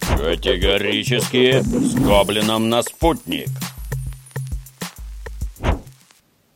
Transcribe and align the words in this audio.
Категорически 0.00 1.62
с 1.62 1.94
гоблином 1.94 2.68
на 2.68 2.82
спутник. 2.82 3.48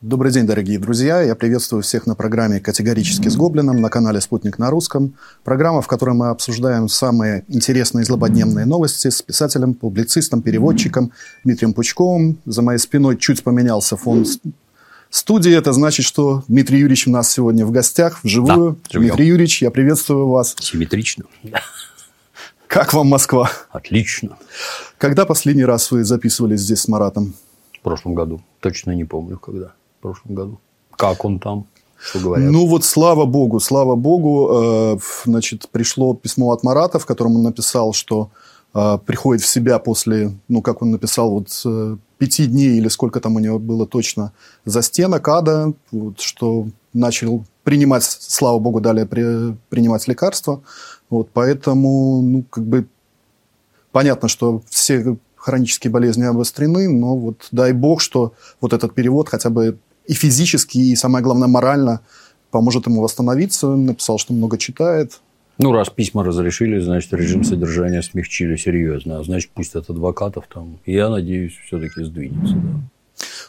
Добрый 0.00 0.30
день, 0.32 0.46
дорогие 0.46 0.78
друзья. 0.78 1.22
Я 1.22 1.34
приветствую 1.34 1.82
всех 1.82 2.06
на 2.06 2.14
программе 2.14 2.60
«Категорически 2.60 3.28
с 3.28 3.36
Гоблином» 3.36 3.80
на 3.80 3.90
канале 3.90 4.20
«Спутник 4.20 4.58
на 4.58 4.70
русском». 4.70 5.14
Программа, 5.42 5.82
в 5.82 5.88
которой 5.88 6.14
мы 6.14 6.28
обсуждаем 6.28 6.88
самые 6.88 7.44
интересные 7.48 8.04
злободневные 8.04 8.64
новости 8.64 9.10
с 9.10 9.20
писателем, 9.22 9.74
публицистом, 9.74 10.40
переводчиком 10.40 11.10
Дмитрием 11.44 11.74
Пучковым. 11.74 12.38
За 12.46 12.62
моей 12.62 12.78
спиной 12.78 13.16
чуть 13.16 13.42
поменялся 13.42 13.96
фон 13.96 14.24
студии. 15.10 15.52
Это 15.52 15.72
значит, 15.72 16.04
что 16.06 16.42
Дмитрий 16.48 16.78
Юрьевич 16.78 17.06
у 17.06 17.10
нас 17.10 17.30
сегодня 17.30 17.64
в 17.66 17.70
гостях, 17.70 18.20
вживую. 18.22 18.78
Да, 18.90 18.98
Дмитрий 18.98 19.26
Юрьевич, 19.26 19.62
я 19.62 19.70
приветствую 19.70 20.28
вас. 20.28 20.54
Симметрично. 20.60 21.24
Как 22.66 22.92
вам 22.92 23.08
Москва? 23.08 23.50
Отлично. 23.70 24.36
Когда 24.98 25.24
последний 25.24 25.64
раз 25.64 25.90
вы 25.90 26.04
записывались 26.04 26.60
здесь 26.60 26.80
с 26.80 26.88
Маратом? 26.88 27.34
В 27.72 27.80
прошлом 27.80 28.14
году. 28.14 28.42
Точно 28.60 28.90
не 28.90 29.04
помню, 29.04 29.38
когда 29.38 29.72
в 29.98 30.02
прошлом 30.02 30.34
году. 30.34 30.60
Как 30.96 31.24
он 31.24 31.38
там? 31.38 31.66
Что 31.98 32.20
говорят? 32.20 32.50
Ну 32.50 32.66
вот 32.66 32.84
слава 32.84 33.24
богу, 33.24 33.58
слава 33.60 33.96
богу, 33.96 34.50
э, 34.52 34.98
значит, 35.24 35.68
пришло 35.70 36.14
письмо 36.14 36.52
от 36.52 36.62
Марата, 36.62 36.98
в 36.98 37.06
котором 37.06 37.36
он 37.36 37.42
написал, 37.42 37.92
что 37.92 38.30
приходит 38.72 39.42
в 39.42 39.48
себя 39.48 39.78
после, 39.78 40.32
ну 40.48 40.62
как 40.62 40.82
он 40.82 40.90
написал, 40.90 41.30
вот 41.30 41.48
э, 41.64 41.96
пяти 42.18 42.46
дней 42.46 42.78
или 42.78 42.88
сколько 42.88 43.20
там 43.20 43.36
у 43.36 43.38
него 43.38 43.58
было 43.58 43.86
точно 43.86 44.32
за 44.64 44.82
стенок 44.82 45.26
ада, 45.28 45.72
вот, 45.90 46.20
что 46.20 46.68
начал 46.92 47.44
принимать, 47.64 48.04
слава 48.04 48.58
богу, 48.58 48.80
далее 48.80 49.06
при, 49.06 49.56
принимать 49.68 50.06
лекарства. 50.08 50.62
Вот, 51.10 51.30
поэтому, 51.32 52.22
ну, 52.22 52.44
как 52.48 52.64
бы 52.64 52.86
понятно, 53.92 54.28
что 54.28 54.62
все 54.68 55.16
хронические 55.36 55.90
болезни 55.90 56.24
обострены, 56.24 56.88
но 56.88 57.16
вот 57.16 57.48
дай 57.50 57.72
бог, 57.72 58.00
что 58.00 58.34
вот 58.60 58.72
этот 58.72 58.94
перевод 58.94 59.28
хотя 59.28 59.50
бы 59.50 59.78
и 60.06 60.14
физически, 60.14 60.78
и 60.78 60.96
самое 60.96 61.22
главное 61.22 61.48
морально 61.48 62.00
поможет 62.50 62.86
ему 62.86 63.02
восстановиться. 63.02 63.68
Написал, 63.68 64.18
что 64.18 64.32
много 64.32 64.58
читает. 64.58 65.20
Ну, 65.58 65.72
раз 65.72 65.90
письма 65.90 66.22
разрешили, 66.22 66.78
значит, 66.78 67.12
режим 67.12 67.42
содержания 67.42 68.02
смягчили 68.02 68.56
серьезно. 68.56 69.18
А 69.18 69.24
значит, 69.24 69.50
пусть 69.52 69.74
от 69.74 69.90
адвокатов 69.90 70.44
там, 70.52 70.78
я 70.86 71.08
надеюсь, 71.08 71.56
все-таки 71.66 72.04
сдвинется. 72.04 72.54
Да. 72.54 72.80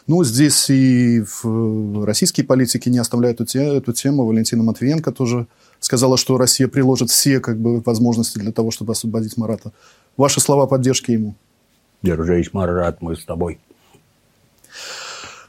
Ну, 0.06 0.24
здесь 0.24 0.68
и 0.70 1.22
в 1.42 2.04
российские 2.04 2.44
политики 2.44 2.88
не 2.88 2.98
оставляют 2.98 3.40
эту, 3.40 3.58
эту 3.58 3.92
тему. 3.92 4.26
Валентина 4.26 4.62
Матвиенко 4.62 5.12
тоже 5.12 5.46
сказала, 5.78 6.16
что 6.16 6.36
Россия 6.36 6.68
приложит 6.68 7.10
все 7.10 7.40
как 7.40 7.58
бы, 7.58 7.80
возможности 7.80 8.38
для 8.38 8.52
того, 8.52 8.70
чтобы 8.70 8.92
освободить 8.92 9.36
Марата. 9.36 9.72
Ваши 10.16 10.40
слова 10.40 10.66
поддержки 10.66 11.12
ему? 11.12 11.34
Держись, 12.02 12.52
Марат, 12.52 13.02
мы 13.02 13.14
с 13.14 13.24
тобой. 13.24 13.58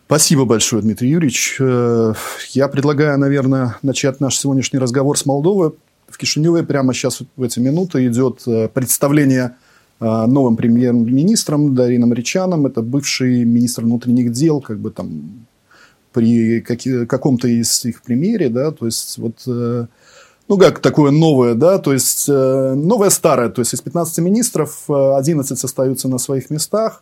Спасибо 0.06 0.44
большое, 0.45 0.82
Дмитрий 0.82 1.09
Юрьевич. 1.09 1.56
Э, 1.59 2.14
я 2.50 2.67
предлагаю, 2.67 3.17
наверное, 3.17 3.78
начать 3.82 4.20
наш 4.20 4.38
сегодняшний 4.38 4.78
разговор 4.78 5.17
с 5.17 5.26
Молдовы. 5.26 5.73
В 6.12 6.17
Кишиневе 6.17 6.64
прямо 6.64 6.94
сейчас 6.94 7.22
в 7.36 7.44
эти 7.44 7.59
минуты 7.59 8.06
идет 8.08 8.42
э, 8.48 8.67
представление 8.67 9.56
э, 10.00 10.26
новым 10.26 10.58
премьер-министром 10.58 11.73
Дарином 11.73 12.14
Ричаном. 12.14 12.66
Это 12.66 12.81
бывший 12.81 13.45
министр 13.45 13.84
внутренних 13.84 14.32
дел, 14.32 14.62
как 14.62 14.80
бы 14.80 14.92
там 14.92 15.45
при 16.14 16.59
каком-то 16.59 17.48
из 17.48 17.86
их 17.86 18.02
премьере, 18.02 18.50
да, 18.50 18.72
то 18.72 18.86
есть 18.86 19.17
вот 19.17 19.36
ну, 19.45 20.58
как 20.58 20.80
такое 20.80 21.09
новое, 21.09 21.56
да, 21.56 21.78
то 21.78 21.94
есть 21.94 22.28
новое 22.28 23.09
старое, 23.09 23.48
то 23.48 23.62
есть 23.62 23.73
из 23.73 23.80
15 23.80 24.17
министров 24.17 24.89
11 24.89 25.64
остаются 25.64 26.09
на 26.09 26.17
своих 26.17 26.50
местах, 26.50 27.02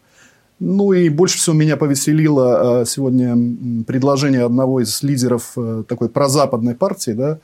ну 0.59 0.91
и 0.91 1.07
больше 1.07 1.37
всего 1.37 1.55
меня 1.55 1.77
повеселило 1.77 2.81
э, 2.81 2.85
сегодня 2.85 3.83
предложение 3.86 4.43
одного 4.43 4.81
из 4.81 5.02
лидеров 5.03 5.53
э, 5.55 5.83
такой 5.87 6.09
прозападной 6.09 6.76
партии, 6.76 7.11
да, 7.11 7.39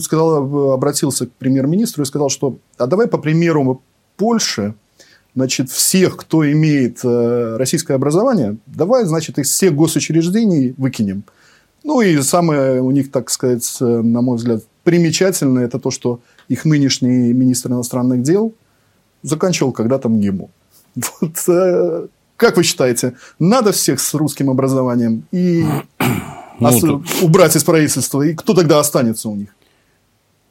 сказал, 0.00 0.72
обратился 0.72 1.26
к 1.26 1.32
премьер-министру 1.32 2.02
и 2.02 2.06
сказал, 2.06 2.28
что 2.28 2.58
а 2.78 2.86
давай 2.86 3.06
по 3.06 3.18
примеру 3.18 3.82
Польши, 4.16 4.74
значит, 5.34 5.70
всех, 5.70 6.16
кто 6.16 6.50
имеет 6.50 7.04
э, 7.04 7.56
российское 7.58 7.94
образование, 7.94 8.56
давай, 8.66 9.04
значит, 9.04 9.38
из 9.38 9.50
всех 9.50 9.74
госучреждений 9.74 10.74
выкинем. 10.78 11.24
Ну 11.84 12.00
и 12.00 12.20
самое 12.22 12.80
у 12.80 12.90
них, 12.90 13.10
так 13.10 13.30
сказать, 13.30 13.76
на 13.80 14.22
мой 14.22 14.38
взгляд, 14.38 14.62
примечательное, 14.82 15.66
это 15.66 15.78
то, 15.78 15.90
что 15.90 16.20
их 16.48 16.64
нынешний 16.64 17.32
министр 17.32 17.70
иностранных 17.70 18.22
дел 18.22 18.54
заканчивал 19.22 19.72
когда-то 19.72 20.08
МГИМО. 20.08 20.48
Вот, 21.20 22.10
как 22.36 22.56
вы 22.56 22.62
считаете, 22.62 23.14
надо 23.38 23.72
всех 23.72 24.00
с 24.00 24.14
русским 24.14 24.50
образованием 24.50 25.24
и 25.32 25.64
ну, 26.60 26.68
ос- 26.68 26.80
тут... 26.80 27.06
убрать 27.22 27.56
из 27.56 27.64
правительства? 27.64 28.22
И 28.22 28.34
кто 28.34 28.54
тогда 28.54 28.78
останется 28.78 29.28
у 29.28 29.36
них? 29.36 29.55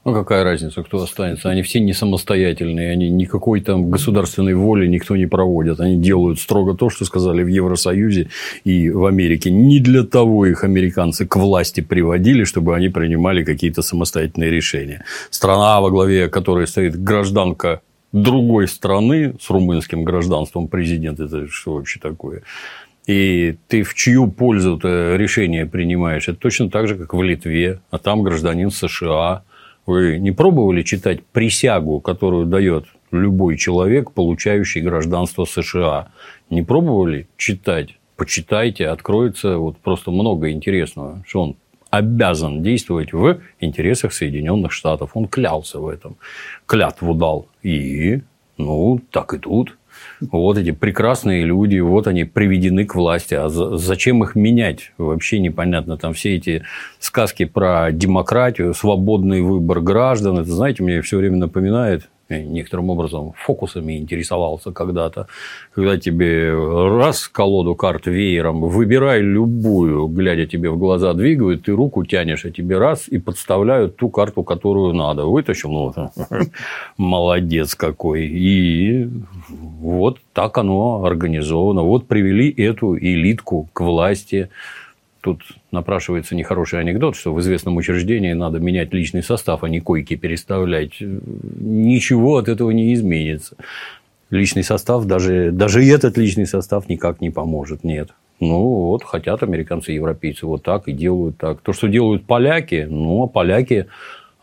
Ну, 0.05 0.13
какая 0.13 0.43
разница, 0.43 0.83
кто 0.83 1.01
останется? 1.01 1.49
Они 1.49 1.63
все 1.63 1.79
не 1.79 1.91
самостоятельные, 1.91 2.91
они 2.91 3.09
никакой 3.09 3.61
там 3.61 3.89
государственной 3.89 4.53
воли 4.53 4.85
никто 4.85 5.15
не 5.15 5.25
проводит. 5.25 5.79
Они 5.79 5.97
делают 5.97 6.39
строго 6.39 6.75
то, 6.75 6.91
что 6.91 7.05
сказали 7.05 7.41
в 7.41 7.47
Евросоюзе 7.47 8.29
и 8.63 8.91
в 8.91 9.05
Америке. 9.05 9.49
Не 9.49 9.79
для 9.79 10.03
того 10.03 10.45
их 10.45 10.63
американцы 10.63 11.25
к 11.25 11.35
власти 11.35 11.81
приводили, 11.81 12.43
чтобы 12.43 12.75
они 12.75 12.89
принимали 12.89 13.43
какие-то 13.43 13.81
самостоятельные 13.81 14.51
решения. 14.51 15.03
Страна, 15.31 15.81
во 15.81 15.89
главе 15.89 16.29
которой 16.29 16.67
стоит 16.67 17.03
гражданка 17.03 17.81
другой 18.11 18.67
страны 18.67 19.33
с 19.41 19.49
румынским 19.49 20.03
гражданством 20.03 20.67
президент, 20.67 21.19
это 21.19 21.47
что 21.47 21.73
вообще 21.73 21.99
такое? 21.99 22.43
И 23.07 23.55
ты 23.67 23.81
в 23.81 23.95
чью 23.95 24.27
пользу 24.27 24.77
ты 24.77 25.17
решение 25.17 25.65
принимаешь? 25.65 26.27
Это 26.27 26.37
точно 26.37 26.69
так 26.69 26.87
же, 26.87 26.95
как 26.95 27.15
в 27.15 27.23
Литве, 27.23 27.79
а 27.89 27.97
там 27.97 28.21
гражданин 28.21 28.69
США. 28.69 29.43
Вы 29.85 30.17
не 30.17 30.31
пробовали 30.31 30.81
читать 30.81 31.23
присягу, 31.23 31.99
которую 31.99 32.47
дает 32.47 32.85
любой 33.11 33.57
человек, 33.57 34.11
получающий 34.11 34.81
гражданство 34.81 35.45
США? 35.45 36.09
Не 36.49 36.63
пробовали 36.63 37.27
читать? 37.37 37.97
Почитайте, 38.15 38.87
откроется 38.87 39.57
вот 39.57 39.77
просто 39.77 40.11
много 40.11 40.51
интересного, 40.51 41.23
что 41.27 41.41
он 41.41 41.55
обязан 41.89 42.63
действовать 42.63 43.13
в 43.13 43.39
интересах 43.59 44.13
Соединенных 44.13 44.71
Штатов. 44.71 45.11
Он 45.13 45.27
клялся 45.27 45.79
в 45.79 45.87
этом. 45.87 46.17
Клятву 46.65 47.13
дал. 47.13 47.47
И, 47.61 48.21
ну, 48.57 48.99
так 49.11 49.33
и 49.33 49.37
тут. 49.37 49.77
Вот 50.31 50.57
эти 50.57 50.71
прекрасные 50.71 51.43
люди, 51.43 51.79
вот 51.79 52.07
они 52.07 52.23
приведены 52.23 52.85
к 52.85 52.95
власти. 52.95 53.33
А 53.33 53.49
зачем 53.49 54.23
их 54.23 54.35
менять? 54.35 54.91
Вообще 54.97 55.39
непонятно. 55.39 55.97
Там 55.97 56.13
все 56.13 56.35
эти 56.35 56.63
сказки 56.99 57.45
про 57.45 57.91
демократию, 57.91 58.73
свободный 58.73 59.41
выбор 59.41 59.81
граждан. 59.81 60.39
Это, 60.39 60.51
знаете, 60.51 60.83
мне 60.83 61.01
все 61.01 61.17
время 61.17 61.37
напоминает 61.37 62.09
некоторым 62.29 62.89
образом 62.89 63.33
фокусами 63.37 63.97
интересовался 63.97 64.71
когда-то, 64.71 65.27
когда 65.73 65.97
тебе 65.97 66.53
раз 66.53 67.27
колоду 67.27 67.75
карт 67.75 68.07
веером, 68.07 68.61
выбирай 68.61 69.21
любую, 69.21 70.07
глядя 70.07 70.45
тебе 70.45 70.69
в 70.69 70.77
глаза 70.77 71.13
двигают, 71.13 71.63
ты 71.63 71.71
руку 71.71 72.03
тянешь, 72.05 72.45
а 72.45 72.51
тебе 72.51 72.77
раз 72.77 73.07
и 73.07 73.19
подставляют 73.19 73.97
ту 73.97 74.09
карту, 74.09 74.43
которую 74.43 74.93
надо. 74.93 75.25
Вытащил, 75.25 75.71
ну, 75.71 75.93
молодец 76.97 77.75
какой. 77.75 78.25
И 78.25 79.07
вот 79.49 80.19
так 80.33 80.57
оно 80.57 81.03
организовано. 81.03 81.83
Вот 81.83 82.07
привели 82.07 82.49
эту 82.49 82.97
элитку 82.97 83.69
к 83.73 83.81
власти. 83.81 84.49
Тут 85.25 85.41
напрашивается 85.71 86.35
нехороший 86.35 86.79
анекдот, 86.79 87.15
что 87.15 87.33
в 87.33 87.39
известном 87.39 87.77
учреждении 87.77 88.33
надо 88.33 88.59
менять 88.59 88.93
личный 88.93 89.23
состав, 89.23 89.63
а 89.63 89.69
не 89.69 89.79
койки 89.79 90.15
переставлять. 90.15 90.97
Ничего 90.99 92.37
от 92.37 92.47
этого 92.47 92.69
не 92.69 92.93
изменится. 92.93 93.57
Личный 94.29 94.63
состав, 94.63 95.05
даже, 95.05 95.49
даже 95.51 95.83
этот 95.83 96.15
личный 96.19 96.45
состав 96.45 96.87
никак 96.89 97.21
не 97.21 97.31
поможет. 97.31 97.83
Нет. 97.83 98.09
Ну, 98.39 98.59
вот 98.89 99.03
хотят 99.03 99.41
американцы 99.41 99.93
и 99.93 99.95
европейцы 99.95 100.45
вот 100.45 100.61
так 100.61 100.87
и 100.87 100.91
делают 100.91 101.39
так. 101.39 101.61
То, 101.61 101.73
что 101.73 101.87
делают 101.87 102.27
поляки, 102.27 102.85
ну, 102.87 103.23
а 103.23 103.27
поляки, 103.27 103.87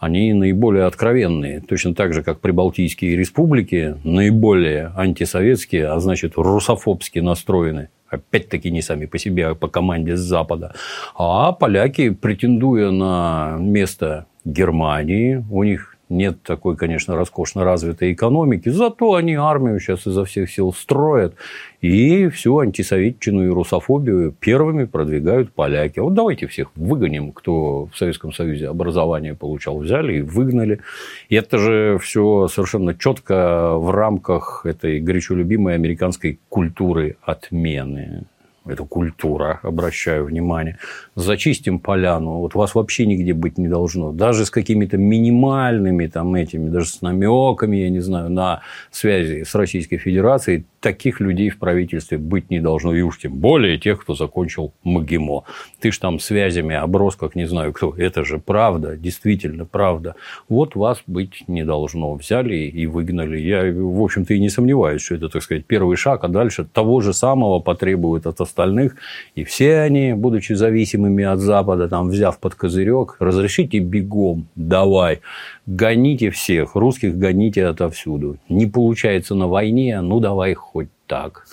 они 0.00 0.32
наиболее 0.32 0.86
откровенные. 0.86 1.60
Точно 1.60 1.94
так 1.94 2.12
же, 2.12 2.24
как 2.24 2.40
прибалтийские 2.40 3.16
республики, 3.16 3.98
наиболее 4.02 4.90
антисоветские, 4.96 5.86
а 5.86 6.00
значит, 6.00 6.32
русофобски 6.34 7.20
настроены 7.20 7.88
опять-таки 8.12 8.70
не 8.70 8.82
сами 8.82 9.06
по 9.06 9.18
себе, 9.18 9.46
а 9.46 9.54
по 9.54 9.68
команде 9.68 10.16
с 10.16 10.20
Запада. 10.20 10.74
А 11.14 11.52
поляки, 11.52 12.10
претендуя 12.10 12.90
на 12.90 13.56
место 13.58 14.26
Германии, 14.44 15.44
у 15.50 15.64
них 15.64 15.91
нет 16.12 16.42
такой, 16.42 16.76
конечно, 16.76 17.16
роскошно 17.16 17.64
развитой 17.64 18.12
экономики, 18.12 18.68
зато 18.68 19.14
они 19.14 19.34
армию 19.34 19.80
сейчас 19.80 20.06
изо 20.06 20.24
всех 20.24 20.50
сил 20.50 20.72
строят, 20.72 21.34
и 21.80 22.28
всю 22.28 22.58
антисоветчину 22.58 23.44
и 23.46 23.48
русофобию 23.48 24.32
первыми 24.32 24.84
продвигают 24.84 25.52
поляки. 25.52 25.98
Вот 25.98 26.14
давайте 26.14 26.46
всех 26.46 26.68
выгоним, 26.76 27.32
кто 27.32 27.86
в 27.86 27.96
Советском 27.96 28.32
Союзе 28.32 28.68
образование 28.68 29.34
получал, 29.34 29.78
взяли 29.78 30.18
и 30.18 30.22
выгнали. 30.22 30.80
И 31.28 31.34
это 31.34 31.58
же 31.58 31.98
все 32.00 32.46
совершенно 32.48 32.94
четко 32.94 33.74
в 33.76 33.90
рамках 33.90 34.64
этой 34.64 35.00
горячо 35.00 35.34
любимой 35.34 35.74
американской 35.74 36.38
культуры 36.48 37.16
отмены 37.22 38.26
это 38.66 38.84
культура, 38.84 39.60
обращаю 39.62 40.26
внимание. 40.26 40.78
Зачистим 41.14 41.78
поляну, 41.78 42.38
вот 42.38 42.54
вас 42.54 42.74
вообще 42.74 43.06
нигде 43.06 43.32
быть 43.32 43.58
не 43.58 43.68
должно. 43.68 44.12
Даже 44.12 44.44
с 44.46 44.50
какими-то 44.50 44.96
минимальными 44.96 46.06
там 46.06 46.34
этими, 46.34 46.68
даже 46.68 46.88
с 46.88 47.02
намеками, 47.02 47.76
я 47.76 47.90
не 47.90 48.00
знаю, 48.00 48.30
на 48.30 48.62
связи 48.90 49.44
с 49.44 49.54
Российской 49.54 49.98
Федерацией, 49.98 50.64
таких 50.82 51.20
людей 51.20 51.48
в 51.48 51.58
правительстве 51.58 52.18
быть 52.18 52.50
не 52.50 52.60
должно. 52.60 52.94
И 52.94 53.00
уж 53.00 53.18
тем 53.18 53.34
более 53.34 53.78
тех, 53.78 54.02
кто 54.02 54.14
закончил 54.14 54.72
МГИМО. 54.84 55.44
Ты 55.80 55.92
ж 55.92 55.98
там 55.98 56.18
связями 56.18 56.74
оброс, 56.74 57.16
как 57.16 57.34
не 57.34 57.46
знаю 57.46 57.72
кто. 57.72 57.94
Это 57.96 58.24
же 58.24 58.38
правда, 58.38 58.96
действительно 58.96 59.64
правда. 59.64 60.16
Вот 60.48 60.74
вас 60.74 61.02
быть 61.06 61.44
не 61.46 61.64
должно. 61.64 62.14
Взяли 62.14 62.56
и 62.56 62.86
выгнали. 62.86 63.38
Я, 63.38 63.72
в 63.72 64.02
общем-то, 64.02 64.34
и 64.34 64.40
не 64.40 64.48
сомневаюсь, 64.48 65.02
что 65.02 65.14
это, 65.14 65.28
так 65.28 65.42
сказать, 65.42 65.64
первый 65.64 65.96
шаг, 65.96 66.24
а 66.24 66.28
дальше 66.28 66.64
того 66.64 67.00
же 67.00 67.14
самого 67.14 67.60
потребует 67.60 68.26
от 68.26 68.40
остальных. 68.52 68.96
И 69.34 69.44
все 69.44 69.78
они, 69.80 70.12
будучи 70.12 70.52
зависимыми 70.52 71.24
от 71.24 71.40
Запада, 71.40 71.88
там, 71.88 72.08
взяв 72.08 72.38
под 72.38 72.54
козырек, 72.54 73.16
разрешите 73.18 73.78
бегом, 73.78 74.46
давай, 74.54 75.20
гоните 75.66 76.30
всех, 76.30 76.74
русских 76.74 77.16
гоните 77.16 77.66
отовсюду. 77.66 78.36
Не 78.48 78.66
получается 78.66 79.34
на 79.34 79.48
войне, 79.48 80.00
ну 80.00 80.20
давай 80.20 80.54
хоть 80.54 80.88
так. 81.06 81.46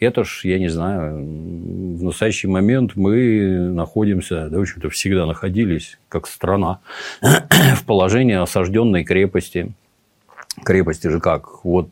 Это 0.00 0.24
ж, 0.24 0.40
я 0.44 0.58
не 0.58 0.68
знаю, 0.68 1.16
в 1.16 2.02
настоящий 2.02 2.48
момент 2.48 2.92
мы 2.94 3.70
находимся, 3.72 4.48
да, 4.50 4.58
в 4.58 4.60
общем-то, 4.60 4.90
всегда 4.90 5.26
находились, 5.26 5.98
как 6.08 6.26
страна, 6.26 6.80
в 7.20 7.84
положении 7.86 8.34
осажденной 8.34 9.04
крепости. 9.04 9.72
Крепости 10.64 11.08
же 11.08 11.20
как? 11.20 11.64
Вот 11.64 11.88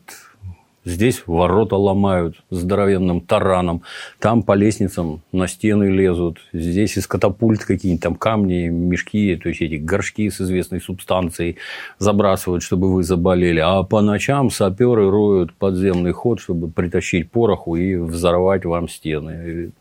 Здесь 0.85 1.23
ворота 1.27 1.77
ломают 1.77 2.35
здоровенным 2.49 3.21
тараном, 3.21 3.83
там 4.19 4.43
по 4.43 4.53
лестницам 4.53 5.21
на 5.31 5.47
стены 5.47 5.85
лезут, 5.85 6.39
здесь 6.51 6.97
из 6.97 7.07
катапульт 7.07 7.63
какие-нибудь 7.63 8.03
там 8.03 8.15
камни, 8.15 8.67
мешки, 8.67 9.35
то 9.37 9.47
есть 9.47 9.61
эти 9.61 9.75
горшки 9.75 10.29
с 10.29 10.41
известной 10.41 10.81
субстанцией 10.81 11.57
забрасывают, 11.99 12.63
чтобы 12.63 12.93
вы 12.93 13.03
заболели. 13.03 13.59
А 13.59 13.83
по 13.83 14.01
ночам 14.01 14.49
саперы 14.49 15.09
роют 15.09 15.53
подземный 15.53 16.11
ход, 16.11 16.41
чтобы 16.41 16.69
притащить 16.69 17.31
пороху 17.31 17.77
и 17.77 17.95
взорвать 17.95 18.65
вам 18.65 18.89
стены. 18.89 19.71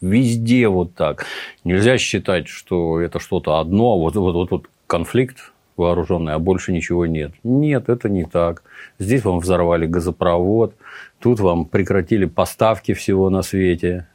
Везде 0.00 0.68
вот 0.68 0.94
так. 0.94 1.24
Нельзя 1.64 1.98
считать, 1.98 2.48
что 2.48 3.00
это 3.00 3.20
что-то 3.20 3.58
одно. 3.58 3.98
Вот, 3.98 4.14
вот, 4.16 4.34
вот, 4.34 4.50
вот 4.50 4.66
конфликт 4.86 5.52
вооруженный, 5.78 6.34
а 6.34 6.38
больше 6.38 6.72
ничего 6.72 7.06
нет. 7.06 7.32
Нет, 7.42 7.88
это 7.88 8.08
не 8.08 8.24
так. 8.24 8.62
Здесь 8.98 9.24
вам 9.24 9.38
взорвали 9.38 9.86
газопровод, 9.86 10.74
тут 11.20 11.40
вам 11.40 11.64
прекратили 11.64 12.26
поставки 12.26 12.94
всего 12.94 13.30
на 13.30 13.42
свете, 13.42 14.06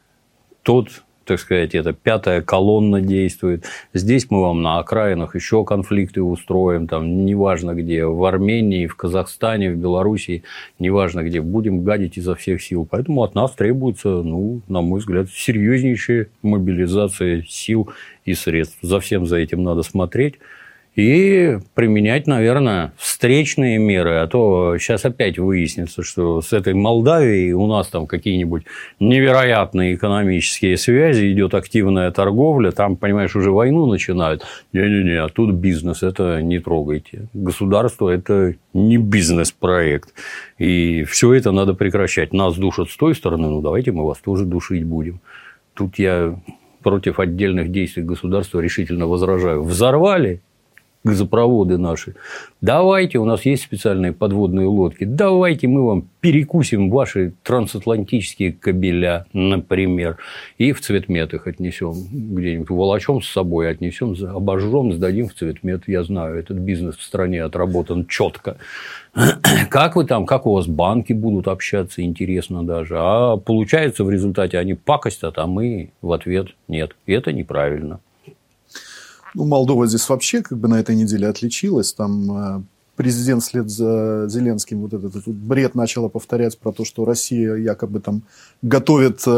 тут 0.62 1.04
так 1.24 1.40
сказать, 1.40 1.74
это 1.74 1.92
пятая 1.92 2.42
колонна 2.42 3.00
действует. 3.00 3.64
Здесь 3.92 4.30
мы 4.30 4.42
вам 4.42 4.62
на 4.62 4.78
окраинах 4.78 5.34
еще 5.34 5.64
конфликты 5.64 6.22
устроим, 6.22 6.86
там, 6.86 7.24
неважно 7.24 7.74
где, 7.74 8.04
в 8.04 8.22
Армении, 8.24 8.86
в 8.86 8.96
Казахстане, 8.96 9.72
в 9.72 9.76
Белоруссии, 9.76 10.42
неважно 10.78 11.22
где, 11.22 11.40
будем 11.40 11.82
гадить 11.82 12.18
изо 12.18 12.34
всех 12.34 12.62
сил. 12.62 12.86
Поэтому 12.88 13.22
от 13.22 13.34
нас 13.34 13.52
требуется, 13.52 14.08
ну, 14.08 14.60
на 14.68 14.82
мой 14.82 15.00
взгляд, 15.00 15.28
серьезнейшая 15.30 16.28
мобилизация 16.42 17.42
сил 17.48 17.90
и 18.24 18.34
средств. 18.34 18.78
За 18.82 19.00
всем 19.00 19.26
за 19.26 19.36
этим 19.36 19.62
надо 19.62 19.82
смотреть 19.82 20.34
и 20.96 21.58
применять, 21.74 22.28
наверное, 22.28 22.92
встречные 22.96 23.78
меры, 23.78 24.16
а 24.16 24.26
то 24.28 24.78
сейчас 24.78 25.04
опять 25.04 25.38
выяснится, 25.38 26.04
что 26.04 26.40
с 26.40 26.52
этой 26.52 26.74
Молдавией 26.74 27.52
у 27.52 27.66
нас 27.66 27.88
там 27.88 28.06
какие-нибудь 28.06 28.64
невероятные 29.00 29.94
экономические 29.94 30.76
связи, 30.76 31.32
идет 31.32 31.54
активная 31.54 32.12
торговля, 32.12 32.70
там, 32.70 32.96
понимаешь, 32.96 33.34
уже 33.34 33.50
войну 33.50 33.86
начинают. 33.86 34.44
Не-не-не, 34.72 35.20
а 35.20 35.28
тут 35.28 35.54
бизнес, 35.54 36.04
это 36.04 36.40
не 36.42 36.60
трогайте. 36.60 37.26
Государство– 37.32 38.08
это 38.10 38.54
не 38.72 38.96
бизнес-проект. 38.96 40.14
И 40.58 41.02
все 41.04 41.32
это 41.34 41.50
надо 41.50 41.74
прекращать. 41.74 42.32
Нас 42.32 42.56
душат 42.56 42.90
с 42.90 42.96
той 42.96 43.16
стороны, 43.16 43.48
ну 43.48 43.60
давайте 43.60 43.90
мы 43.90 44.06
вас 44.06 44.18
тоже 44.18 44.44
душить 44.44 44.84
будем. 44.84 45.20
Тут 45.74 45.98
я 45.98 46.38
против 46.84 47.18
отдельных 47.18 47.72
действий 47.72 48.04
государства 48.04 48.60
решительно 48.60 49.08
возражаю. 49.08 49.64
Взорвали 49.64 50.40
газопроводы 51.04 51.76
наши. 51.76 52.14
Давайте, 52.60 53.18
у 53.18 53.26
нас 53.26 53.44
есть 53.44 53.62
специальные 53.62 54.12
подводные 54.12 54.66
лодки, 54.66 55.04
давайте 55.04 55.68
мы 55.68 55.86
вам 55.86 56.08
перекусим 56.20 56.90
ваши 56.90 57.34
трансатлантические 57.42 58.52
кабеля, 58.52 59.26
например, 59.34 60.16
и 60.56 60.72
в 60.72 60.80
цветмет 60.80 61.34
их 61.34 61.46
отнесем 61.46 61.92
где-нибудь, 62.10 62.70
волочем 62.70 63.20
с 63.20 63.28
собой, 63.28 63.70
отнесем, 63.70 64.16
обожжем, 64.34 64.94
сдадим 64.94 65.28
в 65.28 65.34
цветмет. 65.34 65.82
Я 65.86 66.02
знаю, 66.02 66.38
этот 66.38 66.56
бизнес 66.56 66.96
в 66.96 67.02
стране 67.02 67.42
отработан 67.42 68.06
четко. 68.06 68.56
Как 69.70 69.96
вы 69.96 70.06
там, 70.06 70.26
как 70.26 70.46
у 70.46 70.54
вас 70.54 70.66
банки 70.66 71.12
будут 71.12 71.46
общаться, 71.46 72.02
интересно 72.02 72.64
даже. 72.64 72.96
А 72.98 73.36
получается 73.36 74.02
в 74.04 74.10
результате 74.10 74.58
они 74.58 74.74
пакостят, 74.74 75.38
а 75.38 75.46
мы 75.46 75.90
в 76.02 76.12
ответ 76.12 76.48
нет. 76.66 76.96
И 77.06 77.12
это 77.12 77.32
неправильно. 77.32 78.00
Ну, 79.34 79.44
Молдова 79.44 79.86
здесь 79.86 80.08
вообще 80.08 80.42
как 80.42 80.58
бы 80.58 80.68
на 80.68 80.80
этой 80.80 80.94
неделе 80.94 81.28
отличилась. 81.28 81.92
Там 81.92 82.30
э, 82.30 82.62
президент 82.96 83.42
вслед 83.42 83.68
за 83.68 84.26
Зеленским 84.28 84.80
вот 84.82 84.94
этот, 84.94 85.16
этот 85.16 85.34
бред 85.34 85.74
начала 85.74 86.08
повторять 86.08 86.58
про 86.58 86.72
то, 86.72 86.84
что 86.84 87.04
Россия 87.04 87.56
якобы 87.56 88.00
там 88.00 88.22
готовит 88.62 89.22
э, 89.26 89.30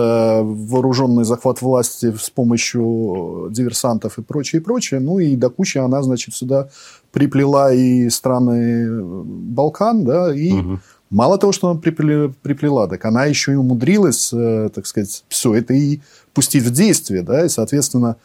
вооруженный 0.43 1.25
захват 1.25 1.62
власти 1.62 2.14
с 2.19 2.31
помощью 2.31 3.48
диверсантов 3.50 4.19
и 4.19 4.22
прочее, 4.22 4.60
и 4.60 4.64
прочее. 4.64 5.00
Ну, 5.00 5.19
и 5.19 5.37
до 5.37 5.48
кучи 5.48 5.78
она, 5.78 6.02
значит, 6.02 6.34
сюда 6.34 6.69
приплела 7.12 7.72
и 7.72 8.10
страны 8.10 9.02
Балкан, 9.02 10.04
да, 10.04 10.34
и 10.34 10.52
угу. 10.52 10.81
мало 11.08 11.38
того, 11.38 11.52
что 11.52 11.70
она 11.70 11.81
приплела, 11.81 12.32
приплела, 12.43 12.87
так 12.88 13.04
она 13.06 13.25
еще 13.25 13.52
и 13.52 13.56
умудрилась, 13.56 14.31
э, 14.32 14.69
так 14.75 14.87
сказать, 14.87 15.25
все 15.28 15.54
это 15.54 15.72
и 15.72 16.00
пустить 16.34 16.64
в 16.64 16.70
действие, 16.70 17.22
да, 17.22 17.46
и, 17.46 17.48
соответственно, 17.48 18.16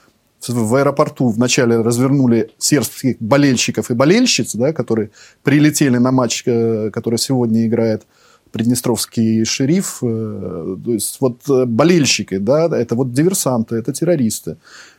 в 0.50 0.76
аэропорту 0.76 1.30
вначале 1.30 1.82
развернули 1.82 2.52
сербских 2.58 3.18
болельщиков 3.20 3.92
и 3.92 3.94
болельщиц, 3.94 4.56
да, 4.56 4.74
которые 4.74 5.12
прилетели 5.44 5.98
на 5.98 6.12
матч, 6.12 6.44
э, 6.46 6.90
который 6.92 7.20
сегодня 7.20 7.66
играет 7.68 8.04
Приднестровский 8.52 9.46
шериф. 9.46 10.00
Э, 10.02 10.76
то 10.84 10.92
есть, 10.92 11.18
вот 11.22 11.42
э, 11.50 11.66
болельщики, 11.66 12.38
да, 12.38 12.66
это 12.66 12.96
вот 12.96 13.14
диверсанты, 13.14 13.76
это 13.76 13.94
террористы. 13.94 14.58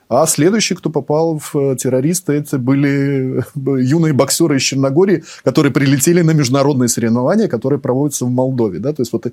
А 0.08 0.26
следующие, 0.26 0.76
кто 0.76 0.90
попал 0.90 1.38
в 1.38 1.76
террористы, 1.76 2.34
это 2.34 2.58
были 2.58 3.44
юные 3.54 4.12
боксеры 4.12 4.56
из 4.56 4.62
Черногории, 4.62 5.24
которые 5.42 5.72
прилетели 5.72 6.22
на 6.22 6.32
международные 6.32 6.88
соревнования, 6.88 7.48
которые 7.48 7.78
проводятся 7.78 8.26
в 8.26 8.30
Молдове. 8.30 8.78
Да? 8.78 8.92
То 8.92 9.02
есть, 9.02 9.12
вот 9.12 9.26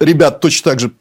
ребят 0.00 0.40
точно 0.40 0.72
так 0.72 0.80
же 0.80 0.92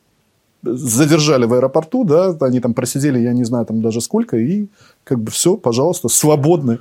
задержали 0.63 1.45
в 1.45 1.53
аэропорту, 1.53 2.03
да, 2.03 2.35
они 2.41 2.59
там 2.59 2.73
просидели, 2.73 3.19
я 3.19 3.33
не 3.33 3.43
знаю, 3.43 3.65
там 3.65 3.81
даже 3.81 4.01
сколько, 4.01 4.37
и 4.37 4.67
как 5.03 5.19
бы 5.19 5.31
все, 5.31 5.57
пожалуйста, 5.57 6.07
свободны. 6.07 6.79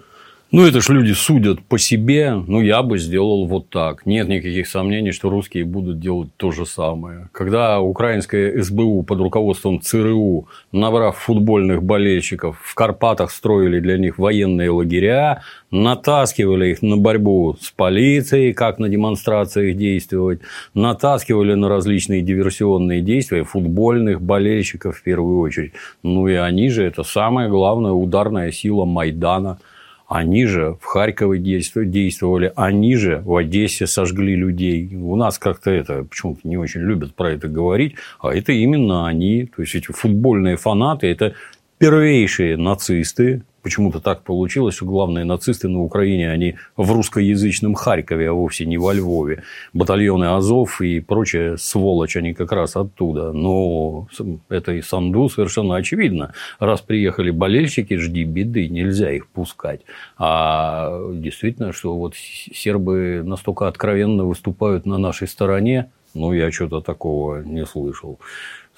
Ну, 0.52 0.64
это 0.64 0.80
ж 0.80 0.90
люди 0.90 1.12
судят 1.12 1.60
по 1.60 1.76
себе. 1.76 2.32
Ну, 2.46 2.60
я 2.60 2.82
бы 2.82 2.98
сделал 2.98 3.46
вот 3.46 3.68
так. 3.68 4.06
Нет 4.06 4.28
никаких 4.28 4.68
сомнений, 4.68 5.10
что 5.10 5.28
русские 5.28 5.64
будут 5.64 5.98
делать 5.98 6.28
то 6.36 6.52
же 6.52 6.66
самое. 6.66 7.28
Когда 7.32 7.80
украинская 7.80 8.62
СБУ 8.62 9.02
под 9.02 9.18
руководством 9.18 9.80
ЦРУ, 9.80 10.46
набрав 10.70 11.16
футбольных 11.16 11.82
болельщиков, 11.82 12.60
в 12.62 12.74
Карпатах 12.76 13.32
строили 13.32 13.80
для 13.80 13.98
них 13.98 14.18
военные 14.18 14.70
лагеря, 14.70 15.42
натаскивали 15.72 16.68
их 16.68 16.80
на 16.80 16.96
борьбу 16.96 17.56
с 17.60 17.72
полицией, 17.72 18.52
как 18.52 18.78
на 18.78 18.88
демонстрациях 18.88 19.76
действовать, 19.76 20.42
натаскивали 20.74 21.54
на 21.54 21.68
различные 21.68 22.22
диверсионные 22.22 23.00
действия 23.00 23.42
футбольных 23.42 24.22
болельщиков 24.22 24.98
в 24.98 25.02
первую 25.02 25.40
очередь. 25.40 25.72
Ну, 26.04 26.28
и 26.28 26.34
они 26.34 26.68
же 26.68 26.84
это 26.84 27.02
самая 27.02 27.48
главная 27.48 27.92
ударная 27.92 28.52
сила 28.52 28.84
Майдана– 28.84 29.58
они 30.08 30.46
же 30.46 30.76
в 30.80 30.84
Харькове 30.84 31.38
действовали, 31.38 32.52
они 32.54 32.96
же 32.96 33.22
в 33.25 33.34
Одессе 33.34 33.86
сожгли 33.86 34.36
людей. 34.36 34.94
У 34.94 35.16
нас 35.16 35.38
как-то 35.38 35.70
это 35.70 36.04
почему-то 36.04 36.40
не 36.44 36.56
очень 36.56 36.80
любят 36.82 37.14
про 37.14 37.32
это 37.32 37.48
говорить, 37.48 37.96
а 38.20 38.34
это 38.34 38.52
именно 38.52 39.08
они. 39.08 39.46
То 39.46 39.62
есть, 39.62 39.75
эти 39.75 39.90
футбольные 39.90 40.56
фанаты– 40.56 41.06
это 41.08 41.34
первейшие 41.78 42.56
нацисты, 42.56 43.42
почему-то 43.66 43.99
так 43.99 44.23
получилось, 44.23 44.76
что 44.76 44.87
главные 44.87 45.25
нацисты 45.25 45.66
на 45.66 45.80
Украине, 45.80 46.30
они 46.30 46.54
в 46.76 46.92
русскоязычном 46.92 47.75
Харькове, 47.75 48.28
а 48.28 48.32
вовсе 48.32 48.64
не 48.64 48.78
во 48.78 48.94
Львове. 48.94 49.42
Батальоны 49.73 50.37
Азов 50.37 50.80
и 50.80 51.00
прочая 51.00 51.56
сволочь, 51.56 52.16
они 52.16 52.32
как 52.32 52.52
раз 52.52 52.76
оттуда. 52.76 53.32
Но 53.32 54.06
это 54.49 54.70
и 54.70 54.82
Санду 54.82 55.28
совершенно 55.28 55.75
очевидно. 55.75 56.32
Раз 56.61 56.80
приехали 56.80 57.32
болельщики, 57.32 57.96
жди 57.96 58.23
беды, 58.23 58.68
нельзя 58.68 59.11
их 59.11 59.26
пускать. 59.26 59.80
А 60.16 61.00
действительно, 61.14 61.73
что 61.73 61.96
вот 61.96 62.14
сербы 62.14 63.23
настолько 63.25 63.66
откровенно 63.66 64.26
выступают 64.26 64.87
на 64.87 64.96
нашей 64.96 65.26
стороне, 65.26 65.90
ну, 66.14 66.32
я 66.32 66.52
что-то 66.52 66.80
такого 66.82 67.42
не 67.42 67.66
слышал. 67.66 68.20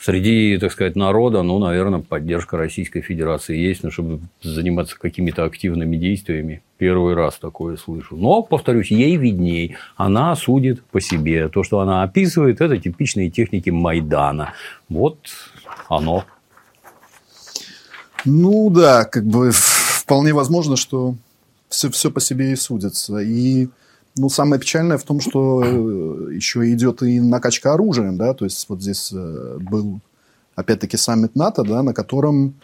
Среди, 0.00 0.56
так 0.58 0.70
сказать, 0.70 0.94
народа, 0.94 1.42
ну, 1.42 1.58
наверное, 1.58 1.98
поддержка 2.00 2.56
Российской 2.56 3.00
Федерации 3.00 3.56
есть, 3.56 3.82
но 3.82 3.90
чтобы 3.90 4.20
заниматься 4.40 4.96
какими-то 4.96 5.44
активными 5.44 5.96
действиями, 5.96 6.62
первый 6.76 7.14
раз 7.14 7.38
такое 7.38 7.76
слышу. 7.76 8.16
Но, 8.16 8.42
повторюсь, 8.42 8.92
ей 8.92 9.16
видней. 9.16 9.76
Она 9.96 10.36
судит 10.36 10.84
по 10.84 11.00
себе. 11.00 11.48
То, 11.48 11.64
что 11.64 11.80
она 11.80 12.04
описывает, 12.04 12.60
это 12.60 12.78
типичные 12.78 13.28
техники 13.28 13.70
Майдана. 13.70 14.54
Вот 14.88 15.18
оно. 15.88 16.24
Ну 18.24 18.70
да, 18.70 19.04
как 19.04 19.24
бы 19.24 19.50
вполне 19.52 20.32
возможно, 20.32 20.76
что 20.76 21.16
все, 21.68 21.90
все 21.90 22.12
по 22.12 22.20
себе 22.20 22.52
и 22.52 22.56
судится. 22.56 23.18
И 23.18 23.68
ну, 24.18 24.28
самое 24.28 24.60
печальное 24.60 24.98
в 24.98 25.04
том, 25.04 25.20
что 25.20 25.62
э, 25.64 26.34
еще 26.34 26.70
идет 26.72 27.02
и 27.02 27.20
накачка 27.20 27.74
оружием, 27.74 28.16
да, 28.16 28.34
то 28.34 28.44
есть 28.44 28.68
вот 28.68 28.82
здесь 28.82 29.12
э, 29.12 29.58
был, 29.60 30.00
опять-таки, 30.54 30.96
саммит 30.96 31.34
НАТО, 31.36 31.62
да, 31.62 31.82
на 31.82 31.94
котором 31.94 32.54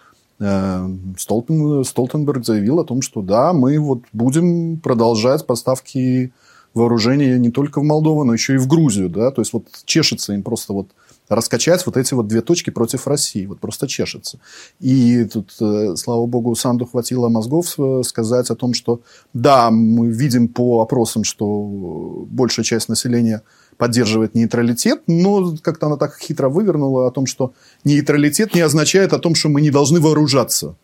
э, 0.40 0.88
Столтен, 1.16 1.84
Столтенберг 1.84 2.44
заявил 2.44 2.80
о 2.80 2.84
том, 2.84 3.02
что 3.02 3.22
да, 3.22 3.52
мы 3.52 3.78
вот 3.78 4.00
будем 4.12 4.78
продолжать 4.78 5.46
поставки 5.46 6.32
вооружения 6.74 7.38
не 7.38 7.50
только 7.50 7.80
в 7.80 7.84
Молдову, 7.84 8.24
но 8.24 8.32
еще 8.32 8.54
и 8.54 8.58
в 8.58 8.66
Грузию, 8.66 9.08
да, 9.08 9.30
то 9.30 9.40
есть 9.40 9.52
вот 9.52 9.66
чешется 9.84 10.32
им 10.32 10.42
просто 10.42 10.72
вот 10.72 10.88
раскачать 11.28 11.86
вот 11.86 11.96
эти 11.96 12.14
вот 12.14 12.26
две 12.26 12.40
точки 12.40 12.70
против 12.70 13.06
России. 13.06 13.46
Вот 13.46 13.60
просто 13.60 13.86
чешется. 13.88 14.38
И 14.80 15.24
тут, 15.24 15.54
э, 15.60 15.96
слава 15.96 16.26
богу, 16.26 16.54
Санду 16.54 16.86
хватило 16.86 17.28
мозгов 17.28 17.74
э, 17.78 18.02
сказать 18.04 18.50
о 18.50 18.54
том, 18.54 18.74
что 18.74 19.00
да, 19.32 19.70
мы 19.70 20.08
видим 20.08 20.48
по 20.48 20.82
опросам, 20.82 21.24
что 21.24 22.26
большая 22.28 22.64
часть 22.64 22.88
населения 22.88 23.42
поддерживает 23.76 24.34
нейтралитет, 24.34 25.02
но 25.06 25.56
как-то 25.62 25.86
она 25.86 25.96
так 25.96 26.18
хитро 26.18 26.48
вывернула 26.48 27.08
о 27.08 27.10
том, 27.10 27.26
что 27.26 27.54
нейтралитет 27.84 28.54
не 28.54 28.60
означает 28.60 29.12
о 29.12 29.18
том, 29.18 29.34
что 29.34 29.48
мы 29.48 29.60
не 29.60 29.70
должны 29.70 30.00
вооружаться. 30.00 30.76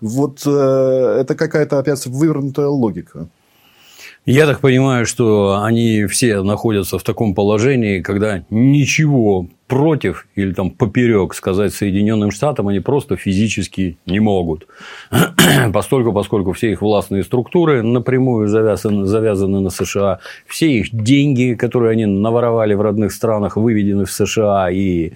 Вот 0.00 0.42
э, 0.46 0.50
это 1.20 1.34
какая-то 1.34 1.78
опять 1.78 2.06
вывернутая 2.06 2.68
логика. 2.68 3.28
Я 4.24 4.46
так 4.46 4.60
понимаю, 4.60 5.04
что 5.04 5.62
они 5.64 6.06
все 6.06 6.42
находятся 6.42 6.98
в 6.98 7.02
таком 7.02 7.34
положении, 7.34 8.00
когда 8.00 8.44
ничего 8.50 9.48
против 9.72 10.26
или 10.34 10.52
там 10.52 10.68
поперек 10.68 11.32
сказать 11.32 11.72
Соединенным 11.72 12.30
Штатам 12.30 12.68
они 12.68 12.80
просто 12.80 13.16
физически 13.16 13.96
не 14.04 14.20
могут. 14.20 14.66
Постольку, 15.72 16.12
поскольку 16.12 16.52
все 16.52 16.72
их 16.72 16.82
властные 16.82 17.22
структуры 17.22 17.82
напрямую 17.82 18.48
завязаны, 18.48 19.06
завязаны 19.06 19.60
на 19.60 19.70
США, 19.70 20.18
все 20.46 20.70
их 20.70 20.88
деньги, 20.92 21.54
которые 21.54 21.92
они 21.92 22.04
наворовали 22.04 22.74
в 22.74 22.82
родных 22.82 23.12
странах, 23.12 23.56
выведены 23.56 24.04
в 24.04 24.12
США 24.12 24.70
и 24.70 25.12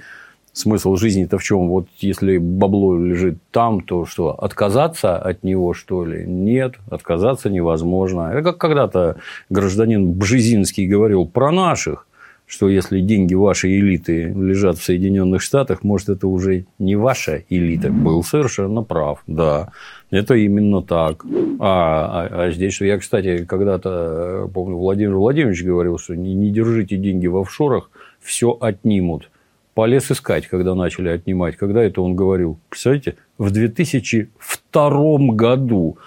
смысл 0.54 0.96
жизни-то 0.96 1.36
в 1.36 1.42
чем? 1.42 1.68
Вот 1.68 1.88
если 1.98 2.38
бабло 2.38 2.98
лежит 2.98 3.36
там, 3.50 3.82
то 3.82 4.06
что, 4.06 4.30
отказаться 4.30 5.18
от 5.18 5.44
него, 5.44 5.74
что 5.74 6.06
ли? 6.06 6.24
Нет, 6.26 6.76
отказаться 6.90 7.50
невозможно. 7.50 8.30
Это 8.32 8.42
как 8.42 8.56
когда-то 8.56 9.16
гражданин 9.50 10.14
Бжезинский 10.14 10.86
говорил 10.86 11.26
про 11.26 11.52
наших, 11.52 12.06
что 12.46 12.68
если 12.68 13.00
деньги 13.00 13.34
вашей 13.34 13.78
элиты 13.80 14.28
лежат 14.28 14.78
в 14.78 14.84
Соединенных 14.84 15.42
Штатах, 15.42 15.82
может, 15.82 16.08
это 16.08 16.28
уже 16.28 16.66
не 16.78 16.94
ваша 16.94 17.42
элита. 17.48 17.90
Был 17.90 18.22
совершенно 18.22 18.82
прав, 18.82 19.22
да. 19.26 19.72
Это 20.10 20.34
именно 20.34 20.80
так. 20.82 21.24
А, 21.58 22.28
а, 22.30 22.44
а 22.44 22.50
здесь, 22.52 22.80
я, 22.80 22.98
кстати, 22.98 23.44
когда-то, 23.44 24.48
помню, 24.54 24.76
Владимир 24.76 25.16
Владимирович 25.16 25.64
говорил, 25.64 25.98
что 25.98 26.14
не, 26.14 26.34
не 26.34 26.50
держите 26.50 26.96
деньги 26.96 27.26
в 27.26 27.36
офшорах, 27.36 27.90
все 28.20 28.56
отнимут 28.60 29.28
полез 29.76 30.10
искать, 30.10 30.46
когда 30.46 30.74
начали 30.74 31.10
отнимать. 31.10 31.56
Когда 31.56 31.82
это 31.82 32.00
он 32.00 32.16
говорил? 32.16 32.58
Представляете, 32.70 33.16
в 33.36 33.50
2002 33.50 35.18
году. 35.34 35.98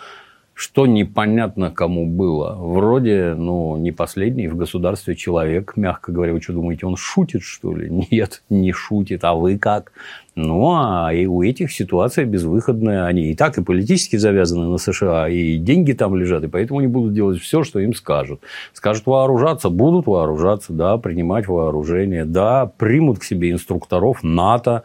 Что 0.59 0.85
непонятно 0.85 1.71
кому 1.71 2.05
было. 2.05 2.53
Вроде, 2.59 3.33
ну, 3.33 3.77
не 3.77 3.93
последний 3.93 4.49
в 4.49 4.57
государстве 4.57 5.15
человек, 5.15 5.77
мягко 5.77 6.11
говоря. 6.11 6.33
Вы 6.33 6.41
что 6.41 6.51
думаете, 6.51 6.85
он 6.85 6.97
шутит, 6.97 7.43
что 7.43 7.73
ли? 7.73 7.89
Нет, 8.11 8.43
не 8.49 8.73
шутит. 8.73 9.23
А 9.23 9.35
вы 9.35 9.57
как? 9.57 9.93
Ну, 10.35 10.73
а 10.75 11.13
и 11.13 11.25
у 11.25 11.43
этих 11.43 11.71
ситуация 11.71 12.25
безвыходная. 12.25 13.05
Они 13.05 13.31
и 13.31 13.35
так 13.35 13.57
и 13.57 13.63
политически 13.63 14.17
завязаны 14.17 14.67
на 14.67 14.77
США, 14.77 15.29
и 15.29 15.55
деньги 15.55 15.93
там 15.93 16.13
лежат, 16.17 16.43
и 16.43 16.47
поэтому 16.47 16.79
они 16.79 16.89
будут 16.89 17.13
делать 17.13 17.39
все, 17.39 17.63
что 17.63 17.79
им 17.79 17.93
скажут. 17.93 18.41
Скажут 18.73 19.05
вооружаться, 19.05 19.69
будут 19.69 20.07
вооружаться, 20.07 20.73
да, 20.73 20.97
принимать 20.97 21.47
вооружение, 21.47 22.25
да, 22.25 22.69
примут 22.77 23.19
к 23.19 23.23
себе 23.23 23.51
инструкторов 23.51 24.23
НАТО, 24.23 24.83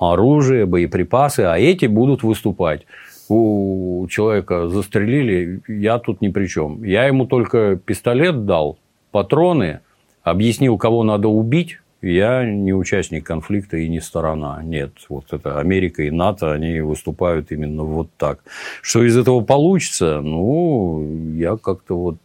оружие, 0.00 0.64
боеприпасы, 0.64 1.40
а 1.40 1.58
эти 1.58 1.84
будут 1.84 2.22
выступать 2.22 2.86
у 3.28 4.06
человека 4.08 4.68
застрелили, 4.68 5.60
я 5.68 5.98
тут 5.98 6.20
ни 6.20 6.28
при 6.28 6.46
чем. 6.46 6.82
Я 6.84 7.04
ему 7.06 7.26
только 7.26 7.76
пистолет 7.76 8.46
дал, 8.46 8.78
патроны, 9.10 9.80
объяснил, 10.22 10.78
кого 10.78 11.02
надо 11.02 11.28
убить. 11.28 11.78
Я 12.02 12.44
не 12.44 12.72
участник 12.72 13.24
конфликта 13.26 13.78
и 13.78 13.88
не 13.88 14.00
сторона. 14.00 14.62
Нет, 14.62 14.92
вот 15.08 15.32
это 15.32 15.58
Америка 15.58 16.02
и 16.02 16.10
НАТО, 16.10 16.52
они 16.52 16.80
выступают 16.80 17.50
именно 17.50 17.82
вот 17.82 18.08
так. 18.16 18.40
Что 18.82 19.02
из 19.02 19.16
этого 19.16 19.40
получится, 19.40 20.20
ну, 20.20 21.34
я 21.34 21.56
как-то 21.56 21.96
вот 21.96 22.18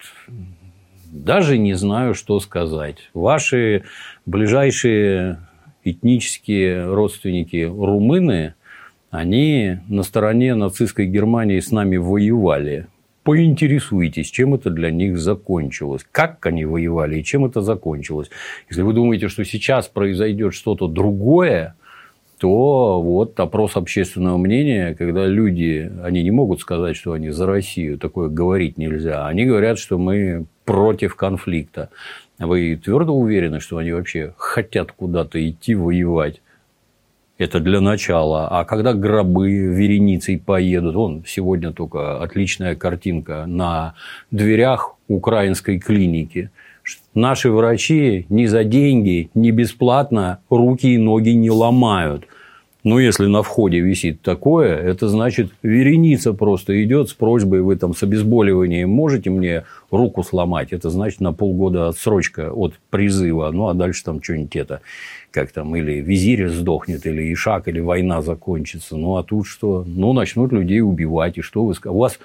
даже 1.06 1.58
не 1.58 1.74
знаю, 1.74 2.14
что 2.14 2.40
сказать. 2.40 3.10
Ваши 3.14 3.84
ближайшие 4.26 5.40
этнические 5.84 6.94
родственники 6.94 7.64
румыны– 7.64 8.54
они 9.12 9.78
на 9.90 10.04
стороне 10.04 10.56
нацистской 10.56 11.06
Германии 11.06 11.60
с 11.60 11.72
нами 11.72 11.98
воевали. 11.98 12.88
Поинтересуйтесь, 13.24 14.32
чем 14.32 14.56
это 14.56 14.72
для 14.72 14.90
них 14.90 15.20
закончилось, 15.20 16.08
как 16.12 16.44
они 16.48 16.66
воевали 16.66 17.20
и 17.20 17.24
чем 17.24 17.46
это 17.46 17.62
закончилось. 17.62 18.32
Если 18.70 18.82
вы 18.82 18.94
думаете, 18.94 19.28
что 19.28 19.46
сейчас 19.46 19.88
произойдет 19.88 20.56
что-то 20.56 20.88
другое, 20.88 21.76
то 22.40 23.00
вот 23.00 23.40
опрос 23.40 23.76
общественного 23.76 24.38
мнения, 24.38 24.96
когда 24.96 25.28
люди, 25.28 25.92
они 26.02 26.24
не 26.24 26.32
могут 26.32 26.62
сказать, 26.62 26.96
что 26.96 27.12
они 27.12 27.30
за 27.30 27.46
Россию, 27.46 28.00
такое 28.00 28.30
говорить 28.30 28.80
нельзя. 28.80 29.28
Они 29.28 29.46
говорят, 29.46 29.78
что 29.78 30.00
мы 30.00 30.46
против 30.66 31.16
конфликта. 31.16 31.90
Вы 32.40 32.80
твердо 32.84 33.14
уверены, 33.14 33.60
что 33.60 33.78
они 33.78 33.92
вообще 33.92 34.34
хотят 34.38 34.94
куда-то 34.94 35.48
идти 35.48 35.76
воевать? 35.76 36.42
Это 37.42 37.60
для 37.60 37.82
начала. 37.82 38.48
А 38.50 38.66
когда 38.66 38.94
гробы 38.94 39.50
вереницей 39.50 40.38
поедут, 40.38 40.94
вон 40.94 41.24
сегодня 41.26 41.74
только 41.74 42.22
отличная 42.22 42.76
картинка 42.76 43.46
на 43.48 43.96
дверях 44.30 44.96
украинской 45.08 45.80
клиники. 45.80 46.52
Наши 47.16 47.50
врачи 47.50 48.28
ни 48.30 48.46
за 48.46 48.64
деньги, 48.64 49.32
ни 49.34 49.50
бесплатно 49.50 50.38
руки 50.52 50.94
и 50.94 51.00
ноги 51.00 51.32
не 51.32 51.50
ломают. 51.50 52.28
Но 52.84 53.00
если 53.00 53.26
на 53.26 53.42
входе 53.42 53.80
висит 53.80 54.22
такое, 54.22 54.76
это 54.76 55.08
значит, 55.08 55.52
вереница 55.64 56.34
просто 56.34 56.84
идет 56.84 57.10
с 57.10 57.14
просьбой, 57.14 57.62
вы 57.62 57.76
там 57.76 57.96
с 57.96 58.04
обезболиванием 58.04 58.90
можете 58.90 59.32
мне 59.32 59.66
руку 59.90 60.22
сломать. 60.22 60.74
Это 60.74 60.92
значит, 60.92 61.22
на 61.22 61.34
полгода 61.34 61.88
отсрочка 61.88 62.52
от 62.52 62.74
призыва. 62.92 63.50
Ну, 63.52 63.68
а 63.68 63.74
дальше 63.74 64.04
там 64.04 64.22
что-нибудь 64.22 64.56
это 64.56 64.82
как 65.32 65.52
там, 65.52 65.76
или 65.76 66.02
визирь 66.02 66.48
сдохнет, 66.50 67.06
или 67.06 67.34
Ишак, 67.34 67.68
или 67.68 67.80
война 67.80 68.22
закончится. 68.22 68.98
Ну, 68.98 69.16
а 69.16 69.24
тут 69.24 69.48
что? 69.48 69.84
Ну, 69.88 70.14
начнут 70.14 70.52
людей 70.52 70.82
убивать, 70.82 71.38
и 71.38 71.42
что 71.42 71.66
вы 71.66 71.74
скажете? 71.74 71.96
У 71.96 72.00
вас 72.00 72.20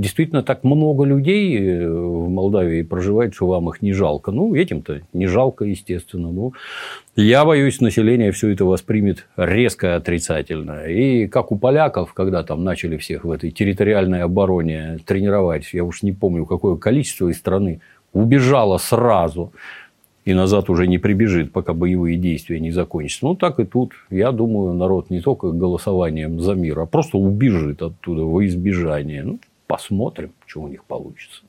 действительно 0.00 0.42
так 0.42 0.64
много 0.64 1.04
людей 1.04 1.58
э, 1.58 1.88
в 1.88 2.28
Молдавии 2.28 2.82
проживает, 2.82 3.34
что 3.34 3.46
вам 3.46 3.68
их 3.68 3.82
не 3.82 3.92
жалко. 3.92 4.30
Ну, 4.30 4.54
этим-то 4.54 5.02
не 5.12 5.26
жалко, 5.26 5.64
естественно. 5.64 6.30
Ну, 6.32 6.54
я 7.16 7.44
боюсь, 7.44 7.80
население 7.80 8.32
все 8.32 8.48
это 8.48 8.64
воспримет 8.64 9.26
резко 9.36 9.96
отрицательно. 9.96 10.86
И 10.86 11.26
как 11.28 11.52
у 11.52 11.58
поляков, 11.58 12.14
когда 12.14 12.42
там 12.42 12.64
начали 12.64 12.96
всех 12.96 13.24
в 13.24 13.30
этой 13.30 13.50
территориальной 13.50 14.22
обороне 14.22 14.98
тренировать, 15.04 15.68
я 15.72 15.84
уж 15.84 16.02
не 16.02 16.12
помню, 16.12 16.46
какое 16.46 16.76
количество 16.76 17.28
из 17.28 17.36
страны 17.36 17.80
убежало 18.12 18.78
сразу 18.78 19.52
и 20.24 20.34
назад 20.34 20.68
уже 20.70 20.86
не 20.86 20.98
прибежит, 20.98 21.52
пока 21.52 21.72
боевые 21.72 22.16
действия 22.16 22.60
не 22.60 22.72
закончатся. 22.72 23.26
Ну, 23.26 23.34
так 23.34 23.58
и 23.58 23.64
тут. 23.64 23.92
Я 24.10 24.32
думаю, 24.32 24.74
народ 24.74 25.10
не 25.10 25.20
только 25.20 25.50
голосованием 25.50 26.40
за 26.40 26.54
мир, 26.54 26.78
а 26.80 26.86
просто 26.86 27.18
убежит 27.18 27.82
оттуда 27.82 28.22
во 28.22 28.44
избежание. 28.46 29.22
Ну, 29.22 29.38
посмотрим, 29.66 30.32
что 30.46 30.62
у 30.62 30.68
них 30.68 30.84
получится. 30.84 31.42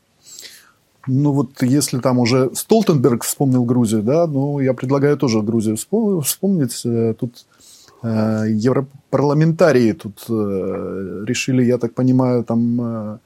Ну, 1.07 1.31
вот 1.31 1.61
если 1.61 1.99
там 1.99 2.19
уже 2.19 2.51
Столтенберг 2.53 3.23
вспомнил 3.23 3.65
Грузию, 3.65 4.03
да, 4.03 4.27
ну, 4.27 4.59
я 4.59 4.73
предлагаю 4.73 5.17
тоже 5.17 5.41
Грузию 5.41 5.75
вспомнить. 5.75 6.85
Э, 6.85 7.15
тут 7.19 7.45
э, 8.03 8.45
европарламентарии 8.49 9.93
тут 9.93 10.23
э, 10.29 11.23
решили, 11.27 11.63
я 11.63 11.77
так 11.77 11.93
понимаю, 11.95 12.43
там 12.43 12.81
э, 12.81 13.17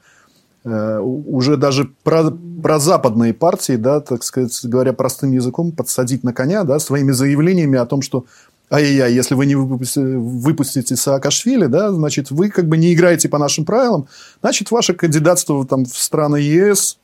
уже 0.68 1.56
даже 1.56 1.90
про, 2.02 2.30
про 2.30 2.78
западные 2.80 3.32
партии, 3.32 3.76
да, 3.76 4.00
так 4.00 4.24
сказать, 4.24 4.58
говоря 4.64 4.92
простым 4.92 5.32
языком, 5.32 5.70
подсадить 5.70 6.24
на 6.24 6.32
коня, 6.32 6.64
да, 6.64 6.80
своими 6.80 7.12
заявлениями 7.12 7.78
о 7.78 7.86
том, 7.86 8.02
что 8.02 8.24
ай-яй-яй, 8.70 9.12
если 9.12 9.34
вы 9.34 9.46
не 9.46 9.54
выпустите, 9.54 10.00
выпустите 10.00 10.96
Саакашвили, 10.96 11.66
да, 11.66 11.92
значит, 11.92 12.30
вы 12.30 12.50
как 12.50 12.66
бы 12.68 12.76
не 12.76 12.92
играете 12.94 13.28
по 13.28 13.38
нашим 13.38 13.64
правилам, 13.64 14.08
значит, 14.40 14.70
ваше 14.70 14.94
кандидатство 14.94 15.64
там, 15.64 15.84
в 15.84 15.96
страны 15.96 16.38
ЕС 16.38 16.98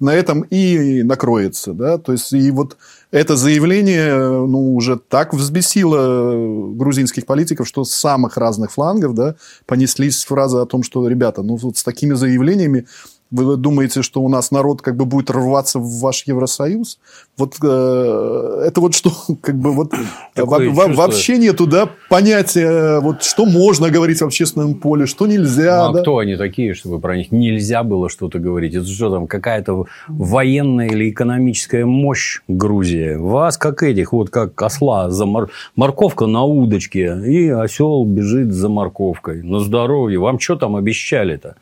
на 0.00 0.14
этом 0.14 0.42
и 0.42 1.02
накроется, 1.02 1.72
да, 1.74 1.98
то 1.98 2.12
есть 2.12 2.32
и 2.32 2.50
вот 2.50 2.78
это 3.10 3.36
заявление, 3.36 4.16
ну, 4.16 4.74
уже 4.74 4.98
так 4.98 5.34
взбесило 5.34 6.72
грузинских 6.74 7.26
политиков, 7.26 7.68
что 7.68 7.84
с 7.84 7.92
самых 7.92 8.36
разных 8.38 8.72
флангов, 8.72 9.14
да, 9.14 9.36
понеслись 9.66 10.24
фразы 10.24 10.58
о 10.58 10.66
том, 10.66 10.82
что, 10.82 11.06
ребята, 11.06 11.42
ну, 11.42 11.56
вот 11.56 11.76
с 11.76 11.84
такими 11.84 12.14
заявлениями 12.14 12.86
вы 13.30 13.56
думаете, 13.56 14.02
что 14.02 14.20
у 14.20 14.28
нас 14.28 14.50
народ 14.50 14.82
как 14.82 14.96
бы 14.96 15.04
будет 15.04 15.30
рваться 15.30 15.78
в 15.78 16.00
ваш 16.00 16.24
Евросоюз? 16.26 16.98
Вот 17.36 17.54
э, 17.62 18.62
это 18.66 18.80
вот 18.80 18.94
что, 18.94 19.10
как 19.40 19.56
бы 19.56 19.72
вот 19.72 19.92
во, 20.36 20.58
во, 20.58 20.88
вообще 20.88 21.38
нету, 21.38 21.66
да, 21.66 21.88
понятия, 22.08 23.00
вот 23.00 23.22
что 23.22 23.46
можно 23.46 23.90
говорить 23.90 24.20
в 24.20 24.24
общественном 24.24 24.74
поле, 24.74 25.06
что 25.06 25.26
нельзя. 25.26 25.84
Ну, 25.84 25.90
а 25.90 25.92
да? 25.94 26.00
кто 26.00 26.18
они 26.18 26.36
такие, 26.36 26.74
чтобы 26.74 26.98
про 26.98 27.16
них 27.16 27.30
нельзя 27.30 27.82
было 27.84 28.08
что-то 28.08 28.38
говорить? 28.38 28.74
Это 28.74 28.86
что 28.86 29.10
там, 29.10 29.26
какая-то 29.26 29.84
военная 30.08 30.88
или 30.88 31.10
экономическая 31.10 31.84
мощь 31.84 32.40
Грузии? 32.48 33.14
Вас, 33.14 33.56
как 33.56 33.82
этих, 33.82 34.12
вот 34.12 34.30
как 34.30 34.60
осла, 34.60 35.10
за 35.10 35.24
мор... 35.26 35.50
морковка 35.76 36.26
на 36.26 36.42
удочке, 36.42 37.16
и 37.24 37.48
осел 37.48 38.04
бежит 38.04 38.52
за 38.52 38.68
морковкой. 38.68 39.42
На 39.42 39.60
здоровье. 39.60 40.18
Вам 40.18 40.40
что 40.40 40.56
там 40.56 40.76
обещали-то? 40.76 41.56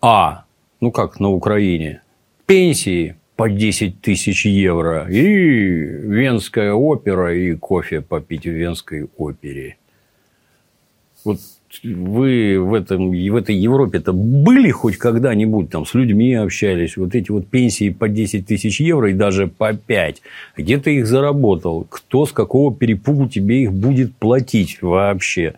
А, 0.00 0.44
ну 0.80 0.90
как 0.90 1.20
на 1.20 1.30
Украине, 1.30 2.02
пенсии 2.46 3.16
по 3.36 3.48
10 3.48 4.00
тысяч 4.00 4.46
евро, 4.46 5.08
и 5.10 5.22
Венская 5.22 6.72
опера, 6.72 7.34
и 7.34 7.54
кофе 7.54 8.00
попить 8.00 8.44
в 8.44 8.50
Венской 8.50 9.08
опере. 9.16 9.76
Вот 11.24 11.38
вы 11.82 12.60
в, 12.60 12.74
этом, 12.74 13.10
в 13.10 13.36
этой 13.36 13.54
Европе-то 13.56 14.12
были 14.12 14.70
хоть 14.70 14.96
когда-нибудь 14.96 15.70
там 15.70 15.86
с 15.86 15.94
людьми 15.94 16.34
общались? 16.34 16.96
Вот 16.96 17.14
эти 17.14 17.30
вот 17.30 17.48
пенсии 17.48 17.90
по 17.90 18.08
10 18.08 18.46
тысяч 18.46 18.80
евро 18.80 19.10
и 19.10 19.14
даже 19.14 19.48
по 19.48 19.72
5. 19.72 20.22
Где 20.56 20.78
ты 20.78 20.96
их 20.96 21.06
заработал? 21.06 21.86
Кто 21.88 22.26
с 22.26 22.32
какого 22.32 22.74
перепугу 22.74 23.28
тебе 23.28 23.64
их 23.64 23.72
будет 23.72 24.14
платить 24.14 24.82
вообще? 24.82 25.54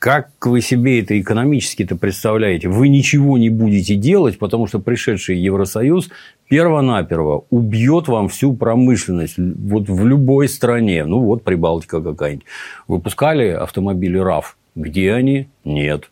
Как 0.00 0.30
вы 0.46 0.62
себе 0.62 1.02
это 1.02 1.20
экономически-то 1.20 1.94
представляете? 1.94 2.68
Вы 2.70 2.88
ничего 2.88 3.36
не 3.36 3.50
будете 3.50 3.96
делать, 3.96 4.38
потому 4.38 4.66
что 4.66 4.78
пришедший 4.78 5.36
Евросоюз 5.36 6.08
перво-наперво 6.48 7.44
убьет 7.50 8.08
вам 8.08 8.30
всю 8.30 8.54
промышленность 8.54 9.34
вот 9.36 9.90
в 9.90 10.06
любой 10.06 10.48
стране. 10.48 11.04
Ну, 11.04 11.20
вот 11.20 11.44
Прибалтика 11.44 12.00
какая-нибудь. 12.00 12.46
Выпускали 12.88 13.48
автомобили 13.48 14.16
РАФ. 14.16 14.56
Где 14.74 15.12
они? 15.12 15.50
Нет. 15.64 16.10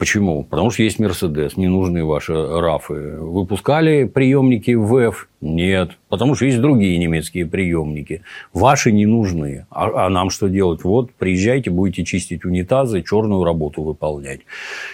Почему? 0.00 0.44
Потому 0.44 0.70
что 0.70 0.82
есть 0.82 0.98
Мерседес, 0.98 1.58
не 1.58 1.68
нужны 1.68 2.02
ваши 2.06 2.32
рафы. 2.32 3.18
Выпускали 3.18 4.04
приемники 4.04 4.70
ВЭФ? 4.70 5.28
Нет. 5.42 5.90
Потому 6.08 6.34
что 6.34 6.46
есть 6.46 6.58
другие 6.58 6.96
немецкие 6.96 7.44
приемники. 7.44 8.22
Ваши 8.54 8.92
не 8.92 9.04
нужны. 9.04 9.66
А, 9.70 10.06
а 10.06 10.08
нам 10.08 10.30
что 10.30 10.48
делать? 10.48 10.84
Вот, 10.84 11.12
приезжайте, 11.12 11.68
будете 11.68 12.06
чистить 12.06 12.46
унитазы, 12.46 13.02
черную 13.02 13.44
работу 13.44 13.82
выполнять. 13.82 14.40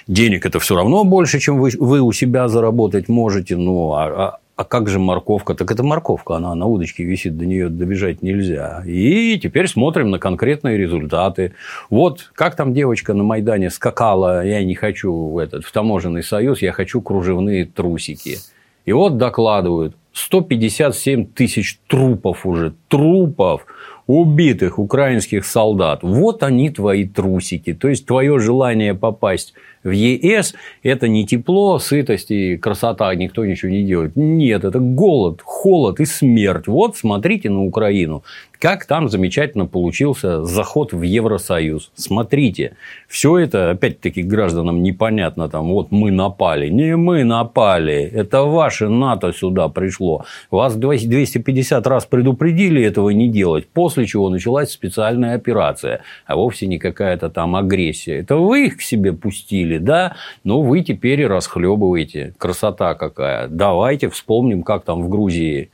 Денег 0.08 0.44
это 0.44 0.58
все 0.58 0.74
равно 0.74 1.04
больше, 1.04 1.38
чем 1.38 1.60
вы, 1.60 1.70
вы 1.78 2.00
у 2.00 2.10
себя 2.10 2.48
заработать 2.48 3.08
можете. 3.08 3.56
Ну, 3.56 3.92
а, 3.92 4.40
а 4.56 4.64
как 4.64 4.88
же 4.88 4.98
морковка? 4.98 5.54
Так 5.54 5.70
это 5.70 5.82
морковка, 5.82 6.36
она 6.36 6.54
на 6.54 6.66
удочке 6.66 7.04
висит, 7.04 7.36
до 7.36 7.44
нее 7.44 7.68
добежать 7.68 8.22
нельзя. 8.22 8.82
И 8.86 9.38
теперь 9.38 9.68
смотрим 9.68 10.10
на 10.10 10.18
конкретные 10.18 10.78
результаты. 10.78 11.52
Вот 11.90 12.30
как 12.34 12.56
там 12.56 12.72
девочка 12.72 13.12
на 13.12 13.22
Майдане 13.22 13.68
скакала, 13.68 14.44
я 14.44 14.64
не 14.64 14.74
хочу 14.74 15.12
в 15.12 15.36
этот 15.36 15.64
в 15.64 15.72
таможенный 15.72 16.22
союз, 16.22 16.62
я 16.62 16.72
хочу 16.72 17.02
кружевные 17.02 17.66
трусики. 17.66 18.38
И 18.86 18.92
вот 18.92 19.18
докладывают, 19.18 19.94
157 20.14 21.26
тысяч 21.26 21.78
трупов 21.86 22.46
уже, 22.46 22.72
трупов 22.88 23.66
убитых 24.06 24.78
украинских 24.78 25.44
солдат. 25.44 26.02
Вот 26.02 26.42
они 26.42 26.70
твои 26.70 27.06
трусики. 27.06 27.74
То 27.74 27.88
есть, 27.88 28.06
твое 28.06 28.38
желание 28.38 28.94
попасть 28.94 29.52
в 29.86 29.92
ЕС– 29.92 30.54
это 30.82 31.08
не 31.08 31.24
тепло, 31.26 31.78
сытость 31.78 32.30
и 32.30 32.56
красота, 32.56 33.14
никто 33.14 33.44
ничего 33.44 33.70
не 33.70 33.84
делает. 33.84 34.16
Нет, 34.16 34.64
это 34.64 34.78
голод, 34.78 35.40
холод 35.42 36.00
и 36.00 36.04
смерть. 36.04 36.66
Вот 36.66 36.96
смотрите 36.96 37.50
на 37.50 37.64
Украину. 37.64 38.22
Как 38.60 38.86
там 38.86 39.08
замечательно 39.08 39.66
получился 39.66 40.44
заход 40.44 40.92
в 40.92 41.02
Евросоюз. 41.02 41.90
Смотрите, 41.94 42.76
все 43.06 43.38
это, 43.38 43.70
опять-таки, 43.70 44.22
гражданам 44.22 44.82
непонятно. 44.82 45.48
Там, 45.48 45.68
вот 45.68 45.92
мы 45.92 46.10
напали. 46.10 46.68
Не 46.68 46.96
мы 46.96 47.24
напали. 47.24 48.02
Это 48.02 48.42
ваше 48.42 48.88
НАТО 48.88 49.32
сюда 49.32 49.68
пришло. 49.68 50.24
Вас 50.50 50.74
250 50.76 51.86
раз 51.86 52.06
предупредили 52.06 52.82
этого 52.82 53.10
не 53.10 53.28
делать. 53.28 53.68
После 53.68 54.06
чего 54.06 54.30
началась 54.30 54.70
специальная 54.70 55.34
операция. 55.34 56.00
А 56.26 56.36
вовсе 56.36 56.66
не 56.66 56.78
какая-то 56.78 57.28
там 57.28 57.56
агрессия. 57.56 58.20
Это 58.20 58.36
вы 58.36 58.66
их 58.66 58.78
к 58.78 58.80
себе 58.80 59.12
пустили, 59.12 59.78
да? 59.78 60.16
Но 60.44 60.62
вы 60.62 60.80
теперь 60.80 61.26
расхлебываете. 61.26 62.34
Красота 62.38 62.94
какая. 62.94 63.48
Давайте 63.48 64.08
вспомним, 64.08 64.62
как 64.62 64.84
там 64.84 65.02
в 65.02 65.08
Грузии 65.08 65.70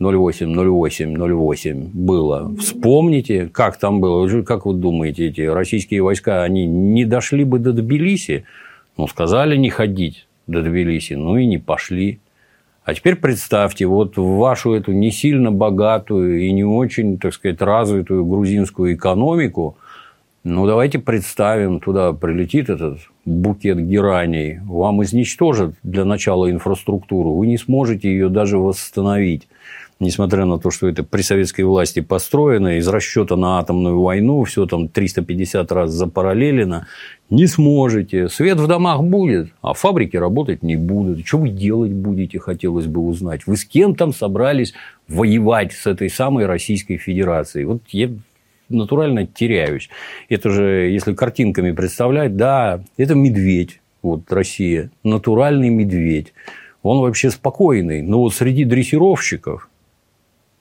08, 0.00 0.54
08, 0.54 1.16
08 1.16 1.90
было. 1.92 2.54
Вспомните, 2.56 3.48
как 3.52 3.78
там 3.78 4.00
было. 4.00 4.42
Как 4.42 4.64
вы 4.64 4.74
думаете, 4.74 5.26
эти 5.26 5.40
российские 5.40 6.02
войска, 6.02 6.42
они 6.42 6.66
не 6.66 7.04
дошли 7.04 7.44
бы 7.44 7.58
до 7.58 7.72
Тбилиси? 7.72 8.44
Ну, 8.96 9.08
сказали 9.08 9.56
не 9.56 9.70
ходить 9.70 10.26
до 10.46 10.62
Тбилиси, 10.62 11.14
ну 11.14 11.36
и 11.36 11.46
не 11.46 11.58
пошли. 11.58 12.20
А 12.84 12.94
теперь 12.94 13.16
представьте, 13.16 13.86
вот 13.86 14.16
вашу 14.16 14.72
эту 14.72 14.92
не 14.92 15.10
сильно 15.10 15.52
богатую 15.52 16.40
и 16.40 16.52
не 16.52 16.64
очень, 16.64 17.18
так 17.18 17.34
сказать, 17.34 17.60
развитую 17.60 18.24
грузинскую 18.24 18.94
экономику, 18.94 19.76
ну, 20.44 20.66
давайте 20.66 20.98
представим, 20.98 21.80
туда 21.80 22.14
прилетит 22.14 22.70
этот 22.70 23.00
букет 23.26 23.78
гераний, 23.86 24.60
вам 24.64 25.02
изничтожат 25.02 25.74
для 25.82 26.06
начала 26.06 26.50
инфраструктуру, 26.50 27.34
вы 27.34 27.48
не 27.48 27.58
сможете 27.58 28.08
ее 28.08 28.30
даже 28.30 28.56
восстановить 28.56 29.48
несмотря 30.00 30.44
на 30.44 30.58
то, 30.58 30.70
что 30.70 30.88
это 30.88 31.02
при 31.02 31.22
советской 31.22 31.62
власти 31.62 32.00
построено, 32.00 32.78
из 32.78 32.86
расчета 32.88 33.36
на 33.36 33.58
атомную 33.58 34.00
войну, 34.00 34.44
все 34.44 34.66
там 34.66 34.88
350 34.88 35.72
раз 35.72 35.90
запараллелено, 35.90 36.86
не 37.30 37.46
сможете. 37.46 38.28
Свет 38.28 38.58
в 38.58 38.66
домах 38.66 39.02
будет, 39.02 39.50
а 39.60 39.74
фабрики 39.74 40.16
работать 40.16 40.62
не 40.62 40.76
будут. 40.76 41.26
Что 41.26 41.38
вы 41.38 41.50
делать 41.50 41.92
будете, 41.92 42.38
хотелось 42.38 42.86
бы 42.86 43.00
узнать. 43.00 43.46
Вы 43.46 43.56
с 43.56 43.64
кем 43.64 43.94
там 43.94 44.12
собрались 44.12 44.74
воевать 45.08 45.72
с 45.72 45.86
этой 45.86 46.10
самой 46.10 46.46
Российской 46.46 46.96
Федерацией? 46.96 47.64
Вот 47.64 47.82
я 47.88 48.10
натурально 48.68 49.26
теряюсь. 49.26 49.88
Это 50.28 50.50
же, 50.50 50.62
если 50.90 51.14
картинками 51.14 51.72
представлять, 51.72 52.36
да, 52.36 52.82
это 52.96 53.14
медведь, 53.14 53.80
вот 54.02 54.30
Россия, 54.30 54.90
натуральный 55.02 55.70
медведь. 55.70 56.32
Он 56.82 57.00
вообще 57.00 57.30
спокойный, 57.30 58.02
но 58.02 58.20
вот 58.20 58.34
среди 58.34 58.64
дрессировщиков 58.64 59.67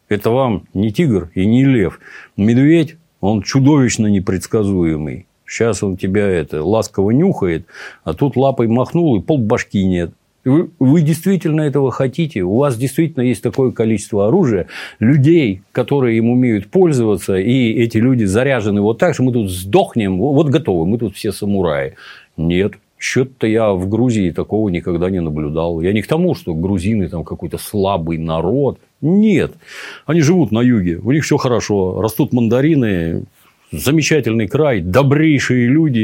это 0.09 0.29
вам 0.29 0.63
не 0.73 0.91
тигр 0.91 1.29
и 1.33 1.45
не 1.45 1.65
лев. 1.65 1.99
Медведь, 2.35 2.97
он 3.19 3.41
чудовищно 3.41 4.07
непредсказуемый. 4.07 5.25
Сейчас 5.45 5.81
он 5.81 5.97
тебя 5.97 6.27
это 6.27 6.63
ласково 6.63 7.11
нюхает, 7.11 7.65
а 8.03 8.13
тут 8.13 8.35
лапой 8.35 8.67
махнул 8.67 9.17
и 9.17 9.21
пол 9.21 9.37
башки 9.37 9.85
нет. 9.85 10.11
Вы, 10.43 10.69
вы 10.79 11.01
действительно 11.01 11.61
этого 11.61 11.91
хотите? 11.91 12.41
У 12.41 12.55
вас 12.57 12.77
действительно 12.77 13.23
есть 13.23 13.43
такое 13.43 13.71
количество 13.71 14.27
оружия, 14.27 14.67
людей, 14.99 15.61
которые 15.73 16.17
им 16.17 16.29
умеют 16.29 16.67
пользоваться, 16.67 17.35
и 17.35 17.73
эти 17.73 17.97
люди 17.97 18.23
заряжены 18.23 18.81
вот 18.81 18.97
так, 18.97 19.13
что 19.13 19.23
мы 19.23 19.33
тут 19.33 19.49
сдохнем, 19.49 20.17
вот 20.19 20.47
готовы, 20.47 20.85
мы 20.85 20.97
тут 20.97 21.15
все 21.15 21.33
самураи. 21.33 21.95
Нет, 22.37 22.75
что-то 22.97 23.45
я 23.45 23.71
в 23.73 23.87
Грузии 23.89 24.31
такого 24.31 24.69
никогда 24.69 25.09
не 25.09 25.19
наблюдал. 25.19 25.81
Я 25.81 25.93
не 25.93 26.01
к 26.01 26.07
тому, 26.07 26.33
что 26.33 26.53
грузины 26.53 27.09
там 27.09 27.23
какой-то 27.23 27.57
слабый 27.57 28.17
народ. 28.17 28.79
Нет. 29.01 29.53
Они 30.05 30.21
живут 30.21 30.51
на 30.51 30.61
юге, 30.61 30.97
у 30.97 31.11
них 31.11 31.23
все 31.23 31.37
хорошо, 31.37 32.01
растут 32.01 32.33
мандарины, 32.33 33.25
замечательный 33.71 34.47
край, 34.47 34.81
добрейшие 34.81 35.67
люди. 35.67 35.99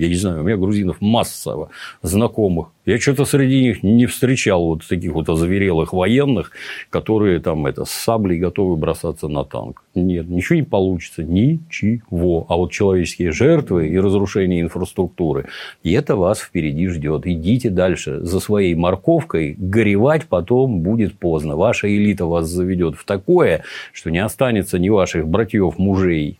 Я 0.00 0.08
не 0.08 0.14
знаю, 0.14 0.42
у 0.42 0.44
меня 0.44 0.56
грузинов 0.56 1.00
масса 1.00 1.68
знакомых. 2.02 2.68
Я 2.86 2.98
что-то 3.00 3.24
среди 3.24 3.62
них 3.62 3.82
не 3.82 4.04
встречал 4.04 4.64
вот 4.66 4.86
таких 4.86 5.12
вот 5.12 5.28
озверелых 5.30 5.94
военных, 5.94 6.50
которые 6.90 7.40
там 7.40 7.64
это, 7.64 7.86
с 7.86 7.90
саблей 7.90 8.38
готовы 8.38 8.76
бросаться 8.76 9.28
на 9.28 9.44
танк. 9.44 9.82
Нет, 9.94 10.28
ничего 10.28 10.56
не 10.56 10.64
получится. 10.64 11.24
Ничего. 11.24 12.44
А 12.48 12.56
вот 12.56 12.72
человеческие 12.72 13.32
жертвы 13.32 13.88
и 13.88 13.98
разрушение 13.98 14.60
инфраструктуры, 14.60 15.46
и 15.82 15.92
это 15.92 16.16
вас 16.16 16.40
впереди 16.40 16.88
ждет. 16.88 17.26
Идите 17.26 17.70
дальше 17.70 18.20
за 18.20 18.38
своей 18.38 18.74
морковкой. 18.74 19.54
Горевать 19.56 20.26
потом 20.26 20.80
будет 20.80 21.18
поздно. 21.18 21.56
Ваша 21.56 21.88
элита 21.88 22.26
вас 22.26 22.48
заведет 22.48 22.96
в 22.96 23.04
такое, 23.06 23.64
что 23.92 24.10
не 24.10 24.18
останется 24.18 24.78
ни 24.78 24.90
ваших 24.90 25.26
братьев, 25.26 25.78
мужей, 25.78 26.38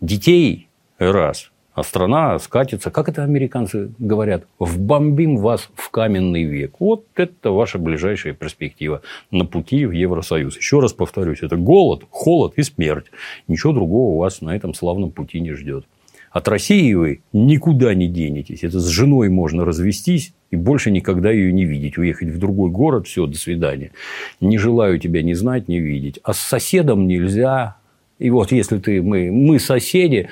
детей 0.00 0.68
раз, 0.98 1.50
а 1.74 1.82
страна 1.82 2.38
скатится, 2.38 2.90
как 2.90 3.08
это 3.08 3.22
американцы 3.22 3.90
говорят, 3.98 4.46
вбомбим 4.58 5.38
вас 5.38 5.70
в 5.74 5.90
каменный 5.90 6.44
век. 6.44 6.74
Вот 6.78 7.06
это 7.14 7.50
ваша 7.50 7.78
ближайшая 7.78 8.34
перспектива 8.34 9.02
на 9.30 9.44
пути 9.44 9.86
в 9.86 9.92
Евросоюз. 9.92 10.56
Еще 10.56 10.80
раз 10.80 10.92
повторюсь, 10.92 11.42
это 11.42 11.56
голод, 11.56 12.04
холод 12.10 12.54
и 12.56 12.62
смерть. 12.62 13.06
Ничего 13.48 13.72
другого 13.72 14.18
вас 14.18 14.42
на 14.42 14.54
этом 14.54 14.74
славном 14.74 15.10
пути 15.10 15.40
не 15.40 15.52
ждет. 15.52 15.86
От 16.30 16.48
России 16.48 16.94
вы 16.94 17.20
никуда 17.32 17.94
не 17.94 18.08
денетесь. 18.08 18.64
Это 18.64 18.80
с 18.80 18.86
женой 18.88 19.28
можно 19.28 19.64
развестись 19.64 20.32
и 20.50 20.56
больше 20.56 20.90
никогда 20.90 21.30
ее 21.30 21.52
не 21.52 21.64
видеть. 21.64 21.98
Уехать 21.98 22.28
в 22.28 22.38
другой 22.38 22.70
город, 22.70 23.06
все, 23.06 23.26
до 23.26 23.36
свидания. 23.36 23.92
Не 24.40 24.56
желаю 24.56 24.98
тебя 24.98 25.22
ни 25.22 25.34
знать, 25.34 25.68
ни 25.68 25.76
видеть. 25.76 26.20
А 26.22 26.32
с 26.32 26.38
соседом 26.38 27.06
нельзя. 27.06 27.76
И 28.18 28.30
вот 28.30 28.50
если 28.50 28.78
ты, 28.78 29.02
мы, 29.02 29.30
мы 29.30 29.58
соседи, 29.58 30.30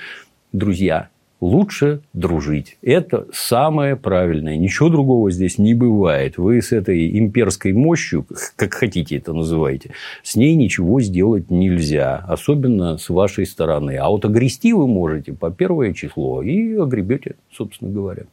друзья, 0.53 1.11
лучше 1.41 2.03
дружить. 2.13 2.77
Это 2.83 3.27
самое 3.33 3.97
правильное. 3.97 4.57
Ничего 4.57 4.89
другого 4.89 5.31
здесь 5.31 5.59
не 5.59 5.75
бывает. 5.75 6.39
Вы 6.39 6.61
с 6.61 6.73
этой 6.73 7.19
имперской 7.19 7.73
мощью, 7.73 8.27
как 8.57 8.75
хотите 8.75 9.17
это 9.17 9.33
называйте, 9.33 9.93
с 10.23 10.37
ней 10.37 10.55
ничего 10.55 11.01
сделать 11.01 11.51
нельзя. 11.51 12.25
Особенно 12.29 12.99
с 12.99 13.09
вашей 13.09 13.47
стороны. 13.47 13.97
А 13.97 14.09
вот 14.09 14.25
огрести 14.25 14.73
вы 14.73 14.87
можете 14.87 15.33
по 15.33 15.51
первое 15.51 15.93
число 15.93 16.43
и 16.43 16.75
огребете, 16.75 17.37
собственно 17.53 17.91
говоря. 17.91 18.25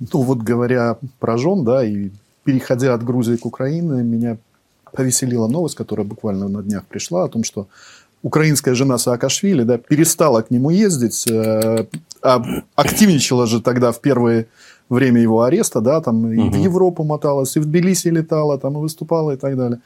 Ну, 0.00 0.22
вот 0.22 0.38
говоря 0.38 0.98
про 1.18 1.38
жен, 1.38 1.64
да, 1.64 1.84
и 1.84 2.10
переходя 2.44 2.94
от 2.94 3.02
Грузии 3.04 3.36
к 3.36 3.46
Украине, 3.46 4.02
меня 4.02 4.36
повеселила 4.92 5.48
новость, 5.48 5.74
которая 5.76 6.06
буквально 6.06 6.48
на 6.48 6.62
днях 6.62 6.84
пришла, 6.86 7.24
о 7.24 7.28
том, 7.28 7.42
что 7.42 7.68
украинская 8.24 8.74
жена 8.74 8.98
Саакашвили 8.98 9.62
да, 9.62 9.78
перестала 9.78 10.40
к 10.40 10.50
нему 10.50 10.70
ездить, 10.70 11.26
э, 11.30 11.86
а 12.22 12.42
активничала 12.74 13.46
же 13.46 13.60
тогда 13.60 13.92
в 13.92 14.00
первое 14.00 14.46
время 14.88 15.20
его 15.20 15.42
ареста, 15.42 15.80
да, 15.80 16.00
там 16.00 16.32
и 16.32 16.50
в 16.50 16.56
Европу 16.56 17.04
моталась, 17.04 17.56
и 17.56 17.60
в 17.60 17.66
Тбилиси 17.66 18.08
летала, 18.08 18.58
там 18.58 18.78
и 18.78 18.80
выступала 18.80 19.32
и 19.32 19.36
так 19.36 19.56
далее. 19.56 19.80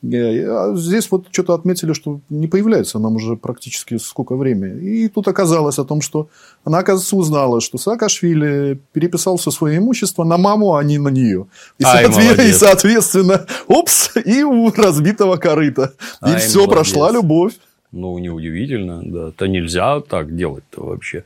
А 0.00 0.74
здесь 0.76 1.10
вот 1.10 1.26
что-то 1.32 1.54
отметили, 1.54 1.92
что 1.92 2.20
не 2.28 2.46
появляется 2.46 2.98
нам 2.98 3.16
уже 3.16 3.36
практически 3.36 3.98
сколько 3.98 4.36
времени. 4.36 4.80
И 4.80 5.08
тут 5.08 5.26
оказалось 5.26 5.78
о 5.78 5.84
том, 5.84 6.02
что 6.02 6.28
она, 6.64 6.78
оказывается, 6.78 7.16
узнала, 7.16 7.60
что 7.60 7.78
Саакашвили 7.78 8.80
переписал 8.92 9.38
все 9.38 9.50
свое 9.50 9.78
имущество 9.78 10.24
на 10.24 10.36
маму, 10.36 10.76
а 10.76 10.84
не 10.84 10.98
на 10.98 11.08
нее. 11.08 11.46
И, 11.78 11.84
Ай, 11.84 12.04
соответ... 12.04 12.38
и 12.38 12.52
соответственно, 12.52 13.46
опс, 13.66 14.10
и 14.24 14.44
у 14.44 14.70
разбитого 14.70 15.36
корыта. 15.36 15.94
И 16.22 16.30
Ай, 16.30 16.38
все, 16.38 16.58
молодец. 16.58 16.74
прошла 16.74 17.10
любовь. 17.10 17.54
Ну, 17.92 18.18
неудивительно, 18.18 19.00
да. 19.02 19.30
То 19.30 19.46
нельзя 19.46 20.00
так 20.00 20.36
делать-то 20.36 20.84
вообще. 20.84 21.24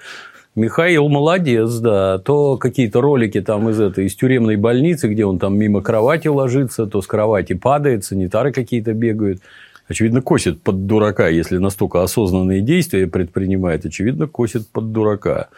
Михаил 0.55 1.09
молодец, 1.09 1.75
да. 1.79 2.19
То 2.19 2.57
какие-то 2.57 3.01
ролики 3.01 3.41
там 3.41 3.71
из 3.71 3.81
этой, 3.81 4.07
из 4.07 4.15
тюремной 4.15 4.57
больницы, 4.57 5.09
где 5.09 5.25
он 5.25 5.39
там 5.39 5.57
мимо 5.57 5.81
кровати 5.81 6.29
ложится, 6.29 6.87
то 6.87 7.01
с 7.01 7.07
кровати 7.07 7.55
падает, 7.55 8.05
санитары 8.05 8.53
какие-то 8.53 8.93
бегают. 8.93 9.41
Очевидно, 9.89 10.23
косит 10.23 10.63
под 10.63 10.87
дурака, 10.87 11.29
если 11.29 11.59
настолько 11.59 12.03
осознанные 12.03 12.61
действия 12.61 13.07
предпринимает. 13.07 13.85
Очевидно, 13.85 14.27
косит 14.27 14.69
под 14.69 14.93
дурака. 14.93 15.49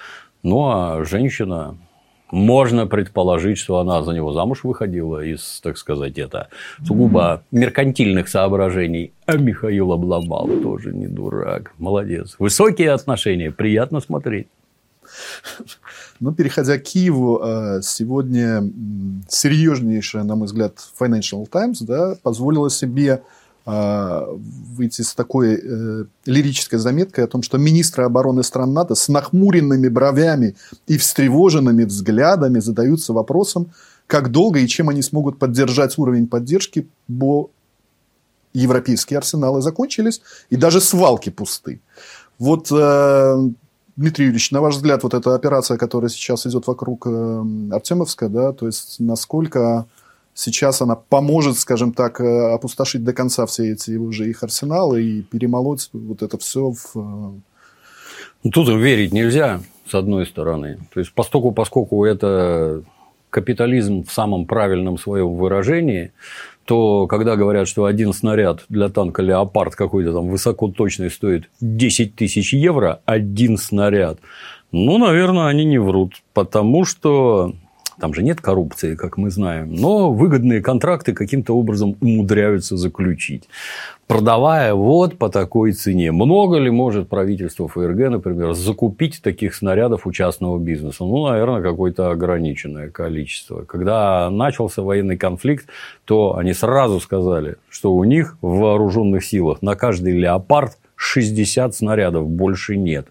Ну, 0.42 0.66
а 0.70 1.04
женщина, 1.04 1.76
можно 2.34 2.86
предположить, 2.86 3.58
что 3.58 3.78
она 3.78 4.02
за 4.02 4.12
него 4.12 4.32
замуж 4.32 4.64
выходила 4.64 5.24
из, 5.24 5.60
так 5.62 5.78
сказать, 5.78 6.18
это 6.18 6.48
сугубо 6.84 7.44
меркантильных 7.52 8.28
соображений. 8.28 9.12
А 9.24 9.36
Михаил 9.36 9.92
обломал, 9.92 10.48
тоже 10.62 10.92
не 10.92 11.06
дурак. 11.06 11.72
Молодец. 11.78 12.34
Высокие 12.38 12.90
отношения, 12.90 13.52
приятно 13.52 14.00
смотреть. 14.00 14.48
Ну, 16.18 16.32
переходя 16.32 16.78
к 16.78 16.82
Киеву, 16.82 17.40
э, 17.42 17.80
сегодня 17.82 18.62
серьезнейшая, 19.28 20.24
на 20.24 20.34
мой 20.34 20.46
взгляд, 20.46 20.78
Financial 20.98 21.46
Times 21.46 21.82
да, 21.82 22.16
позволила 22.22 22.70
себе 22.70 23.12
а, 23.12 23.22
выйти 23.66 25.00
с 25.00 25.14
такой 25.14 25.54
э, 25.54 26.04
лирической 26.26 26.78
заметкой 26.78 27.24
о 27.24 27.26
том, 27.26 27.42
что 27.42 27.56
министры 27.56 28.04
обороны 28.04 28.42
стран 28.42 28.74
НАТО 28.74 28.94
с 28.94 29.08
нахмуренными 29.08 29.88
бровями 29.88 30.54
и 30.86 30.98
встревоженными 30.98 31.84
взглядами 31.84 32.58
задаются 32.58 33.14
вопросом, 33.14 33.72
как 34.06 34.30
долго 34.30 34.58
и 34.58 34.68
чем 34.68 34.90
они 34.90 35.00
смогут 35.00 35.38
поддержать 35.38 35.96
уровень 35.96 36.26
поддержки, 36.26 36.88
бо 37.08 37.48
европейские 38.52 39.18
арсеналы 39.18 39.62
закончились, 39.62 40.20
и 40.50 40.56
даже 40.56 40.80
свалки 40.80 41.30
пусты. 41.30 41.80
Вот, 42.38 42.70
э, 42.70 43.48
Дмитрий 43.96 44.26
Юрьевич, 44.26 44.50
на 44.50 44.60
ваш 44.60 44.74
взгляд, 44.74 45.02
вот 45.04 45.14
эта 45.14 45.34
операция, 45.34 45.78
которая 45.78 46.10
сейчас 46.10 46.46
идет 46.46 46.66
вокруг 46.66 47.06
э, 47.06 47.44
Артемовска, 47.72 48.28
да, 48.28 48.52
то 48.52 48.66
есть 48.66 48.96
насколько 48.98 49.86
Сейчас 50.34 50.82
она 50.82 50.96
поможет, 50.96 51.56
скажем 51.56 51.92
так, 51.92 52.20
э, 52.20 52.52
опустошить 52.52 53.04
до 53.04 53.12
конца 53.12 53.46
все 53.46 53.72
эти 53.72 53.96
уже 53.96 54.28
их 54.28 54.42
арсеналы 54.42 55.02
и 55.02 55.22
перемолоть 55.22 55.90
вот 55.92 56.22
это 56.22 56.38
все 56.38 56.72
в... 56.72 56.96
Э, 56.96 57.32
ну, 58.42 58.50
тут 58.50 58.68
верить 58.68 59.12
нельзя, 59.12 59.60
с 59.88 59.94
одной 59.94 60.26
стороны. 60.26 60.78
То 60.92 61.00
есть, 61.00 61.12
поскольку, 61.14 61.52
поскольку 61.52 62.04
это 62.04 62.82
капитализм 63.30 64.04
в 64.04 64.12
самом 64.12 64.46
правильном 64.46 64.98
своем 64.98 65.36
выражении, 65.36 66.12
то 66.64 67.06
когда 67.06 67.36
говорят, 67.36 67.68
что 67.68 67.84
один 67.84 68.12
снаряд 68.12 68.64
для 68.68 68.88
танка 68.88 69.22
«Леопард» 69.22 69.74
какой-то 69.74 70.12
там 70.12 70.28
высокоточный 70.28 71.10
стоит 71.10 71.48
10 71.60 72.16
тысяч 72.16 72.52
евро, 72.52 73.00
один 73.04 73.56
снаряд, 73.56 74.18
ну, 74.72 74.98
наверное, 74.98 75.46
они 75.46 75.64
не 75.64 75.78
врут, 75.78 76.14
потому 76.32 76.84
что 76.84 77.54
там 78.00 78.14
же 78.14 78.22
нет 78.22 78.40
коррупции, 78.40 78.94
как 78.94 79.16
мы 79.16 79.30
знаем, 79.30 79.74
но 79.74 80.12
выгодные 80.12 80.60
контракты 80.60 81.12
каким-то 81.12 81.56
образом 81.56 81.96
умудряются 82.00 82.76
заключить, 82.76 83.48
продавая 84.06 84.74
вот 84.74 85.18
по 85.18 85.28
такой 85.28 85.72
цене. 85.72 86.12
Много 86.12 86.58
ли 86.58 86.70
может 86.70 87.08
правительство 87.08 87.68
ФРГ, 87.68 88.10
например, 88.10 88.54
закупить 88.54 89.22
таких 89.22 89.54
снарядов 89.54 90.06
у 90.06 90.12
частного 90.12 90.58
бизнеса? 90.58 91.04
Ну, 91.04 91.28
наверное, 91.28 91.62
какое-то 91.62 92.10
ограниченное 92.10 92.90
количество. 92.90 93.62
Когда 93.62 94.30
начался 94.30 94.82
военный 94.82 95.16
конфликт, 95.16 95.66
то 96.04 96.36
они 96.36 96.52
сразу 96.52 97.00
сказали, 97.00 97.56
что 97.68 97.94
у 97.94 98.04
них 98.04 98.36
в 98.40 98.58
вооруженных 98.58 99.24
силах 99.24 99.62
на 99.62 99.74
каждый 99.74 100.18
леопард 100.18 100.78
60 100.96 101.74
снарядов, 101.74 102.28
больше 102.28 102.76
нет. 102.76 103.08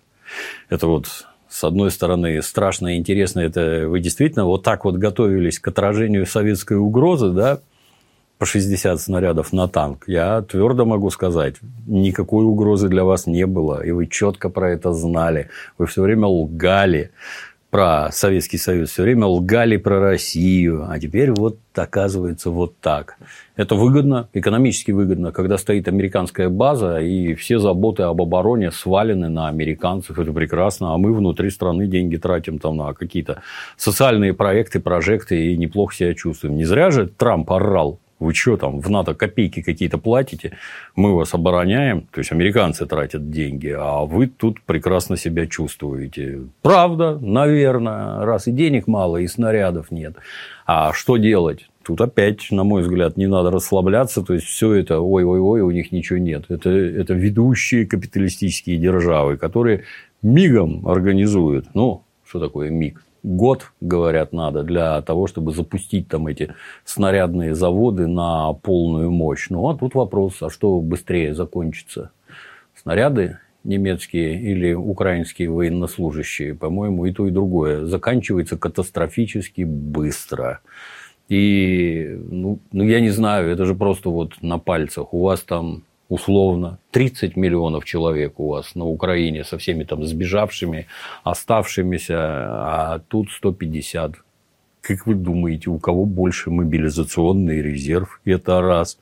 Это 0.70 0.88
вот 0.88 1.08
с 1.54 1.64
одной 1.64 1.92
стороны, 1.92 2.42
страшно 2.42 2.96
и 2.96 2.98
интересно, 2.98 3.40
это 3.40 3.86
вы 3.88 4.00
действительно 4.00 4.46
вот 4.46 4.64
так 4.64 4.86
вот 4.86 4.96
готовились 4.96 5.60
к 5.60 5.68
отражению 5.68 6.26
советской 6.26 6.78
угрозы, 6.78 7.30
да, 7.30 7.60
по 8.40 8.48
60 8.48 9.00
снарядов 9.00 9.54
на 9.54 9.68
танк, 9.68 10.06
я 10.08 10.42
твердо 10.42 10.84
могу 10.86 11.12
сказать, 11.12 11.58
никакой 11.86 12.44
угрозы 12.44 12.90
для 12.90 13.04
вас 13.04 13.28
не 13.28 13.46
было, 13.46 13.86
и 13.86 13.92
вы 13.92 14.08
четко 14.08 14.50
про 14.50 14.72
это 14.72 14.94
знали, 14.94 15.50
вы 15.78 15.86
все 15.86 16.02
время 16.02 16.26
лгали 16.26 17.12
про 17.74 18.12
Советский 18.12 18.60
Союз, 18.60 18.92
все 18.92 19.02
время 19.02 19.26
лгали 19.26 19.78
про 19.78 20.00
Россию, 20.00 20.86
а 20.88 21.00
теперь 21.00 21.32
вот 21.32 21.58
оказывается 21.74 22.52
вот 22.52 22.78
так. 22.78 23.18
Это 23.56 23.74
выгодно, 23.74 24.30
экономически 24.32 24.92
выгодно, 24.92 25.32
когда 25.32 25.58
стоит 25.58 25.88
американская 25.88 26.50
база, 26.50 27.00
и 27.00 27.34
все 27.34 27.58
заботы 27.58 28.04
об 28.04 28.22
обороне 28.22 28.70
свалены 28.70 29.28
на 29.28 29.48
американцев. 29.48 30.20
Это 30.20 30.32
прекрасно, 30.32 30.94
а 30.94 31.00
мы 31.00 31.16
внутри 31.16 31.50
страны 31.50 31.88
деньги 31.88 32.18
тратим 32.18 32.60
там 32.60 32.78
на 32.78 32.94
какие-то 32.94 33.42
социальные 33.76 34.36
проекты, 34.36 34.80
прожекты, 34.80 35.48
и 35.48 35.58
неплохо 35.58 35.96
себя 35.96 36.14
чувствуем. 36.14 36.58
Не 36.58 36.66
зря 36.66 36.92
же 36.92 37.08
Трамп 37.08 37.52
орал 37.52 38.00
Вы 38.24 38.34
что 38.34 38.56
там, 38.56 38.80
в 38.80 38.90
НАТО 38.90 39.14
копейки 39.14 39.62
какие-то 39.62 39.98
платите, 39.98 40.58
мы 40.96 41.14
вас 41.14 41.34
обороняем, 41.34 42.08
то 42.10 42.20
есть 42.20 42.32
американцы 42.32 42.86
тратят 42.86 43.30
деньги, 43.30 43.76
а 43.78 44.06
вы 44.06 44.28
тут 44.28 44.62
прекрасно 44.62 45.18
себя 45.18 45.46
чувствуете. 45.46 46.44
Правда, 46.62 47.20
наверное, 47.20 48.24
раз 48.26 48.48
и 48.48 48.52
денег 48.52 48.88
мало, 48.88 49.18
и 49.18 49.28
снарядов 49.28 49.92
нет. 49.92 50.16
А 50.66 50.94
что 50.94 51.18
делать? 51.18 51.68
Тут 51.84 52.00
опять, 52.00 52.50
на 52.50 52.64
мой 52.64 52.82
взгляд, 52.84 53.18
не 53.18 53.28
надо 53.28 53.52
расслабляться. 53.52 54.22
То 54.22 54.36
есть, 54.36 54.46
все 54.46 54.74
это 54.74 55.02
ой-ой-ой, 55.02 55.60
у 55.60 55.72
них 55.72 55.92
ничего 55.92 56.18
нет. 56.18 56.46
Это, 56.48 56.70
это 56.70 57.14
ведущие 57.14 57.86
капиталистические 57.86 58.78
державы, 58.78 59.36
которые 59.36 59.84
мигом 60.22 60.88
организуют. 60.88 61.66
Ну, 61.74 62.06
что 62.26 62.40
такое 62.40 62.70
миг? 62.70 63.04
Год, 63.24 63.72
говорят, 63.80 64.34
надо 64.34 64.64
для 64.64 65.02
того, 65.02 65.28
чтобы 65.28 65.54
запустить 65.54 66.10
там 66.10 66.28
эти 66.28 66.54
снарядные 66.84 67.56
заводы 67.56 68.06
на 68.06 68.52
полную 68.52 69.12
мощь. 69.12 69.48
Ну, 69.50 69.70
а 69.70 69.78
тут 69.78 69.96
вопрос, 69.96 70.44
а 70.44 70.50
что 70.50 70.82
быстрее 70.82 71.34
закончится? 71.34 72.12
Снаряды 72.76 73.40
немецкие 73.64 74.42
или 74.42 74.74
украинские 74.74 75.50
военнослужащие, 75.50 76.54
по-моему, 76.54 77.06
и 77.06 77.14
то, 77.14 77.26
и 77.26 77.32
другое, 77.32 77.86
заканчивается 77.86 78.58
катастрофически 78.58 79.62
быстро. 79.62 80.60
И, 81.30 82.20
ну, 82.30 82.60
ну, 82.74 82.84
я 82.84 83.00
не 83.00 83.10
знаю, 83.10 83.50
это 83.50 83.64
же 83.64 83.74
просто 83.74 84.10
вот 84.10 84.42
на 84.42 84.58
пальцах. 84.58 85.14
У 85.14 85.24
вас 85.24 85.42
там 85.42 85.84
условно 86.14 86.78
30 86.92 87.36
миллионов 87.36 87.86
человек 87.86 88.40
у 88.40 88.50
вас 88.50 88.76
на 88.76 88.86
Украине 88.86 89.44
со 89.44 89.58
всеми 89.58 89.84
там 89.84 90.06
сбежавшими, 90.06 90.86
оставшимися, 91.24 92.18
а 92.20 93.00
тут 93.08 93.32
150. 93.32 94.14
Как 94.82 95.08
вы 95.08 95.16
думаете, 95.16 95.72
у 95.72 95.80
кого 95.80 96.06
больше 96.06 96.52
мобилизационный 96.52 97.62
резерв? 97.62 98.22
Это 98.26 98.62
раз. 98.62 99.00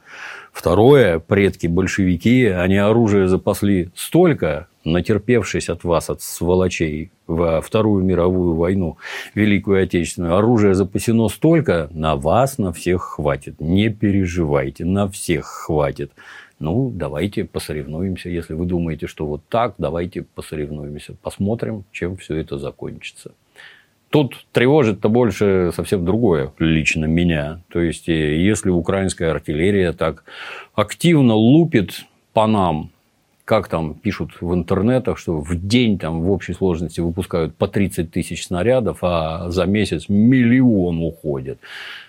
Второе, 0.54 1.20
предки 1.20 1.68
большевики, 1.68 2.46
они 2.46 2.78
оружие 2.78 3.28
запасли 3.28 3.90
столько, 3.96 4.68
натерпевшись 4.86 5.70
от 5.70 5.84
вас, 5.84 6.10
от 6.10 6.22
сволочей, 6.22 7.12
во 7.28 7.62
Вторую 7.62 8.06
мировую 8.06 8.56
войну, 8.56 8.98
Великую 9.36 9.84
Отечественную, 9.84 10.36
оружие 10.36 10.76
запасено 10.76 11.30
столько, 11.30 11.90
на 11.92 12.16
вас 12.16 12.58
на 12.58 12.72
всех 12.72 13.02
хватит. 13.02 13.60
Не 13.60 13.90
переживайте, 13.90 14.86
на 14.86 15.10
всех 15.10 15.46
хватит. 15.46 16.12
Ну, 16.62 16.92
давайте 16.94 17.44
посоревнуемся. 17.44 18.30
Если 18.30 18.54
вы 18.54 18.66
думаете, 18.66 19.08
что 19.08 19.26
вот 19.26 19.42
так, 19.50 19.76
давайте 19.80 20.22
посоревнуемся. 20.22 21.16
Посмотрим, 21.22 21.86
чем 21.92 22.18
все 22.18 22.36
это 22.36 22.60
закончится. 22.60 23.32
Тут 24.12 24.46
тревожит-то 24.52 25.10
больше 25.10 25.72
совсем 25.74 26.06
другое 26.06 26.54
лично 26.60 27.06
меня. 27.06 27.62
То 27.70 27.80
есть, 27.82 28.10
э, 28.10 28.36
если 28.36 28.70
украинская 28.70 29.32
артиллерия 29.32 29.94
так 29.94 30.24
активно 30.76 31.34
лупит 31.34 32.06
по 32.34 32.46
нам, 32.46 32.92
как 33.46 33.68
там 33.68 33.96
пишут 33.96 34.32
в 34.40 34.54
интернетах, 34.54 35.18
что 35.18 35.40
в 35.40 35.56
день 35.68 35.98
там 35.98 36.22
в 36.22 36.32
общей 36.32 36.54
сложности 36.54 37.02
выпускают 37.02 37.56
по 37.56 37.68
30 37.68 38.12
тысяч 38.12 38.46
снарядов, 38.46 39.00
а 39.02 39.50
за 39.50 39.66
месяц 39.66 40.10
миллион 40.10 41.02
уходит. 41.02 41.60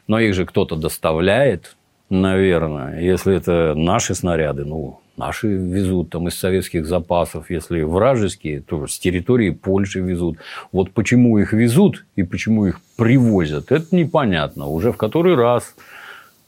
Но 0.07 0.21
их 0.21 0.35
же 0.35 0.45
кто-то 0.45 0.77
доставляет, 0.77 1.77
наверное. 2.13 3.01
Если 3.01 3.35
это 3.35 3.75
наши 3.75 4.15
снаряды, 4.15 4.65
ну, 4.65 5.01
наши 5.17 5.49
везут 5.49 6.11
там 6.11 6.29
из 6.29 6.39
советских 6.39 6.87
запасов. 6.87 7.51
Если 7.51 7.83
вражеские, 7.83 8.61
то 8.61 8.87
с 8.87 8.99
территории 8.99 9.51
Польши 9.51 10.01
везут. 10.01 10.39
Вот 10.71 10.93
почему 10.93 11.39
их 11.39 11.53
везут 11.53 12.05
и 12.15 12.23
почему 12.23 12.67
их 12.67 12.81
привозят, 12.97 13.73
это 13.73 13.97
непонятно. 13.97 14.67
Уже 14.67 14.93
в 14.93 14.97
который 14.97 15.35
раз 15.35 15.75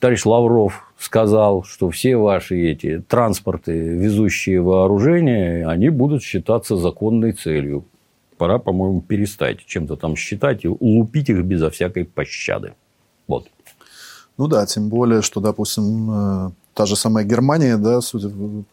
товарищ 0.01 0.25
Лавров 0.25 0.93
сказал, 0.99 1.65
что 1.65 1.91
все 1.91 2.17
ваши 2.17 2.57
эти 2.57 3.01
транспорты, 3.01 3.73
везущие 3.73 4.61
вооружение, 4.61 5.67
они 5.67 5.89
будут 5.89 6.23
считаться 6.23 6.77
законной 6.77 7.33
целью. 7.33 7.85
Пора, 8.37 8.59
по-моему, 8.59 9.01
перестать 9.01 9.65
чем-то 9.65 9.97
там 9.97 10.17
считать 10.17 10.65
и 10.65 10.69
лупить 10.69 11.31
их 11.31 11.43
безо 11.45 11.71
всякой 11.71 12.05
пощады. 12.05 12.75
Вот. 13.27 13.49
Ну 14.37 14.49
да, 14.49 14.67
тем 14.67 14.89
более, 14.89 15.23
что, 15.23 15.41
допустим, 15.41 16.11
э, 16.11 16.51
та 16.75 16.87
же 16.87 16.97
самая 16.97 17.25
Германия, 17.25 17.77
да, 17.77 18.01
судя 18.01 18.31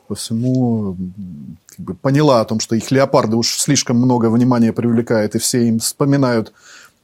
по 0.07 0.15
всему, 0.15 0.97
как 1.67 1.85
бы 1.85 1.93
поняла 1.93 2.41
о 2.41 2.45
том, 2.45 2.59
что 2.59 2.75
их 2.75 2.89
леопарды 2.89 3.35
уж 3.35 3.57
слишком 3.57 3.97
много 3.97 4.29
внимания 4.29 4.73
привлекают, 4.73 5.35
и 5.35 5.39
все 5.39 5.67
им 5.67 5.77
вспоминают, 5.79 6.51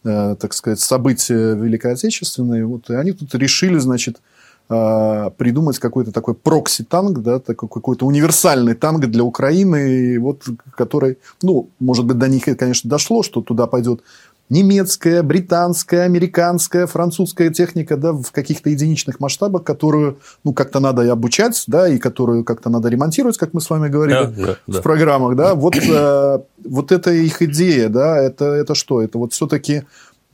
э, 0.04 0.36
так 0.39 0.54
сказать, 0.54 0.80
события 0.80 1.54
Великой 1.54 1.93
Отечественной. 1.93 2.65
Вот, 2.65 2.89
и 2.89 2.96
они 2.96 3.12
тут 3.12 3.36
решили, 3.36 3.78
значит, 3.78 4.22
э, 4.70 5.30
придумать 5.38 5.78
какой-то 5.78 6.12
такой 6.12 6.34
прокси-танк, 6.34 7.20
да, 7.20 7.39
такой 7.39 7.70
какой-то 7.70 8.08
универсальный 8.08 8.74
танк 8.74 9.06
для 9.06 9.24
Украины, 9.24 10.20
вот, 10.20 10.43
который, 10.76 11.20
ну, 11.43 11.70
может 11.80 12.06
быть, 12.06 12.17
до 12.17 12.28
них, 12.28 12.46
конечно, 12.58 12.89
дошло, 12.89 13.22
что 13.22 13.41
туда 13.41 13.67
пойдет 13.67 14.02
немецкая, 14.50 15.24
британская, 15.24 16.04
американская, 16.04 16.88
французская 16.88 17.50
техника, 17.50 17.98
да, 17.98 18.14
в 18.14 18.32
каких-то 18.32 18.70
единичных 18.70 19.20
масштабах, 19.20 19.64
которую, 19.64 20.20
ну, 20.44 20.54
как-то 20.54 20.80
надо 20.80 21.04
и 21.04 21.10
обучать, 21.10 21.64
да, 21.68 21.88
и 21.88 21.98
которую 21.98 22.44
как-то 22.44 22.70
надо 22.70 22.90
ремонтировать, 22.90 23.38
как 23.38 23.54
мы 23.54 23.62
с 23.62 23.70
вами 23.70 23.90
говорили 23.90 24.34
да, 24.36 24.46
да, 24.46 24.58
в 24.68 24.74
да. 24.74 24.82
программах, 24.82 25.36
да. 25.36 25.56
Вот, 25.56 25.76
э, 25.76 26.40
вот 26.66 26.92
это 26.92 27.12
их 27.12 27.42
идея, 27.42 27.90
да, 27.90 28.18
это, 28.18 28.46
это 28.46 28.76
что? 28.76 29.02
Это 29.02 29.18
вот 29.18 29.34
все-таки 29.34 29.84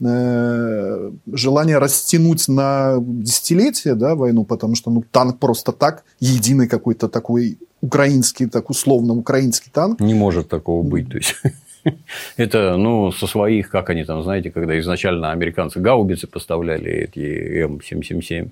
э, 0.00 1.10
желание 1.32 1.78
растянуть 1.78 2.46
на 2.48 2.96
десятилетия, 3.00 3.94
да, 3.94 4.14
войну, 4.14 4.44
потому 4.44 4.76
что, 4.76 4.90
ну, 4.90 5.04
танк 5.10 5.38
просто 5.38 5.72
так, 5.72 6.04
единый 6.20 6.68
какой-то 6.68 7.08
такой 7.08 7.58
украинский, 7.80 8.46
так 8.46 8.70
условно 8.70 9.12
украинский 9.12 9.70
танк. 9.72 10.00
Не 10.00 10.14
может 10.14 10.48
такого 10.48 10.82
быть, 10.82 11.10
то 11.10 11.16
есть. 11.16 11.34
Это, 12.36 12.76
ну, 12.76 13.12
со 13.12 13.26
своих, 13.26 13.70
как 13.70 13.90
они 13.90 14.04
там, 14.04 14.22
знаете, 14.22 14.50
когда 14.50 14.78
изначально 14.78 15.32
американцы 15.32 15.80
гаубицы 15.80 16.26
поставляли, 16.26 16.90
эти 16.90 17.64
М777, 17.66 18.50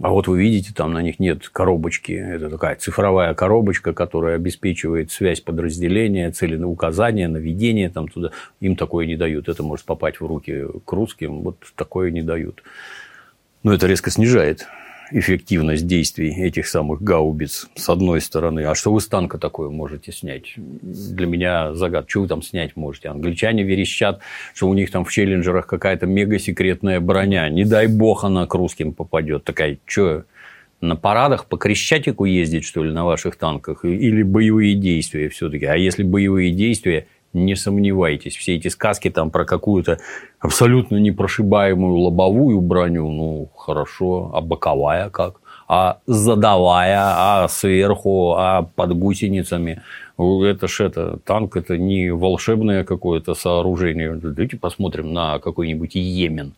а 0.00 0.10
вот 0.10 0.28
вы 0.28 0.40
видите, 0.40 0.72
там 0.72 0.92
на 0.92 1.02
них 1.02 1.18
нет 1.18 1.48
коробочки. 1.48 2.12
Это 2.12 2.50
такая 2.50 2.76
цифровая 2.76 3.34
коробочка, 3.34 3.92
которая 3.92 4.36
обеспечивает 4.36 5.10
связь 5.10 5.40
подразделения, 5.40 6.30
целеуказания, 6.30 7.26
наведение 7.26 7.90
там 7.90 8.06
туда. 8.06 8.30
Им 8.60 8.76
такое 8.76 9.06
не 9.06 9.16
дают. 9.16 9.48
Это 9.48 9.64
может 9.64 9.86
попасть 9.86 10.20
в 10.20 10.26
руки 10.26 10.66
к 10.84 10.92
русским. 10.92 11.42
Вот 11.42 11.56
такое 11.74 12.12
не 12.12 12.22
дают. 12.22 12.62
Но 13.64 13.72
это 13.72 13.88
резко 13.88 14.10
снижает 14.10 14.68
эффективность 15.10 15.86
действий 15.86 16.30
этих 16.30 16.66
самых 16.66 17.02
гаубиц, 17.02 17.68
с 17.74 17.88
одной 17.88 18.20
стороны. 18.20 18.60
А 18.64 18.74
что 18.74 18.92
вы 18.92 19.00
с 19.00 19.06
танка 19.06 19.38
такое 19.38 19.70
можете 19.70 20.12
снять? 20.12 20.54
Для 20.56 21.26
меня 21.26 21.74
загад. 21.74 22.08
Что 22.08 22.22
вы 22.22 22.28
там 22.28 22.42
снять 22.42 22.76
можете? 22.76 23.08
Англичане 23.08 23.62
верещат, 23.62 24.20
что 24.54 24.68
у 24.68 24.74
них 24.74 24.90
там 24.90 25.04
в 25.04 25.12
челленджерах 25.12 25.66
какая-то 25.66 26.06
мега-секретная 26.06 27.00
броня. 27.00 27.48
Не 27.48 27.64
дай 27.64 27.86
бог 27.86 28.24
она 28.24 28.46
к 28.46 28.54
русским 28.54 28.92
попадет. 28.92 29.44
Такая, 29.44 29.78
что, 29.84 30.24
на 30.80 30.96
парадах 30.96 31.46
по 31.46 31.56
Крещатику 31.56 32.24
ездить, 32.24 32.64
что 32.64 32.84
ли, 32.84 32.92
на 32.92 33.04
ваших 33.04 33.36
танках? 33.36 33.84
Или 33.84 34.22
боевые 34.22 34.74
действия 34.74 35.28
все-таки? 35.28 35.64
А 35.66 35.76
если 35.76 36.02
боевые 36.02 36.52
действия– 36.52 37.06
не 37.44 37.56
сомневайтесь, 37.56 38.36
все 38.36 38.56
эти 38.56 38.68
сказки 38.68 39.10
там 39.10 39.30
про 39.30 39.44
какую-то 39.44 39.98
абсолютно 40.40 40.96
непрошибаемую 40.96 41.96
лобовую 41.96 42.60
броню, 42.60 43.10
ну, 43.10 43.48
хорошо, 43.56 44.30
а 44.34 44.40
боковая 44.40 45.10
как? 45.10 45.40
А 45.68 45.98
задавая, 46.06 46.98
а 47.00 47.48
сверху, 47.48 48.34
а 48.36 48.62
под 48.74 48.98
гусеницами. 48.98 49.82
Это 50.18 50.66
ж 50.66 50.80
это, 50.80 51.18
танк 51.24 51.56
это 51.56 51.76
не 51.76 52.10
волшебное 52.10 52.84
какое-то 52.84 53.34
сооружение. 53.34 54.14
Давайте 54.14 54.56
посмотрим 54.56 55.12
на 55.12 55.38
какой-нибудь 55.38 55.94
Йемен 55.94 56.54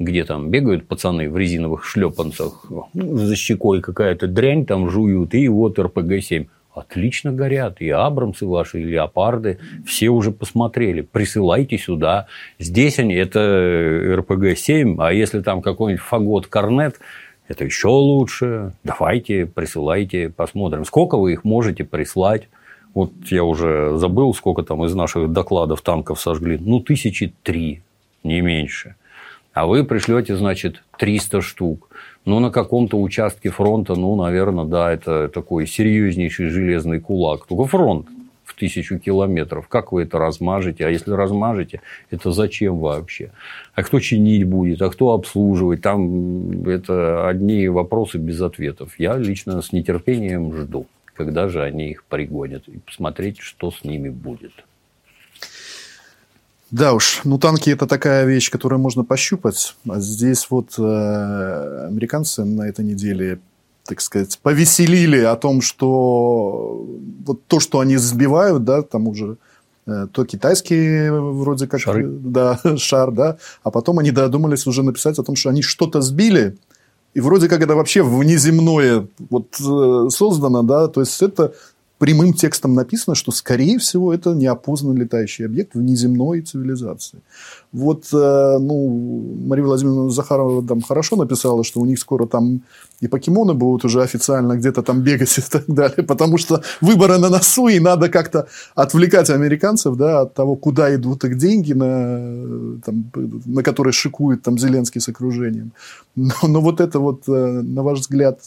где 0.00 0.24
там 0.24 0.50
бегают 0.50 0.88
пацаны 0.88 1.28
в 1.28 1.36
резиновых 1.36 1.84
шлепанцах, 1.84 2.64
ну, 2.94 3.16
за 3.16 3.36
щекой 3.36 3.82
какая-то 3.82 4.26
дрянь 4.26 4.64
там 4.64 4.88
жуют, 4.88 5.34
и 5.34 5.46
вот 5.48 5.78
РПГ-7 5.78 6.46
отлично 6.80 7.32
горят. 7.32 7.80
И 7.80 7.88
Абрамсы 7.90 8.46
ваши, 8.46 8.80
и 8.80 8.84
Леопарды. 8.84 9.58
Все 9.86 10.08
уже 10.08 10.30
посмотрели. 10.30 11.00
Присылайте 11.02 11.78
сюда. 11.78 12.26
Здесь 12.58 12.98
они, 12.98 13.14
это 13.14 13.38
РПГ-7, 14.18 14.96
а 14.98 15.12
если 15.12 15.40
там 15.40 15.62
какой-нибудь 15.62 16.02
фагот 16.02 16.46
Корнет, 16.46 16.98
это 17.48 17.64
еще 17.64 17.88
лучше. 17.88 18.72
Давайте, 18.84 19.46
присылайте, 19.46 20.30
посмотрим. 20.30 20.84
Сколько 20.84 21.16
вы 21.16 21.32
их 21.32 21.44
можете 21.44 21.84
прислать? 21.84 22.48
Вот 22.94 23.12
я 23.26 23.44
уже 23.44 23.96
забыл, 23.98 24.34
сколько 24.34 24.62
там 24.62 24.84
из 24.84 24.94
наших 24.94 25.32
докладов 25.32 25.82
танков 25.82 26.20
сожгли. 26.20 26.58
Ну, 26.60 26.80
тысячи 26.80 27.32
три, 27.42 27.82
не 28.24 28.40
меньше. 28.40 28.96
А 29.52 29.66
вы 29.66 29.84
пришлете, 29.84 30.36
значит, 30.36 30.82
300 30.98 31.40
штук. 31.40 31.88
Ну, 32.30 32.38
на 32.38 32.52
каком-то 32.52 32.96
участке 32.96 33.50
фронта, 33.50 33.96
ну, 33.96 34.14
наверное, 34.14 34.64
да, 34.64 34.92
это 34.92 35.28
такой 35.28 35.66
серьезнейший 35.66 36.46
железный 36.46 37.00
кулак. 37.00 37.44
Только 37.46 37.64
фронт 37.64 38.06
в 38.44 38.54
тысячу 38.54 39.00
километров. 39.00 39.66
Как 39.66 39.90
вы 39.90 40.02
это 40.02 40.20
размажете? 40.20 40.86
А 40.86 40.90
если 40.90 41.10
размажете, 41.10 41.80
это 42.08 42.30
зачем 42.30 42.78
вообще? 42.78 43.32
А 43.74 43.82
кто 43.82 43.98
чинить 43.98 44.44
будет? 44.44 44.80
А 44.80 44.90
кто 44.90 45.10
обслуживать? 45.10 45.82
Там 45.82 46.68
это 46.68 47.26
одни 47.26 47.66
вопросы 47.66 48.18
без 48.18 48.40
ответов. 48.40 48.94
Я 48.96 49.16
лично 49.16 49.60
с 49.60 49.72
нетерпением 49.72 50.54
жду, 50.54 50.86
когда 51.14 51.48
же 51.48 51.60
они 51.60 51.90
их 51.90 52.04
пригонят. 52.04 52.68
И 52.68 52.78
посмотреть, 52.78 53.40
что 53.40 53.72
с 53.72 53.82
ними 53.82 54.08
будет. 54.08 54.52
Да 56.70 56.94
уж, 56.94 57.22
ну 57.24 57.38
танки 57.38 57.70
это 57.70 57.86
такая 57.86 58.24
вещь, 58.24 58.50
которую 58.50 58.80
можно 58.80 59.04
пощупать. 59.04 59.74
А 59.88 59.98
здесь 59.98 60.46
вот 60.50 60.74
э, 60.78 61.86
американцы 61.88 62.44
на 62.44 62.62
этой 62.62 62.84
неделе, 62.84 63.40
так 63.84 64.00
сказать, 64.00 64.38
повеселили 64.40 65.18
о 65.18 65.34
том, 65.34 65.62
что 65.62 66.86
вот 67.26 67.44
то, 67.46 67.58
что 67.58 67.80
они 67.80 67.96
сбивают, 67.96 68.64
да, 68.64 68.82
там 68.82 69.08
уже 69.08 69.36
э, 69.86 70.06
то 70.12 70.24
китайский 70.24 71.10
вроде 71.10 71.66
как 71.66 71.80
Шары. 71.80 72.06
Да, 72.06 72.60
шар, 72.76 73.10
да, 73.10 73.38
а 73.64 73.72
потом 73.72 73.98
они 73.98 74.12
додумались 74.12 74.66
уже 74.66 74.84
написать 74.84 75.18
о 75.18 75.24
том, 75.24 75.34
что 75.34 75.50
они 75.50 75.62
что-то 75.62 76.00
сбили, 76.00 76.56
и 77.14 77.20
вроде 77.20 77.48
как 77.48 77.60
это 77.62 77.74
вообще 77.74 78.04
внеземное 78.04 79.08
вот 79.28 79.56
э, 79.60 80.08
создано, 80.10 80.62
да, 80.62 80.86
то 80.86 81.00
есть 81.00 81.20
это 81.20 81.52
прямым 82.00 82.32
текстом 82.32 82.74
написано, 82.74 83.14
что, 83.14 83.30
скорее 83.30 83.78
всего, 83.78 84.14
это 84.14 84.30
неопознанный 84.30 85.02
летающий 85.02 85.44
объект 85.44 85.74
внеземной 85.74 86.40
цивилизации. 86.40 87.18
Вот, 87.72 88.06
э, 88.12 88.58
ну, 88.58 89.36
Мария 89.46 89.66
Владимировна 89.66 90.10
Захарова 90.10 90.66
там 90.66 90.80
хорошо 90.80 91.16
написала, 91.16 91.62
что 91.62 91.80
у 91.80 91.84
них 91.84 91.98
скоро 91.98 92.26
там 92.26 92.62
и 93.00 93.06
покемоны 93.06 93.52
будут 93.52 93.84
уже 93.84 94.02
официально 94.02 94.56
где-то 94.56 94.82
там 94.82 95.02
бегать 95.02 95.38
и 95.38 95.42
так 95.42 95.64
далее, 95.66 96.02
потому 96.02 96.38
что 96.38 96.62
выборы 96.80 97.18
на 97.18 97.28
носу, 97.28 97.68
и 97.68 97.78
надо 97.80 98.08
как-то 98.08 98.46
отвлекать 98.74 99.28
американцев 99.28 99.96
да, 99.96 100.22
от 100.22 100.32
того, 100.32 100.56
куда 100.56 100.94
идут 100.94 101.24
их 101.24 101.36
деньги, 101.36 101.74
на, 101.74 102.80
там, 102.80 103.12
на 103.44 103.62
которые 103.62 103.92
шикует 103.92 104.42
там 104.42 104.58
Зеленский 104.58 105.02
с 105.02 105.08
окружением. 105.08 105.72
Но, 106.16 106.32
но 106.48 106.60
вот 106.62 106.80
это 106.80 106.98
вот, 106.98 107.28
э, 107.28 107.60
на 107.62 107.82
ваш 107.82 107.98
взгляд, 107.98 108.40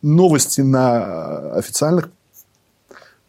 новости 0.00 0.62
на 0.62 1.52
официальных 1.52 2.10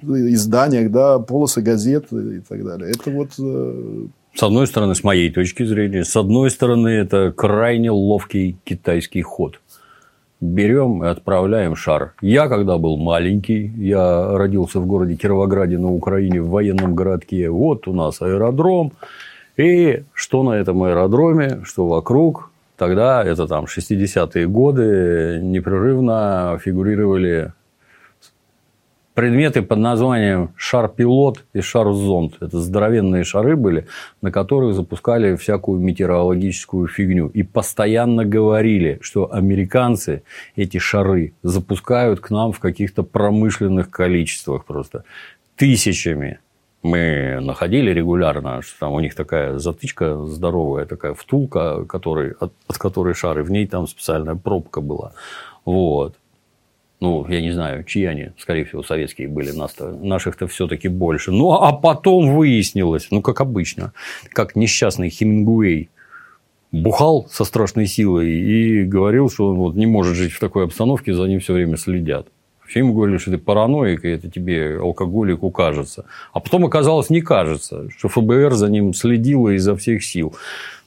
изданиях, 0.02 0.92
да, 0.92 1.20
полосы 1.20 1.62
газет 1.62 2.12
и 2.12 2.40
так 2.40 2.64
далее. 2.64 2.92
Это 2.92 3.12
вот... 3.12 3.30
э, 3.40 4.06
С 4.34 4.44
одной 4.44 4.68
стороны, 4.68 4.96
с 4.96 5.04
моей 5.04 5.30
точки 5.32 5.64
зрения, 5.66 6.04
с 6.04 6.16
одной 6.16 6.50
стороны, 6.50 6.90
это 6.90 7.32
крайне 7.32 7.92
ловкий 7.92 8.58
китайский 8.64 9.22
ход. 9.22 9.60
Берем 10.42 11.04
и 11.04 11.08
отправляем 11.08 11.76
шар. 11.76 12.14
Я, 12.22 12.48
когда 12.48 12.78
был 12.78 12.96
маленький, 12.96 13.74
я 13.78 14.38
родился 14.38 14.80
в 14.80 14.86
городе 14.88 15.16
Кировограде 15.16 15.78
на 15.78 15.92
Украине, 15.92 16.42
в 16.42 16.50
военном 16.50 16.96
городке. 16.96 17.50
Вот 17.50 17.88
у 17.90 17.94
нас 17.94 18.22
аэродром. 18.22 18.94
И 19.58 20.04
что 20.14 20.44
на 20.44 20.52
этом 20.54 20.82
аэродроме, 20.84 21.62
что 21.64 21.88
вокруг. 21.88 22.52
Тогда, 22.78 23.22
это 23.26 23.46
там 23.46 23.66
60-е 23.66 24.48
годы, 24.48 25.42
непрерывно 25.44 26.58
фигурировали 26.64 27.52
предметы 29.20 29.62
под 29.62 29.80
названием 29.80 30.54
шар-пилот 30.56 31.44
и 31.52 31.60
шар-зонд. 31.60 32.36
Это 32.40 32.58
здоровенные 32.58 33.26
шары 33.26 33.58
были, 33.58 33.86
на 34.22 34.32
которых 34.32 34.74
запускали 34.74 35.36
всякую 35.36 35.82
метеорологическую 35.82 36.88
фигню. 36.88 37.28
И 37.28 37.44
постоянно 37.44 38.24
говорили, 38.24 38.98
что 39.02 39.30
американцы 39.30 40.24
эти 40.56 40.78
шары 40.78 41.34
запускают 41.44 42.22
к 42.22 42.30
нам 42.30 42.54
в 42.54 42.60
каких-то 42.60 43.04
промышленных 43.04 43.90
количествах 43.90 44.64
просто. 44.64 45.04
Тысячами. 45.58 46.40
Мы 46.82 47.40
находили 47.42 47.92
регулярно, 47.92 48.62
что 48.62 48.80
там 48.80 48.94
у 48.94 49.02
них 49.02 49.16
такая 49.16 49.58
затычка 49.58 50.26
здоровая, 50.28 50.86
такая 50.86 51.14
втулка, 51.14 51.84
который, 51.84 52.36
от, 52.40 52.54
от 52.68 52.78
которой 52.78 53.16
шары, 53.16 53.44
в 53.44 53.52
ней 53.52 53.68
там 53.68 53.86
специальная 53.86 54.36
пробка 54.36 54.80
была. 54.80 55.12
Вот. 55.66 56.16
Ну, 57.00 57.26
я 57.30 57.42
не 57.42 57.52
знаю, 57.52 57.86
чьи 57.86 58.04
они, 58.06 58.32
скорее 58.38 58.66
всего, 58.66 58.84
советские 58.84 59.30
были, 59.30 59.52
нас 59.52 59.76
наших-то 59.80 60.48
все-таки 60.48 60.90
больше. 60.90 61.32
Ну, 61.32 61.54
а 61.54 61.72
потом 61.72 62.36
выяснилось, 62.36 63.08
ну, 63.10 63.22
как 63.22 63.40
обычно, 63.40 63.94
как 64.32 64.58
несчастный 64.58 65.10
Хемингуэй 65.10 65.90
бухал 66.72 67.28
со 67.32 67.46
страшной 67.46 67.88
силой 67.88 68.30
и 68.30 68.84
говорил, 68.84 69.30
что 69.30 69.48
он 69.48 69.56
вот 69.58 69.76
не 69.76 69.86
может 69.86 70.16
жить 70.16 70.34
в 70.34 70.40
такой 70.40 70.66
обстановке, 70.66 71.14
за 71.14 71.24
ним 71.24 71.40
все 71.40 71.54
время 71.54 71.78
следят. 71.78 72.28
Все 72.68 72.80
ему 72.80 72.94
говорили, 72.94 73.18
что 73.18 73.32
ты 73.32 73.40
параноик, 73.40 74.06
и 74.06 74.10
это 74.10 74.30
тебе 74.30 74.78
алкоголику 74.80 75.50
кажется. 75.50 76.06
А 76.34 76.40
потом 76.40 76.66
оказалось, 76.66 77.10
не 77.10 77.22
кажется, 77.22 77.90
что 77.98 78.10
ФБР 78.10 78.54
за 78.54 78.70
ним 78.70 78.94
следило 78.94 79.50
изо 79.50 79.76
всех 79.76 80.04
сил. 80.04 80.36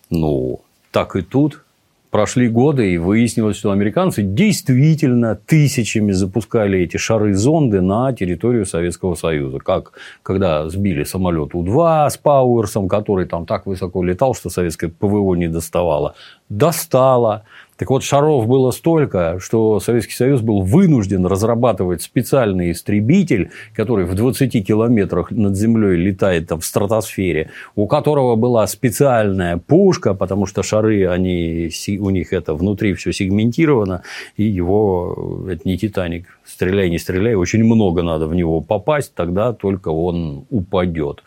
Ну, 0.08 0.60
так 0.92 1.16
и 1.16 1.22
тут 1.22 1.64
Прошли 2.12 2.46
годы, 2.48 2.92
и 2.92 2.98
выяснилось, 2.98 3.56
что 3.56 3.70
американцы 3.70 4.22
действительно 4.22 5.34
тысячами 5.34 6.12
запускали 6.12 6.78
эти 6.80 6.98
шары-зонды 6.98 7.80
на 7.80 8.12
территорию 8.12 8.66
Советского 8.66 9.14
Союза. 9.14 9.60
Как 9.60 9.92
когда 10.22 10.68
сбили 10.68 11.04
самолет 11.04 11.54
У-2 11.54 12.10
с 12.10 12.18
Пауэрсом, 12.18 12.86
который 12.86 13.24
там 13.24 13.46
так 13.46 13.64
высоко 13.64 14.04
летал, 14.04 14.34
что 14.34 14.50
советское 14.50 14.88
ПВО 14.88 15.34
не 15.36 15.48
доставало. 15.48 16.14
Достало. 16.52 17.44
Так 17.78 17.88
вот, 17.88 18.04
шаров 18.04 18.46
было 18.46 18.72
столько, 18.72 19.38
что 19.40 19.80
Советский 19.80 20.12
Союз 20.12 20.42
был 20.42 20.60
вынужден 20.60 21.24
разрабатывать 21.24 22.02
специальный 22.02 22.72
истребитель, 22.72 23.50
который 23.74 24.04
в 24.04 24.14
20 24.14 24.64
километрах 24.64 25.30
над 25.30 25.56
землей 25.56 25.96
летает 25.96 26.48
там, 26.48 26.60
в 26.60 26.64
стратосфере, 26.66 27.50
у 27.74 27.86
которого 27.86 28.36
была 28.36 28.66
специальная 28.66 29.56
пушка, 29.56 30.12
потому 30.12 30.44
что 30.44 30.62
шары, 30.62 31.06
они, 31.08 31.70
у 31.98 32.10
них 32.10 32.34
это 32.34 32.52
внутри 32.52 32.92
все 32.92 33.12
сегментировано, 33.12 34.02
и 34.36 34.44
его, 34.44 35.46
это 35.48 35.62
не 35.64 35.78
Титаник, 35.78 36.26
стреляй, 36.44 36.90
не 36.90 36.98
стреляй, 36.98 37.34
очень 37.34 37.64
много 37.64 38.02
надо 38.02 38.26
в 38.26 38.34
него 38.34 38.60
попасть, 38.60 39.14
тогда 39.14 39.54
только 39.54 39.88
он 39.88 40.44
упадет. 40.50 41.22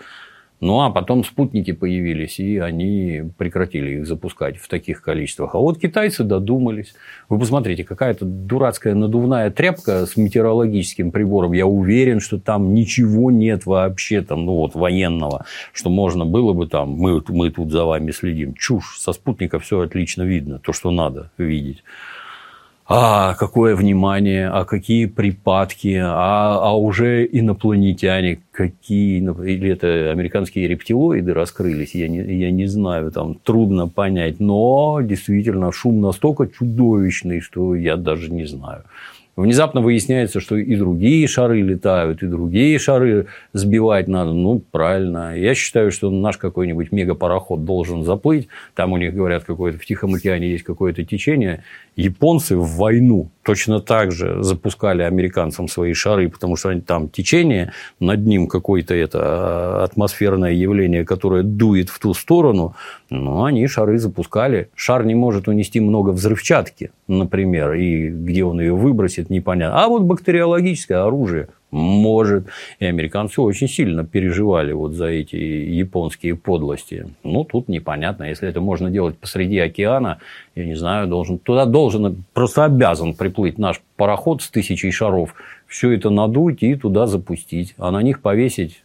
Ну, 0.62 0.82
а 0.82 0.90
потом 0.90 1.26
спутники 1.26 1.74
появились, 1.74 2.40
и 2.40 2.58
они 2.58 3.24
прекратили 3.38 3.98
их 3.98 4.08
запускать 4.08 4.58
в 4.58 4.70
таких 4.70 5.02
количествах. 5.02 5.54
А 5.54 5.58
вот 5.58 5.80
китайцы 5.80 6.24
додумались. 6.24 6.96
Вы 7.28 7.40
посмотрите, 7.40 7.84
какая-то 7.84 8.24
дурацкая 8.26 8.96
надувная 8.96 9.52
тряпка 9.52 10.06
с 10.06 10.16
метеорологическим 10.16 11.12
прибором. 11.12 11.52
Я 11.52 11.68
уверен, 11.68 12.22
что 12.22 12.40
там 12.40 12.74
ничего 12.74 13.32
нет 13.32 13.66
вообще 13.66 14.22
там, 14.22 14.46
ну, 14.46 14.54
вот, 14.54 14.76
военного, 14.76 15.46
что 15.74 15.90
можно 15.90 16.26
было 16.26 16.54
бы 16.54 16.68
там, 16.68 16.90
мы, 16.90 17.22
мы 17.28 17.52
тут 17.52 17.72
за 17.72 17.84
вами 17.84 18.12
следим. 18.12 18.54
Чушь. 18.54 18.98
Со 18.98 19.12
спутника 19.12 19.60
все 19.60 19.82
отлично 19.82 20.24
видно, 20.24 20.60
то, 20.60 20.72
что 20.72 20.90
надо 20.90 21.32
видеть 21.38 21.84
а 22.88 23.34
какое 23.34 23.76
внимание, 23.76 24.48
а 24.48 24.64
какие 24.64 25.08
припадки, 25.08 26.00
а, 26.00 26.60
а 26.62 26.78
уже 26.78 27.26
инопланетяне, 27.26 28.40
какие, 28.52 29.18
или 29.18 29.72
это 29.72 30.12
американские 30.12 30.68
рептилоиды 30.68 31.34
раскрылись, 31.34 31.96
я 31.96 32.08
не, 32.08 32.20
я 32.20 32.52
не 32.52 32.68
знаю, 32.68 33.12
там 33.12 33.36
трудно 33.36 33.88
понять, 33.88 34.40
но 34.40 35.00
действительно 35.02 35.72
шум 35.72 36.00
настолько 36.00 36.48
чудовищный, 36.48 37.42
что 37.42 37.74
я 37.74 37.96
даже 37.96 38.32
не 38.32 38.46
знаю. 38.46 38.84
Внезапно 39.36 39.82
выясняется, 39.82 40.40
что 40.40 40.56
и 40.56 40.76
другие 40.78 41.28
шары 41.28 41.62
летают, 41.62 42.24
и 42.24 42.28
другие 42.28 42.80
шары 42.80 43.28
сбивать 43.52 44.08
надо. 44.08 44.32
Ну, 44.32 44.62
правильно. 44.72 45.38
Я 45.38 45.56
считаю, 45.56 45.92
что 45.92 46.10
наш 46.10 46.38
какой-нибудь 46.38 46.94
мегапароход 46.94 47.66
должен 47.66 48.06
заплыть. 48.06 48.48
Там 48.76 48.94
у 48.94 48.98
них, 48.98 49.14
говорят, 49.14 49.44
какое-то 49.44 49.78
в 49.78 49.86
Тихом 49.86 50.14
океане 50.14 50.50
есть 50.50 50.64
какое-то 50.64 51.04
течение. 51.04 51.64
Японцы 51.96 52.58
в 52.58 52.76
войну 52.76 53.30
точно 53.42 53.80
так 53.80 54.12
же 54.12 54.44
запускали 54.44 55.04
американцам 55.04 55.70
свои 55.70 55.94
шары, 55.94 56.30
потому 56.30 56.58
что 56.58 56.70
они, 56.70 56.82
там 56.82 57.08
течение, 57.08 57.72
над 58.00 58.26
ним 58.26 58.48
какое-то 58.48 58.94
это 58.94 59.20
а, 59.22 59.84
атмосферное 59.86 60.52
явление, 60.52 61.06
которое 61.06 61.44
дует 61.44 61.90
в 61.90 62.00
ту 62.00 62.14
сторону. 62.14 62.76
Но 63.10 63.46
они 63.46 63.66
шары 63.68 63.98
запускали. 63.98 64.70
Шар 64.76 65.06
не 65.06 65.16
может 65.16 65.48
унести 65.48 65.80
много 65.80 66.10
взрывчатки, 66.10 66.92
например, 67.08 67.74
и 67.74 68.10
где 68.10 68.44
он 68.44 68.60
ее 68.60 68.76
выбросит, 68.76 69.30
непонятно. 69.30 69.82
А 69.82 69.88
вот 69.88 70.02
бактериологическое 70.02 71.02
оружие 71.02 71.48
может. 71.76 72.48
И 72.80 72.86
американцы 72.86 73.42
очень 73.42 73.68
сильно 73.68 74.06
переживали 74.06 74.72
вот 74.72 74.94
за 74.94 75.08
эти 75.08 75.36
японские 75.36 76.36
подлости. 76.36 77.08
Ну, 77.24 77.44
тут 77.44 77.68
непонятно. 77.68 78.24
Если 78.24 78.48
это 78.48 78.62
можно 78.62 78.90
делать 78.90 79.18
посреди 79.18 79.60
океана, 79.60 80.20
я 80.56 80.66
не 80.66 80.76
знаю, 80.76 81.08
должен, 81.08 81.38
туда 81.38 81.66
должен, 81.66 82.24
просто 82.34 82.64
обязан 82.64 83.14
приплыть 83.14 83.58
наш 83.58 83.82
пароход 83.98 84.42
с 84.42 84.50
тысячей 84.50 84.92
шаров, 84.92 85.36
все 85.68 85.92
это 85.92 86.10
надуть 86.10 86.64
и 86.64 86.76
туда 86.76 87.08
запустить, 87.08 87.76
а 87.78 87.92
на 87.92 88.02
них 88.02 88.22
повесить 88.22 88.85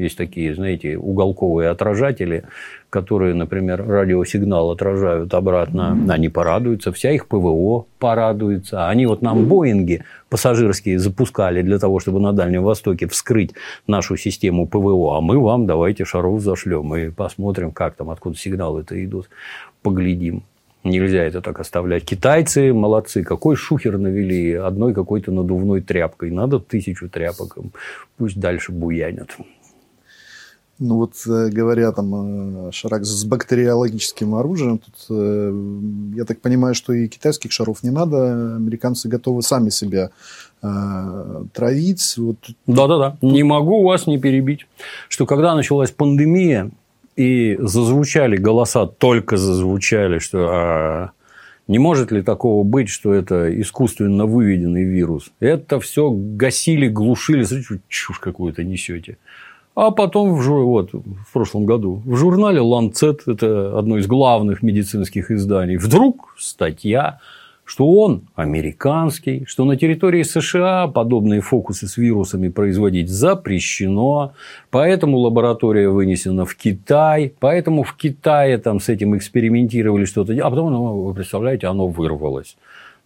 Есть 0.00 0.16
такие, 0.16 0.54
знаете, 0.54 0.96
уголковые 0.96 1.68
отражатели, 1.68 2.44
которые, 2.88 3.34
например, 3.34 3.86
радиосигнал 3.86 4.70
отражают 4.70 5.34
обратно. 5.34 5.94
Они 6.08 6.30
порадуются, 6.30 6.90
вся 6.90 7.10
их 7.10 7.26
ПВО 7.26 7.84
порадуется. 7.98 8.88
Они 8.88 9.04
вот 9.04 9.20
нам 9.20 9.44
Боинги 9.44 10.02
пассажирские 10.30 10.98
запускали 10.98 11.60
для 11.60 11.78
того, 11.78 12.00
чтобы 12.00 12.18
на 12.18 12.32
Дальнем 12.32 12.62
Востоке 12.62 13.06
вскрыть 13.08 13.52
нашу 13.86 14.16
систему 14.16 14.66
ПВО. 14.66 15.18
А 15.18 15.20
мы 15.20 15.38
вам 15.38 15.66
давайте 15.66 16.06
шаров 16.06 16.40
зашлем 16.40 16.94
и 16.96 17.10
посмотрим, 17.10 17.70
как 17.70 17.94
там, 17.94 18.08
откуда 18.08 18.38
сигналы-то 18.38 19.04
идут. 19.04 19.28
Поглядим. 19.82 20.44
Нельзя 20.82 21.24
это 21.24 21.42
так 21.42 21.60
оставлять. 21.60 22.06
Китайцы 22.06 22.72
молодцы. 22.72 23.22
Какой 23.22 23.54
шухер 23.54 23.98
навели 23.98 24.54
одной 24.54 24.94
какой-то 24.94 25.30
надувной 25.30 25.82
тряпкой. 25.82 26.30
Надо 26.30 26.58
тысячу 26.58 27.10
тряпок. 27.10 27.58
Пусть 28.16 28.40
дальше 28.40 28.72
буянят. 28.72 29.36
Ну 30.80 30.96
вот 30.96 31.12
э, 31.26 31.50
говоря 31.50 31.92
там 31.92 32.68
э, 32.68 32.72
шарак 32.72 33.04
с 33.04 33.24
бактериологическим 33.24 34.34
оружием, 34.34 34.78
тут 34.78 34.94
э, 35.10 35.52
я 36.16 36.24
так 36.24 36.40
понимаю, 36.40 36.74
что 36.74 36.94
и 36.94 37.06
китайских 37.06 37.52
шаров 37.52 37.82
не 37.82 37.90
надо, 37.90 38.56
американцы 38.56 39.08
готовы 39.08 39.42
сами 39.42 39.68
себя 39.70 40.10
травить. 41.54 42.14
Вот. 42.18 42.36
Да-да-да, 42.66 43.16
не 43.22 43.42
могу 43.42 43.82
вас 43.82 44.06
не 44.06 44.18
перебить, 44.18 44.66
что 45.08 45.24
когда 45.24 45.54
началась 45.54 45.90
пандемия 45.90 46.70
и 47.16 47.56
зазвучали 47.60 48.36
голоса, 48.36 48.86
только 48.86 49.38
зазвучали, 49.38 50.18
что 50.18 50.48
а, 50.50 51.10
не 51.70 51.78
может 51.78 52.10
ли 52.12 52.20
такого 52.20 52.64
быть, 52.64 52.88
что 52.88 53.14
это 53.14 53.48
искусственно 53.60 54.26
выведенный 54.26 54.84
вирус? 54.84 55.30
Это 55.40 55.78
все 55.78 56.10
гасили, 56.10 56.88
глушили, 56.88 57.44
смотрите, 57.44 57.80
чушь 57.88 58.18
какую-то 58.18 58.64
несете. 58.64 59.18
А 59.80 59.92
потом, 59.92 60.34
в, 60.34 60.46
вот, 60.46 60.92
в 60.92 61.32
прошлом 61.32 61.64
году, 61.64 62.02
в 62.04 62.14
журнале 62.14 62.60
Lancet, 62.60 63.20
это 63.26 63.78
одно 63.78 63.96
из 63.96 64.06
главных 64.06 64.62
медицинских 64.62 65.30
изданий, 65.30 65.78
вдруг 65.78 66.34
статья, 66.38 67.20
что 67.64 67.90
он 67.90 68.24
американский, 68.34 69.46
что 69.46 69.64
на 69.64 69.78
территории 69.78 70.22
США 70.22 70.86
подобные 70.86 71.40
фокусы 71.40 71.88
с 71.88 71.96
вирусами 71.96 72.50
производить 72.50 73.08
запрещено, 73.08 74.34
поэтому 74.70 75.16
лаборатория 75.16 75.88
вынесена 75.88 76.44
в 76.44 76.56
Китай, 76.56 77.32
поэтому 77.40 77.82
в 77.82 77.94
Китае 77.94 78.58
там 78.58 78.80
с 78.80 78.90
этим 78.90 79.16
экспериментировали 79.16 80.04
что-то, 80.04 80.34
а 80.34 80.50
потом, 80.50 80.72
ну, 80.72 81.04
вы 81.04 81.14
представляете, 81.14 81.68
оно 81.68 81.88
вырвалось 81.88 82.58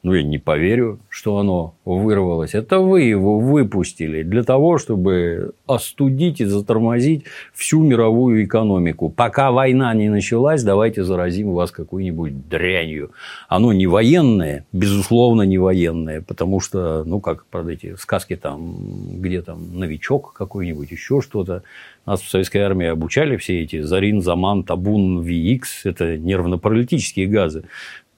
ну, 0.04 0.12
я 0.12 0.22
не 0.22 0.36
поверю, 0.36 1.00
что 1.08 1.38
оно 1.38 1.76
вырвалось. 1.86 2.54
Это 2.54 2.80
вы 2.80 3.00
его 3.04 3.40
выпустили 3.40 4.22
для 4.22 4.44
того, 4.44 4.76
чтобы 4.76 5.54
остудить 5.66 6.42
и 6.42 6.44
затормозить 6.44 7.24
всю 7.54 7.82
мировую 7.82 8.44
экономику. 8.44 9.08
Пока 9.08 9.50
война 9.50 9.94
не 9.94 10.10
началась, 10.10 10.62
давайте 10.62 11.04
заразим 11.04 11.52
вас 11.52 11.70
какой-нибудь 11.70 12.50
дрянью. 12.50 13.12
Оно 13.48 13.72
не 13.72 13.86
военное, 13.86 14.66
безусловно, 14.72 15.40
не 15.40 15.56
военное, 15.56 16.20
потому 16.20 16.60
что, 16.60 17.02
ну, 17.04 17.20
как, 17.20 17.46
правда, 17.46 17.72
эти 17.72 17.96
сказки 17.96 18.36
там, 18.36 18.76
где 19.22 19.40
там 19.40 19.78
новичок 19.78 20.34
какой-нибудь, 20.34 20.90
еще 20.90 21.22
что-то. 21.22 21.62
Нас 22.04 22.20
в 22.20 22.28
советской 22.28 22.58
армии 22.58 22.88
обучали 22.88 23.38
все 23.38 23.62
эти 23.62 23.80
Зарин, 23.80 24.20
Заман, 24.20 24.64
Табун, 24.64 25.22
ВИИКС. 25.22 25.86
Это 25.86 26.18
нервно-паралитические 26.18 27.26
газы. 27.26 27.64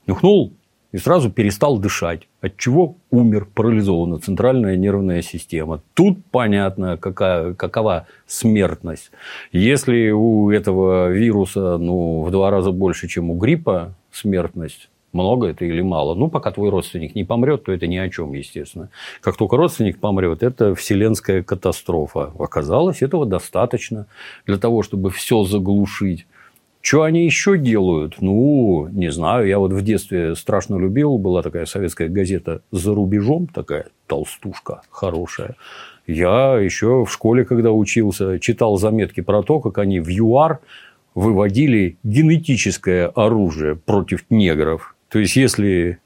Нюхнул 0.08 0.52
и 0.92 0.98
сразу 0.98 1.30
перестал 1.30 1.78
дышать, 1.78 2.28
от 2.40 2.56
чего 2.56 2.96
умер, 3.10 3.48
парализована 3.54 4.18
центральная 4.18 4.76
нервная 4.76 5.22
система. 5.22 5.82
Тут 5.94 6.18
понятно, 6.30 6.96
какая, 6.96 7.54
какова 7.54 8.06
смертность. 8.26 9.10
Если 9.52 10.10
у 10.10 10.50
этого 10.50 11.10
вируса 11.10 11.78
ну, 11.78 12.22
в 12.22 12.30
два 12.30 12.50
раза 12.50 12.70
больше, 12.70 13.08
чем 13.08 13.30
у 13.30 13.36
гриппа 13.36 13.94
смертность, 14.10 14.88
много 15.16 15.48
это 15.48 15.64
или 15.64 15.80
мало. 15.80 16.14
Ну, 16.14 16.28
пока 16.28 16.50
твой 16.50 16.70
родственник 16.70 17.14
не 17.14 17.24
помрет, 17.24 17.64
то 17.64 17.72
это 17.72 17.86
ни 17.86 17.96
о 17.96 18.08
чем, 18.08 18.32
естественно. 18.34 18.90
Как 19.20 19.36
только 19.36 19.56
родственник 19.56 19.98
помрет, 19.98 20.42
это 20.42 20.74
вселенская 20.74 21.42
катастрофа. 21.42 22.32
Оказалось, 22.38 23.02
этого 23.02 23.26
достаточно 23.26 24.06
для 24.46 24.58
того, 24.58 24.82
чтобы 24.82 25.10
все 25.10 25.44
заглушить. 25.44 26.26
Что 26.86 27.02
они 27.02 27.24
еще 27.24 27.58
делают? 27.58 28.18
Ну, 28.20 28.86
не 28.92 29.10
знаю. 29.10 29.48
Я 29.48 29.58
вот 29.58 29.72
в 29.72 29.82
детстве 29.82 30.36
страшно 30.36 30.76
любил. 30.76 31.18
Была 31.18 31.42
такая 31.42 31.66
советская 31.66 32.08
газета 32.08 32.62
«За 32.70 32.94
рубежом», 32.94 33.48
такая 33.48 33.86
толстушка 34.06 34.82
хорошая. 34.88 35.56
Я 36.06 36.60
еще 36.60 37.04
в 37.04 37.10
школе, 37.10 37.44
когда 37.44 37.72
учился, 37.72 38.38
читал 38.38 38.76
заметки 38.76 39.20
про 39.20 39.42
то, 39.42 39.58
как 39.58 39.78
они 39.78 39.98
в 39.98 40.08
ЮАР 40.08 40.60
выводили 41.16 41.96
генетическое 42.04 43.08
оружие 43.08 43.74
против 43.74 44.24
негров. 44.30 44.94
То 45.08 45.18
есть, 45.18 45.34
если 45.34 45.98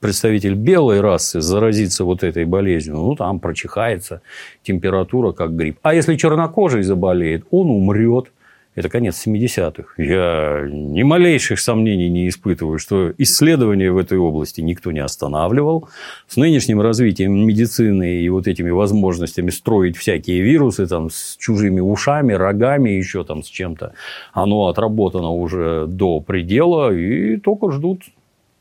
представитель 0.00 0.54
белой 0.54 1.00
расы 1.00 1.40
заразится 1.40 2.04
вот 2.04 2.24
этой 2.24 2.44
болезнью, 2.44 2.96
ну, 2.96 3.16
там 3.16 3.40
прочихается 3.40 4.20
температура, 4.62 5.32
как 5.32 5.56
грипп. 5.56 5.78
А 5.80 5.94
если 5.94 6.16
чернокожий 6.16 6.82
заболеет, 6.82 7.46
он 7.50 7.70
умрет 7.70 8.30
это 8.76 8.88
конец 8.88 9.26
70-х. 9.26 9.94
Я 9.96 10.68
ни 10.70 11.02
малейших 11.02 11.58
сомнений 11.58 12.08
не 12.08 12.28
испытываю, 12.28 12.78
что 12.78 13.12
исследования 13.18 13.90
в 13.90 13.98
этой 13.98 14.16
области 14.16 14.60
никто 14.60 14.92
не 14.92 15.00
останавливал. 15.00 15.88
С 16.28 16.36
нынешним 16.36 16.80
развитием 16.80 17.32
медицины 17.46 18.20
и 18.20 18.28
вот 18.28 18.46
этими 18.46 18.70
возможностями 18.70 19.50
строить 19.50 19.96
всякие 19.96 20.42
вирусы 20.42 20.86
там, 20.86 21.10
с 21.10 21.36
чужими 21.36 21.80
ушами, 21.80 22.32
рогами, 22.32 22.90
еще 22.90 23.24
там 23.24 23.42
с 23.42 23.48
чем-то, 23.48 23.92
оно 24.32 24.68
отработано 24.68 25.30
уже 25.30 25.86
до 25.88 26.20
предела 26.20 26.94
и 26.94 27.38
только 27.38 27.72
ждут, 27.72 28.04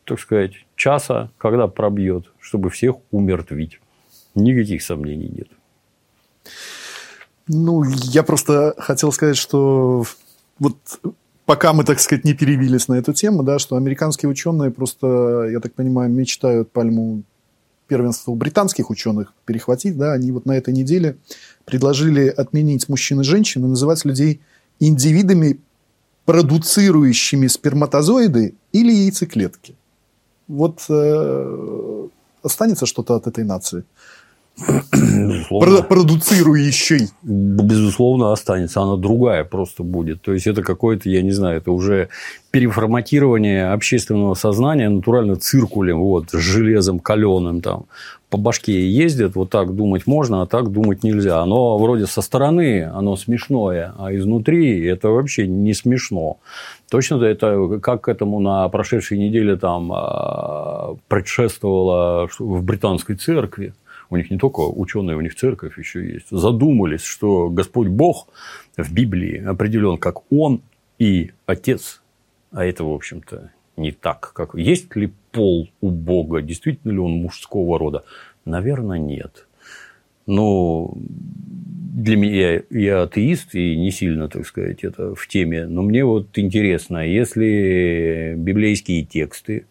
так 0.06 0.20
сказать, 0.20 0.54
часа, 0.76 1.30
когда 1.38 1.68
пробьет, 1.68 2.26
чтобы 2.40 2.72
всех 2.72 2.96
умертвить. 3.12 3.80
Никаких 4.34 4.82
сомнений 4.82 5.30
нет. 5.30 5.48
Ну, 7.52 7.84
я 7.84 8.22
просто 8.22 8.76
хотел 8.78 9.12
сказать, 9.12 9.36
что 9.36 10.04
вот 10.60 10.76
пока 11.46 11.74
мы, 11.74 11.84
так 11.84 12.00
сказать, 12.00 12.24
не 12.24 12.36
перевились 12.36 12.88
на 12.88 12.94
эту 12.94 13.12
тему, 13.12 13.42
да, 13.42 13.58
что 13.58 13.76
американские 13.76 14.30
ученые 14.30 14.70
просто, 14.70 15.48
я 15.52 15.60
так 15.60 15.74
понимаю, 15.74 16.12
мечтают 16.12 16.72
пальму 16.72 17.24
первенства 17.88 18.32
у 18.32 18.36
британских 18.36 18.92
ученых 18.92 19.34
перехватить, 19.46 19.98
да, 19.98 20.14
они 20.14 20.32
вот 20.32 20.46
на 20.46 20.52
этой 20.52 20.76
неделе 20.76 21.18
предложили 21.66 22.28
отменить 22.28 22.88
мужчин 22.88 23.22
и 23.22 23.24
женщин 23.24 23.66
и 23.66 23.68
называть 23.68 24.06
людей 24.06 24.42
индивидами, 24.80 25.60
продуцирующими 26.26 27.48
сперматозоиды 27.48 28.54
или 28.74 28.92
яйцеклетки. 28.92 29.76
Вот 30.48 30.86
э, 30.88 32.08
останется 32.44 32.86
что-то 32.86 33.16
от 33.16 33.26
этой 33.26 33.44
нации? 33.44 33.86
Безусловно. 34.92 35.84
Продуцирующий. 35.84 37.10
Безусловно, 37.24 38.32
останется. 38.32 38.82
Она 38.82 38.98
другая 38.98 39.44
просто 39.44 39.84
будет. 39.84 40.22
То 40.22 40.34
есть, 40.34 40.48
это 40.48 40.62
какое-то, 40.62 41.10
я 41.10 41.22
не 41.22 41.32
знаю, 41.32 41.58
это 41.58 41.72
уже 41.72 42.10
переформатирование 42.52 43.72
общественного 43.72 44.34
сознания 44.34 44.90
натурально 44.90 45.36
циркулем, 45.36 46.00
вот, 46.00 46.32
с 46.32 46.38
железом 46.38 47.00
каленым 47.00 47.62
там 47.62 47.86
по 48.30 48.38
башке 48.38 48.88
ездят, 48.88 49.36
вот 49.36 49.50
так 49.50 49.76
думать 49.76 50.06
можно, 50.06 50.44
а 50.44 50.46
так 50.46 50.72
думать 50.72 51.04
нельзя. 51.04 51.40
Оно 51.42 51.78
вроде 51.78 52.06
со 52.06 52.22
стороны, 52.22 52.84
оно 52.84 53.16
смешное, 53.16 53.94
а 53.98 54.16
изнутри 54.16 54.86
это 54.86 55.10
вообще 55.10 55.48
не 55.48 55.74
смешно. 55.74 56.38
Точно 56.92 57.24
это 57.24 57.80
как 57.82 58.02
к 58.02 58.08
этому 58.08 58.40
на 58.40 58.68
прошедшей 58.70 59.18
неделе 59.18 59.56
там 59.56 59.92
а, 59.92 60.96
предшествовало 61.08 62.30
в 62.38 62.64
британской 62.64 63.16
церкви 63.16 63.74
у 64.10 64.18
них 64.18 64.32
не 64.32 64.38
только 64.38 64.62
ученые, 64.62 65.18
у 65.18 65.22
них 65.22 65.36
церковь 65.36 65.78
еще 65.78 66.08
есть, 66.08 66.28
задумались, 66.32 67.04
что 67.04 67.50
Господь 67.50 67.88
Бог 67.88 68.28
в 68.76 68.94
Библии 68.94 69.44
определен 69.44 69.98
как 69.98 70.32
Он 70.32 70.62
и 70.98 71.32
Отец. 71.46 72.02
А 72.52 72.66
это, 72.66 72.84
в 72.84 72.92
общем-то, 72.92 73.52
не 73.78 73.92
так. 73.92 74.32
Как... 74.34 74.56
Есть 74.56 74.96
ли 74.96 75.12
пол 75.32 75.70
у 75.82 75.92
Бога? 75.92 76.42
Действительно 76.42 76.92
ли 76.92 77.00
он 77.00 77.12
мужского 77.14 77.78
рода? 77.78 78.04
Наверное, 78.46 78.98
нет. 78.98 79.48
Но 80.26 80.94
для 80.96 82.18
меня 82.18 82.62
я 82.70 83.04
атеист 83.04 83.56
и 83.56 83.78
не 83.78 83.92
сильно, 83.92 84.28
так 84.30 84.46
сказать, 84.46 84.84
это 84.84 85.16
в 85.16 85.28
теме. 85.28 85.66
Но 85.68 85.82
мне 85.82 86.04
вот 86.04 86.38
интересно, 86.38 87.08
если 87.08 88.36
библейские 88.38 89.04
тексты 89.04 89.66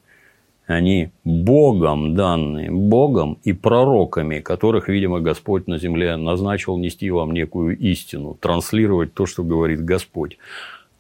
они 0.69 1.11
Богом 1.25 2.15
данные, 2.15 2.71
Богом 2.71 3.39
и 3.43 3.55
пророками, 3.55 4.41
которых, 4.41 4.89
видимо, 4.89 5.21
Господь 5.21 5.67
на 5.67 5.79
земле 5.79 6.17
назначил 6.17 6.77
нести 6.77 7.11
вам 7.11 7.33
некую 7.33 7.77
истину, 7.79 8.37
транслировать 8.39 9.15
то, 9.15 9.25
что 9.25 9.43
говорит 9.43 9.83
Господь. 9.83 10.37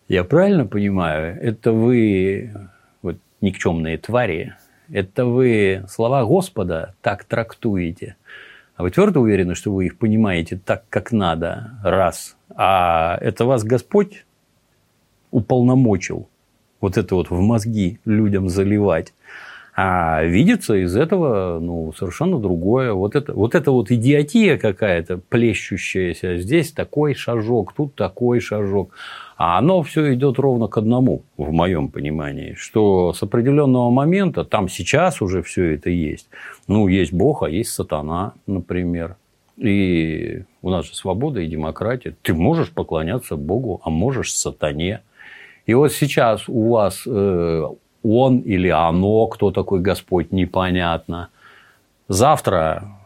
Я 0.09 0.25
правильно 0.25 0.65
понимаю, 0.65 1.39
это 1.41 1.73
вы 1.73 2.51
вот, 3.03 3.19
никчемные 3.43 3.99
твари, 3.99 4.55
это 4.91 5.27
вы 5.27 5.85
слова 5.87 6.25
Господа 6.25 6.95
так 7.03 7.25
трактуете. 7.25 8.17
А 8.75 8.85
вы 8.85 8.91
твердо 8.91 9.21
уверены, 9.21 9.55
что 9.55 9.71
вы 9.71 9.87
их 9.87 9.99
понимаете 9.99 10.59
так, 10.65 10.85
как 10.89 11.13
надо? 11.13 11.73
Раз. 11.83 12.39
А 12.57 13.19
это 13.21 13.45
вас 13.45 13.65
Господь 13.65 14.25
уполномочил 15.31 16.31
вот 16.81 16.97
это 16.97 17.17
вот 17.17 17.29
в 17.29 17.39
мозги 17.41 17.99
людям 18.07 18.49
заливать. 18.49 19.13
А 19.81 20.25
видится 20.25 20.75
из 20.75 20.97
этого 20.97 21.61
ну, 21.61 21.93
совершенно 21.97 22.41
другое. 22.41 22.93
Вот 22.93 23.15
это, 23.15 23.33
вот 23.33 23.55
это 23.55 23.71
вот 23.71 23.93
идиотия 23.93 24.59
какая-то, 24.59 25.19
плещущаяся. 25.19 26.39
Здесь 26.39 26.73
такой 26.73 27.15
шажок, 27.15 27.75
тут 27.75 27.95
такой 27.95 28.41
шажок. 28.41 28.91
А 29.37 29.57
оно 29.57 29.85
все 29.85 30.15
идет 30.15 30.41
ровно 30.41 30.67
к 30.67 30.79
одному, 30.79 31.23
в 31.37 31.53
моем 31.53 31.91
понимании, 31.91 32.55
что 32.59 33.13
с 33.13 33.23
определенного 33.23 33.89
момента, 33.91 34.45
там 34.45 34.69
сейчас 34.69 35.23
уже 35.23 35.45
все 35.45 35.75
это 35.75 35.91
есть. 35.91 36.27
Ну, 36.67 36.89
есть 36.89 37.13
Бог, 37.13 37.45
а 37.45 37.49
есть 37.49 37.71
сатана, 37.71 38.33
например. 38.49 39.15
И 39.59 40.43
у 40.61 40.71
нас 40.71 40.87
же 40.87 40.97
свобода 40.97 41.39
и 41.39 41.47
демократия. 41.47 42.17
Ты 42.23 42.35
можешь 42.35 42.73
поклоняться 42.73 43.37
Богу, 43.37 43.81
а 43.85 43.91
можешь 43.91 44.35
сатане. 44.35 45.03
И 45.67 45.75
вот 45.75 45.93
сейчас 45.93 46.49
у 46.49 46.71
вас 46.71 47.05
э, 47.07 47.65
он 48.03 48.39
или 48.39 48.69
оно, 48.69 49.27
кто 49.27 49.51
такой 49.51 49.81
Господь, 49.81 50.33
непонятно. 50.33 51.29
Завтра 52.09 52.99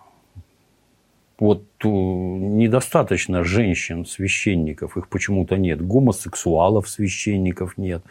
вот 1.42 1.64
э, 1.82 1.88
недостаточно 1.88 3.42
женщин, 3.42 4.06
священников, 4.06 4.96
их 4.96 5.08
почему-то 5.08 5.56
нет, 5.56 5.84
гомосексуалов, 5.84 6.88
священников 6.88 7.76
нет. 7.76 8.04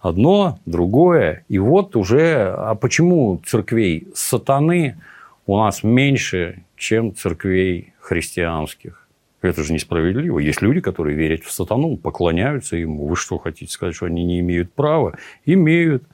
Одно, 0.00 0.58
другое. 0.66 1.44
И 1.48 1.60
вот 1.60 1.94
уже, 1.94 2.52
а 2.56 2.74
почему 2.74 3.40
церквей 3.46 4.08
сатаны 4.14 4.98
у 5.46 5.58
нас 5.58 5.84
меньше, 5.84 6.64
чем 6.76 7.14
церквей 7.14 7.94
христианских? 8.00 9.06
Это 9.42 9.62
же 9.62 9.72
несправедливо. 9.72 10.40
Есть 10.40 10.62
люди, 10.62 10.80
которые 10.80 11.16
верят 11.16 11.44
в 11.44 11.52
сатану, 11.52 11.96
поклоняются 11.96 12.76
ему. 12.76 13.06
Вы 13.06 13.14
что, 13.14 13.38
хотите 13.38 13.72
сказать, 13.72 13.94
что 13.94 14.06
они 14.06 14.24
не 14.24 14.40
имеют 14.40 14.72
права? 14.72 15.18
Имеют. 15.44 16.04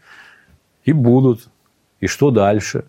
И 0.89 0.93
будут. 0.93 1.51
И 2.01 2.07
что 2.07 2.31
дальше? 2.31 2.87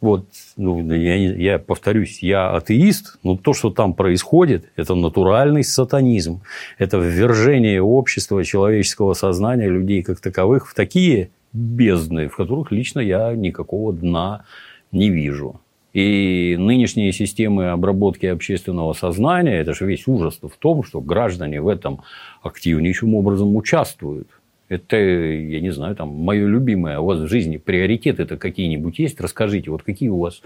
Вот, 0.00 0.26
ну, 0.56 0.92
я, 0.92 1.14
я 1.14 1.60
повторюсь, 1.60 2.24
я 2.24 2.50
атеист, 2.50 3.20
но 3.22 3.36
то, 3.36 3.52
что 3.52 3.70
там 3.70 3.94
происходит, 3.94 4.64
это 4.74 4.96
натуральный 4.96 5.62
сатанизм. 5.62 6.40
Это 6.76 6.96
ввержение 6.98 7.80
общества, 7.80 8.42
человеческого 8.42 9.14
сознания, 9.14 9.68
людей 9.68 10.02
как 10.02 10.18
таковых 10.18 10.68
в 10.68 10.74
такие 10.74 11.30
бездны, 11.52 12.26
в 12.26 12.34
которых 12.34 12.72
лично 12.72 12.98
я 12.98 13.32
никакого 13.32 13.92
дна 13.92 14.44
не 14.90 15.08
вижу. 15.08 15.60
И 15.92 16.56
нынешние 16.58 17.12
системы 17.12 17.70
обработки 17.70 18.26
общественного 18.26 18.92
сознания, 18.92 19.60
это 19.60 19.72
же 19.72 19.86
весь 19.86 20.08
ужас 20.08 20.40
в 20.42 20.56
том, 20.58 20.82
что 20.82 21.00
граждане 21.00 21.60
в 21.60 21.68
этом 21.68 22.00
активнейшим 22.42 23.14
образом 23.14 23.54
участвуют. 23.54 24.26
Это, 24.68 24.96
я 24.96 25.60
не 25.60 25.70
знаю, 25.70 25.96
там, 25.96 26.08
мое 26.08 26.46
любимое. 26.46 26.98
У 26.98 27.06
вас 27.06 27.20
в 27.20 27.26
жизни 27.26 27.56
приоритеты-то 27.56 28.36
какие-нибудь 28.36 28.98
есть? 28.98 29.20
Расскажите, 29.20 29.70
вот 29.70 29.82
какие 29.82 30.10
у 30.10 30.18
вас 30.18 30.42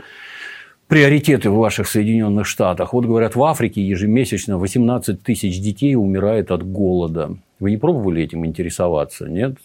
приоритеты 0.86 1.50
в 1.50 1.56
ваших 1.56 1.88
Соединенных 1.88 2.46
Штатах? 2.46 2.92
Вот 2.92 3.04
говорят, 3.04 3.34
в 3.34 3.42
Африке 3.42 3.82
ежемесячно 3.82 4.58
18 4.58 5.22
тысяч 5.22 5.60
детей 5.60 5.96
умирает 5.96 6.52
от 6.52 6.64
голода. 6.64 7.36
Вы 7.58 7.72
не 7.72 7.76
пробовали 7.76 8.22
этим 8.22 8.46
интересоваться? 8.46 9.28
Нет? 9.28 9.56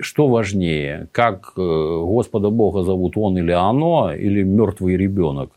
Что 0.00 0.28
важнее? 0.28 1.08
Как 1.12 1.52
э, 1.56 1.60
Господа 1.60 2.50
Бога 2.50 2.82
зовут 2.82 3.16
он 3.16 3.36
или 3.38 3.52
оно, 3.52 4.12
или 4.14 4.42
мертвый 4.42 4.96
ребенок? 4.96 5.50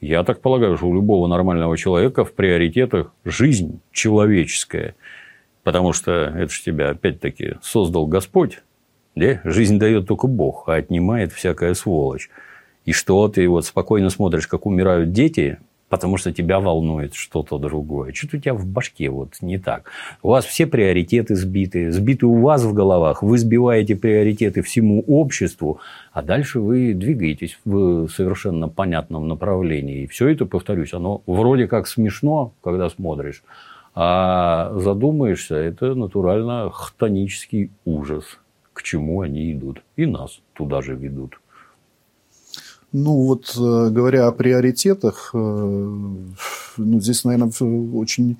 Я 0.00 0.22
так 0.22 0.40
полагаю, 0.40 0.76
что 0.76 0.86
у 0.86 0.94
любого 0.94 1.26
нормального 1.28 1.76
человека 1.76 2.24
в 2.24 2.32
приоритетах 2.32 3.12
жизнь 3.24 3.80
человеческая. 3.90 4.96
Потому 5.64 5.92
что 5.92 6.12
это 6.12 6.52
же 6.52 6.62
тебя, 6.62 6.90
опять-таки, 6.90 7.54
создал 7.62 8.06
Господь. 8.06 8.62
Да? 9.16 9.40
Жизнь 9.44 9.78
дает 9.78 10.06
только 10.06 10.26
Бог, 10.26 10.68
а 10.68 10.74
отнимает 10.74 11.32
всякая 11.32 11.74
сволочь. 11.74 12.30
И 12.84 12.92
что 12.92 13.26
ты 13.28 13.48
вот 13.48 13.64
спокойно 13.64 14.10
смотришь, 14.10 14.46
как 14.46 14.66
умирают 14.66 15.12
дети, 15.12 15.58
потому 15.88 16.16
что 16.16 16.32
тебя 16.32 16.60
волнует 16.60 17.14
что-то 17.14 17.58
другое. 17.58 18.12
Что-то 18.12 18.36
у 18.36 18.40
тебя 18.40 18.54
в 18.54 18.66
башке 18.66 19.08
вот 19.08 19.34
не 19.40 19.58
так. 19.58 19.90
У 20.22 20.28
вас 20.30 20.44
все 20.44 20.66
приоритеты 20.66 21.34
сбиты, 21.34 21.92
сбиты 21.92 22.26
у 22.26 22.42
вас 22.42 22.64
в 22.64 22.74
головах, 22.74 23.22
вы 23.22 23.38
сбиваете 23.38 23.96
приоритеты 23.96 24.60
всему 24.60 25.02
обществу, 25.06 25.78
а 26.12 26.20
дальше 26.20 26.60
вы 26.60 26.92
двигаетесь 26.94 27.58
в 27.64 28.08
совершенно 28.08 28.68
понятном 28.68 29.28
направлении. 29.28 30.02
И 30.02 30.06
все 30.08 30.28
это, 30.28 30.44
повторюсь, 30.44 30.92
оно 30.92 31.22
вроде 31.26 31.68
как 31.68 31.86
смешно, 31.86 32.52
когда 32.62 32.90
смотришь, 32.90 33.42
а 33.94 34.72
задумаешься, 34.76 35.54
это 35.54 35.94
натурально 35.94 36.70
хтонический 36.72 37.70
ужас, 37.84 38.24
к 38.72 38.82
чему 38.82 39.20
они 39.20 39.52
идут. 39.52 39.82
И 39.96 40.06
нас 40.06 40.40
туда 40.52 40.82
же 40.82 40.94
ведут. 40.94 41.40
Ну, 42.92 43.26
вот 43.26 43.56
э, 43.56 43.90
говоря 43.90 44.28
о 44.28 44.32
приоритетах, 44.32 45.30
э, 45.34 45.36
ну, 45.36 47.00
здесь, 47.00 47.24
наверное, 47.24 47.50
очень 47.92 48.36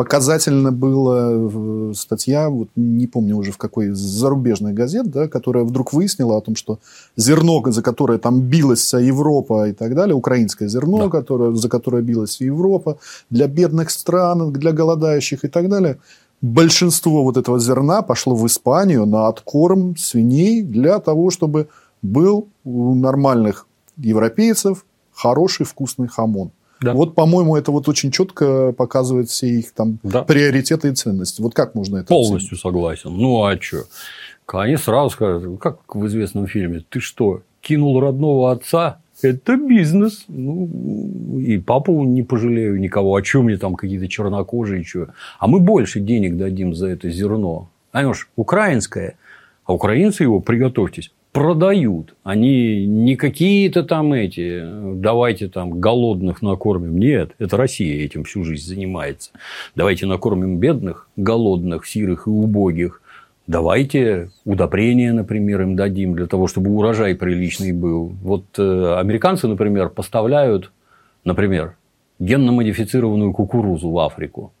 показательно 0.00 0.72
была 0.72 1.92
статья, 1.92 2.48
вот 2.48 2.68
не 2.74 3.06
помню 3.06 3.36
уже 3.36 3.52
в 3.52 3.58
какой 3.58 3.90
зарубежной 3.90 4.72
газет, 4.72 5.10
да, 5.10 5.28
которая 5.28 5.64
вдруг 5.64 5.92
выяснила 5.92 6.38
о 6.38 6.40
том, 6.40 6.56
что 6.56 6.78
зерно, 7.16 7.62
за 7.66 7.82
которое 7.82 8.18
там 8.18 8.40
билась 8.40 8.78
вся 8.78 8.98
Европа 8.98 9.68
и 9.68 9.74
так 9.74 9.94
далее, 9.94 10.14
украинское 10.14 10.68
зерно, 10.68 10.98
да. 11.04 11.10
которое, 11.10 11.52
за 11.54 11.68
которое 11.68 12.02
билась 12.02 12.40
Европа, 12.40 12.96
для 13.28 13.46
бедных 13.46 13.90
стран, 13.90 14.54
для 14.54 14.72
голодающих 14.72 15.44
и 15.44 15.48
так 15.48 15.68
далее, 15.68 15.98
большинство 16.40 17.22
вот 17.22 17.36
этого 17.36 17.60
зерна 17.60 18.00
пошло 18.00 18.34
в 18.34 18.46
Испанию 18.46 19.04
на 19.04 19.28
откорм 19.28 19.98
свиней 19.98 20.62
для 20.62 20.98
того, 20.98 21.30
чтобы 21.30 21.68
был 22.00 22.48
у 22.64 22.94
нормальных 22.94 23.66
европейцев 23.98 24.86
хороший 25.12 25.66
вкусный 25.66 26.08
хамон. 26.08 26.52
Да. 26.80 26.94
Вот, 26.94 27.14
по-моему, 27.14 27.56
это 27.56 27.72
вот 27.72 27.88
очень 27.88 28.10
четко 28.10 28.72
показывает 28.72 29.28
все 29.28 29.48
их 29.48 29.72
там 29.72 29.98
да. 30.02 30.22
приоритеты 30.22 30.88
и 30.88 30.94
ценности. 30.94 31.42
Вот 31.42 31.54
как 31.54 31.74
можно 31.74 31.98
это 31.98 32.06
Полностью 32.06 32.46
оценить? 32.56 32.62
согласен. 32.62 33.10
Ну, 33.16 33.44
а 33.44 33.60
что? 33.60 33.84
Они 34.46 34.76
сразу 34.76 35.10
скажут, 35.10 35.60
как 35.60 35.94
в 35.94 36.06
известном 36.06 36.46
фильме, 36.46 36.82
ты 36.88 37.00
что, 37.00 37.42
кинул 37.60 38.00
родного 38.00 38.50
отца? 38.50 39.00
Это 39.22 39.56
бизнес. 39.56 40.24
Ну, 40.28 41.38
и 41.38 41.58
папу 41.58 42.04
не 42.04 42.22
пожалею 42.22 42.80
никого. 42.80 43.14
А 43.14 43.22
что 43.22 43.42
мне 43.42 43.58
там 43.58 43.74
какие-то 43.74 44.08
чернокожие? 44.08 44.82
Что? 44.82 45.08
А 45.38 45.46
мы 45.46 45.60
больше 45.60 46.00
денег 46.00 46.36
дадим 46.36 46.74
за 46.74 46.88
это 46.88 47.10
зерно. 47.10 47.68
Оно 47.92 48.14
ж 48.14 48.28
украинское. 48.36 49.16
А 49.64 49.74
украинцы 49.74 50.22
его, 50.22 50.40
приготовьтесь, 50.40 51.12
продают. 51.40 52.16
Они 52.22 52.84
не 52.84 53.16
какие-то 53.16 53.82
там 53.82 54.12
эти, 54.12 54.62
давайте 54.96 55.48
там 55.48 55.80
голодных 55.80 56.42
накормим. 56.42 56.98
Нет, 56.98 57.30
это 57.38 57.56
Россия 57.56 58.04
этим 58.04 58.24
всю 58.24 58.44
жизнь 58.44 58.68
занимается. 58.68 59.30
Давайте 59.74 60.04
накормим 60.04 60.58
бедных, 60.58 61.08
голодных, 61.16 61.86
сирых 61.86 62.26
и 62.26 62.30
убогих. 62.30 63.00
Давайте 63.46 64.28
удобрения, 64.44 65.14
например, 65.14 65.62
им 65.62 65.76
дадим 65.76 66.14
для 66.14 66.26
того, 66.26 66.46
чтобы 66.46 66.72
урожай 66.72 67.14
приличный 67.14 67.72
был. 67.72 68.12
Вот 68.22 68.44
э, 68.58 68.96
американцы, 68.98 69.48
например, 69.48 69.88
поставляют, 69.88 70.70
например, 71.24 71.74
генно-модифицированную 72.18 73.32
кукурузу 73.32 73.88
в 73.88 73.98
Африку. 73.98 74.52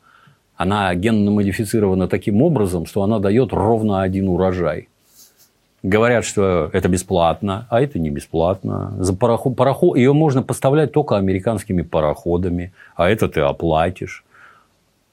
Она 0.56 0.94
генно-модифицирована 0.94 2.08
таким 2.08 2.40
образом, 2.40 2.86
что 2.86 3.02
она 3.02 3.18
дает 3.18 3.52
ровно 3.52 4.00
один 4.00 4.28
урожай. 4.28 4.88
Говорят, 5.82 6.26
что 6.26 6.68
это 6.72 6.88
бесплатно, 6.88 7.66
а 7.70 7.80
это 7.80 7.98
не 7.98 8.10
бесплатно. 8.10 8.92
За 8.98 9.14
пароход, 9.14 9.56
пароход, 9.56 9.96
ее 9.96 10.12
можно 10.12 10.42
поставлять 10.42 10.92
только 10.92 11.16
американскими 11.16 11.80
пароходами, 11.82 12.72
а 12.96 13.08
это 13.08 13.28
ты 13.28 13.40
оплатишь. 13.40 14.24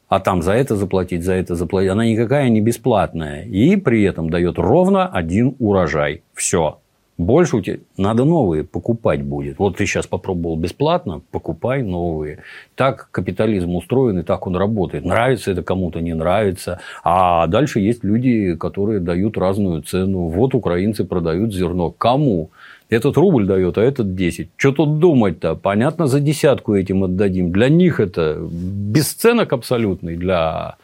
А 0.09 0.19
там 0.19 0.41
за 0.41 0.53
это 0.53 0.75
заплатить, 0.75 1.23
за 1.23 1.33
это 1.33 1.55
заплатить. 1.55 1.91
Она 1.91 2.05
никакая 2.05 2.49
не 2.49 2.61
бесплатная. 2.61 3.43
И 3.43 3.75
при 3.75 4.03
этом 4.03 4.29
дает 4.29 4.57
ровно 4.57 5.07
один 5.07 5.55
урожай. 5.59 6.21
Все. 6.33 6.79
Больше 7.17 7.57
у 7.57 7.61
тебя 7.61 7.77
надо 7.97 8.25
новые 8.25 8.63
покупать 8.63 9.23
будет. 9.23 9.57
Вот 9.57 9.77
ты 9.77 9.87
сейчас 9.87 10.05
попробовал 10.05 10.55
бесплатно, 10.55 11.21
покупай 11.31 11.81
новые. 11.81 12.43
Так 12.75 13.09
капитализм 13.09 13.75
устроен 13.75 14.19
и 14.19 14.23
так 14.23 14.45
он 14.45 14.55
работает. 14.55 15.03
Нравится 15.03 15.51
это 15.51 15.63
кому-то, 15.63 15.99
не 15.99 16.13
нравится. 16.13 16.79
А 17.03 17.47
дальше 17.47 17.79
есть 17.79 18.03
люди, 18.03 18.55
которые 18.55 18.99
дают 18.99 19.35
разную 19.35 19.81
цену. 19.81 20.27
Вот 20.27 20.53
украинцы 20.53 21.05
продают 21.05 21.53
зерно. 21.53 21.89
Кому? 21.89 22.51
Этот 22.89 23.17
рубль 23.17 23.47
дает, 23.47 23.77
а 23.79 23.81
этот 23.81 24.15
10. 24.15 24.49
Что 24.55 24.71
тут 24.71 24.99
думать-то? 24.99 25.55
Понятно, 25.55 26.05
за 26.05 26.19
десятку 26.19 26.75
этим 26.75 27.03
отдадим. 27.03 27.51
Для 27.51 27.67
них 27.67 27.99
это 27.99 28.37
бесценок 28.39 29.53
абсолютный 29.53 30.15
для 30.17 30.75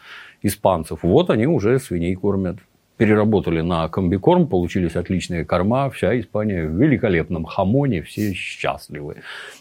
испанцев. 0.42 1.00
Вот 1.04 1.30
они 1.30 1.46
уже 1.46 1.80
свиней 1.80 2.16
кормят. 2.16 2.58
Переработали 2.98 3.62
на 3.62 3.88
комбикорм, 3.88 4.48
получились 4.48 4.96
отличные 4.96 5.46
корма, 5.46 5.90
вся 5.90 6.20
Испания 6.20 6.66
в 6.66 6.80
великолепном 6.80 7.46
хамоне, 7.46 8.02
все 8.02 8.34
счастливы. 8.34 9.16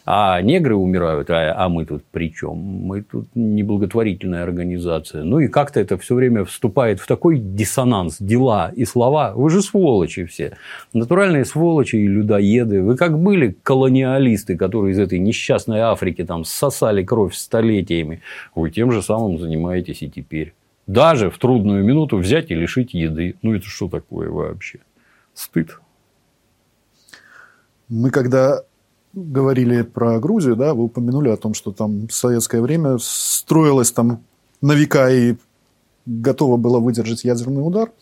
А 0.05 0.41
негры 0.43 0.74
умирают, 0.74 1.30
а, 1.30 1.55
а 1.57 1.68
мы 1.68 1.85
тут 1.85 2.05
при 2.11 2.33
чем? 2.33 2.57
Мы 2.57 3.03
тут 3.03 3.28
неблаготворительная 3.35 4.43
организация. 4.43 5.24
Ну 5.24 5.39
и 5.41 5.49
как-то 5.49 5.80
это 5.80 5.97
все 5.97 6.14
время 6.14 6.45
вступает 6.45 7.01
в 7.01 7.07
такой 7.07 7.39
диссонанс. 7.39 8.18
Дела 8.20 8.72
и 8.74 8.85
слова. 8.85 9.33
Вы 9.35 9.51
же 9.51 9.62
сволочи 9.62 10.24
все. 10.24 10.57
Натуральные 10.93 11.45
сволочи 11.45 11.97
и 11.97 12.07
людоеды. 12.07 12.83
Вы 12.83 12.97
как 12.97 13.18
были 13.18 13.57
колониалисты, 13.62 14.57
которые 14.57 14.93
из 14.93 14.99
этой 14.99 15.18
несчастной 15.18 15.80
Африки 15.80 16.24
там 16.24 16.45
сосали 16.45 17.03
кровь 17.03 17.35
столетиями. 17.35 18.20
Вы 18.55 18.70
тем 18.70 18.93
же 18.93 19.03
самым 19.03 19.39
занимаетесь 19.39 20.03
и 20.03 20.11
теперь. 20.11 20.53
Даже 20.87 21.30
в 21.30 21.39
трудную 21.39 21.85
минуту 21.85 22.18
взять 22.18 22.51
и 22.51 22.55
лишить 22.55 22.93
еды. 22.95 23.37
Ну, 23.43 23.55
это 23.55 23.66
что 23.66 23.89
такое 23.89 24.30
вообще? 24.30 24.80
Стыд. 25.35 25.78
Мы 27.89 28.11
когда 28.11 28.62
говорили 29.12 29.83
про 29.83 30.18
Грузию, 30.18 30.57
да, 30.57 30.74
вы 30.74 30.85
упомянули 30.85 31.28
о 31.28 31.37
том, 31.37 31.55
что 31.55 31.72
там 31.72 32.09
в 32.09 32.12
советское 32.12 32.61
время 32.61 32.99
строилось 32.99 33.93
там 33.93 34.24
на 34.61 34.72
века 34.72 35.11
и 35.11 35.37
готово 36.07 36.57
было 36.57 36.80
выдержать 36.80 37.24
ядерный 37.24 37.66
удар. 37.66 37.93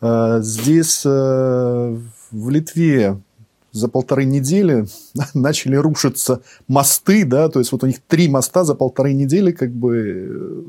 А, 0.00 0.40
здесь 0.40 1.02
э, 1.04 1.98
в 2.30 2.50
Литве 2.50 3.20
за 3.72 3.88
полторы 3.88 4.24
недели 4.24 4.86
начали 5.34 5.76
рушиться 5.76 6.42
мосты, 6.68 7.24
да, 7.24 7.48
то 7.48 7.58
есть 7.58 7.72
вот 7.72 7.82
у 7.82 7.86
них 7.86 8.00
три 8.06 8.28
моста 8.28 8.64
за 8.64 8.74
полторы 8.74 9.12
недели 9.12 9.52
как 9.52 9.70
бы 9.70 10.66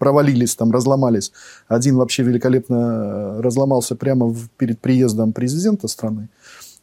провалились, 0.00 0.56
там 0.56 0.72
разломались. 0.72 1.30
Один 1.68 1.96
вообще 1.96 2.24
великолепно 2.24 2.74
э, 2.74 3.40
разломался 3.40 3.94
прямо 3.94 4.34
перед 4.56 4.80
приездом 4.80 5.32
президента 5.32 5.88
страны. 5.88 6.28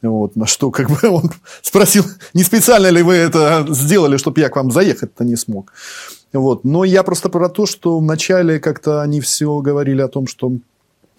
Вот, 0.02 0.36
на 0.36 0.46
что 0.46 0.70
как 0.70 0.88
бы 0.88 1.08
он 1.10 1.30
спросил, 1.62 2.04
не 2.34 2.44
специально 2.44 2.86
ли 2.90 3.02
вы 3.02 3.14
это 3.14 3.66
сделали, 3.68 4.16
чтобы 4.16 4.40
я 4.40 4.48
к 4.48 4.56
вам 4.56 4.70
заехать-то 4.70 5.24
не 5.24 5.36
смог. 5.36 5.72
Вот. 6.32 6.64
Но 6.64 6.84
я 6.84 7.02
просто 7.02 7.28
про 7.28 7.48
то, 7.48 7.66
что 7.66 7.98
вначале 7.98 8.60
как-то 8.60 9.02
они 9.02 9.20
все 9.20 9.58
говорили 9.58 10.02
о 10.02 10.08
том, 10.08 10.26
что 10.26 10.52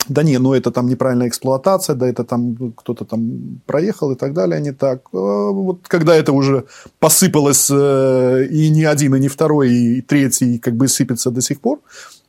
да 0.07 0.23
не, 0.23 0.39
ну 0.39 0.53
это 0.53 0.71
там 0.71 0.87
неправильная 0.87 1.27
эксплуатация, 1.27 1.95
да 1.95 2.07
это 2.07 2.23
там 2.23 2.73
кто-то 2.75 3.05
там 3.05 3.61
проехал 3.65 4.11
и 4.11 4.15
так 4.15 4.33
далее, 4.33 4.61
не 4.61 4.71
так. 4.71 5.01
А 5.13 5.51
вот 5.51 5.87
когда 5.87 6.15
это 6.15 6.31
уже 6.31 6.65
посыпалось 6.99 7.69
э, 7.71 8.45
и 8.49 8.69
ни 8.69 8.83
один, 8.83 9.15
и 9.15 9.19
не 9.19 9.27
второй, 9.27 9.71
и 9.71 10.01
третий 10.01 10.57
как 10.57 10.75
бы 10.75 10.87
сыпется 10.87 11.31
до 11.31 11.41
сих 11.41 11.61
пор, 11.61 11.79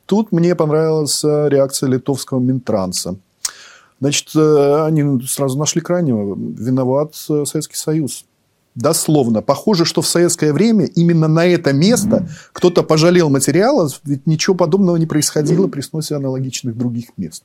тут 0.05 0.31
мне 0.31 0.55
понравилась 0.55 1.23
реакция 1.23 1.89
литовского 1.89 2.39
Минтранса. 2.39 3.15
Значит, 3.99 4.35
э, 4.35 4.85
они 4.85 5.21
сразу 5.27 5.57
нашли 5.57 5.81
крайнего. 5.81 6.35
Виноват 6.35 7.13
э, 7.29 7.45
Советский 7.45 7.77
Союз. 7.77 8.25
Дословно. 8.73 9.41
Похоже, 9.41 9.85
что 9.85 10.01
в 10.01 10.07
советское 10.07 10.53
время 10.53 10.85
именно 10.85 11.27
на 11.27 11.45
это 11.45 11.73
место 11.73 12.27
кто-то 12.53 12.83
пожалел 12.83 13.29
материала, 13.29 13.89
ведь 14.05 14.25
ничего 14.27 14.55
подобного 14.55 14.97
не 14.97 15.05
происходило 15.05 15.67
при 15.67 15.81
сносе 15.81 16.15
аналогичных 16.15 16.77
других 16.77 17.09
мест 17.17 17.43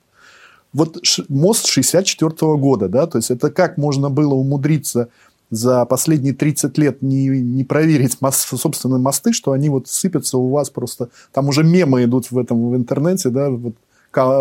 вот 0.77 0.99
мост 1.29 1.67
64 1.67 2.31
-го 2.31 2.59
года, 2.59 2.89
да, 2.89 3.07
то 3.07 3.17
есть 3.17 3.31
это 3.31 3.51
как 3.51 3.79
можно 3.79 4.11
было 4.11 4.35
умудриться 4.35 5.09
за 5.51 5.85
последние 5.87 6.35
30 6.35 6.77
лет 6.77 7.03
не, 7.03 7.29
не 7.29 7.65
проверить 7.65 8.21
мост, 8.21 8.41
собственные 8.41 9.01
мосты, 9.01 9.33
что 9.33 9.53
они 9.53 9.71
вот 9.71 9.89
сыпятся 9.89 10.37
у 10.39 10.51
вас 10.51 10.69
просто... 10.71 11.09
Там 11.33 11.49
уже 11.49 11.65
мемы 11.65 12.05
идут 12.05 12.31
в 12.31 12.39
этом 12.39 12.71
в 12.71 12.77
интернете, 12.77 13.31
да, 13.31 13.49
вот 13.49 13.75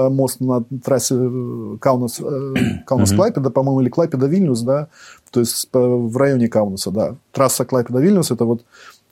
мост 0.09 0.39
на 0.39 0.63
трассе 0.83 1.15
э, 1.17 1.77
Каунас, 1.79 2.19
э, 2.19 2.53
Каунас-Клайпеда, 2.85 3.49
по-моему, 3.49 3.81
или 3.81 3.89
Клайпеда-Вильнюс, 3.89 4.63
да, 4.63 4.87
то 5.31 5.39
есть 5.39 5.69
в 5.71 6.17
районе 6.17 6.47
Каунаса, 6.47 6.91
да. 6.91 7.15
Трасса 7.31 7.63
Клайпеда-Вильнюс, 7.63 8.33
это 8.33 8.45
вот 8.45 8.65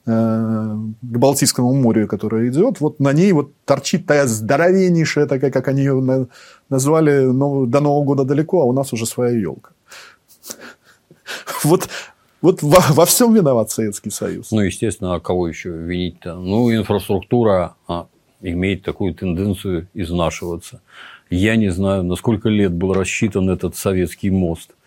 к 0.06 0.94
Балтийскому 1.02 1.74
морю, 1.74 2.08
которая 2.08 2.50
идет, 2.50 2.82
вот 2.82 3.00
на 3.00 3.14
ней 3.14 3.32
вот 3.32 3.52
торчит 3.66 4.06
та 4.06 4.28
здоровеннейшая, 4.28 5.28
такая, 5.28 5.50
как 5.50 5.68
они 5.70 5.82
ее 5.82 6.28
назвали, 6.70 7.26
ну, 7.26 7.66
до 7.66 7.80
Нового 7.80 8.04
года 8.04 8.26
далеко, 8.26 8.62
а 8.62 8.66
у 8.66 8.74
нас 8.74 8.92
уже 8.92 9.06
своя 9.06 9.38
елка. 9.38 9.72
Вот, 11.64 11.88
вот 12.42 12.62
во, 12.62 12.84
во 12.90 13.06
всем 13.06 13.34
виноват 13.34 13.72
Советский 13.72 14.10
Союз. 14.10 14.52
Ну, 14.52 14.60
естественно, 14.60 15.16
а 15.16 15.22
кого 15.22 15.48
еще 15.48 15.70
винить-то? 15.70 16.36
Ну, 16.36 16.76
инфраструктура 16.76 17.76
а, 17.88 18.08
имеет 18.42 18.84
такую 18.84 19.14
тенденцию 19.14 19.88
изнашиваться. 19.94 20.82
Я 21.30 21.56
не 21.56 21.70
знаю, 21.70 22.04
на 22.04 22.18
сколько 22.18 22.50
лет 22.50 22.74
был 22.74 22.94
рассчитан 22.94 23.50
этот 23.50 23.78
советский 23.78 24.32
мост– 24.32 24.72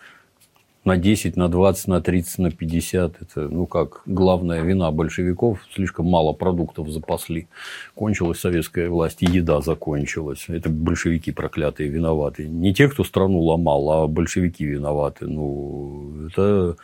на 0.87 0.97
10, 0.97 1.37
на 1.37 1.49
20, 1.49 1.89
на 1.89 2.01
30, 2.01 2.39
на 2.39 2.51
50. 2.51 3.23
Это, 3.23 3.41
ну, 3.49 3.67
как 3.67 4.03
главная 4.07 4.63
вина 4.63 4.93
большевиков. 4.93 5.59
Слишком 5.75 6.07
мало 6.07 6.33
продуктов 6.33 6.89
запасли. 6.89 7.49
Кончилась 7.95 8.39
советская 8.39 8.89
власть, 8.89 9.23
и 9.23 9.27
еда 9.27 9.61
закончилась. 9.61 10.45
Это 10.49 10.71
большевики 10.71 11.33
проклятые 11.33 11.89
виноваты. 11.89 12.47
Не 12.47 12.73
те, 12.73 12.89
кто 12.89 13.03
страну 13.03 13.41
ломал, 13.41 13.91
а 13.91 14.07
большевики 14.07 14.65
виноваты. 14.65 15.27
Ну, 15.27 16.29
это 16.29 16.77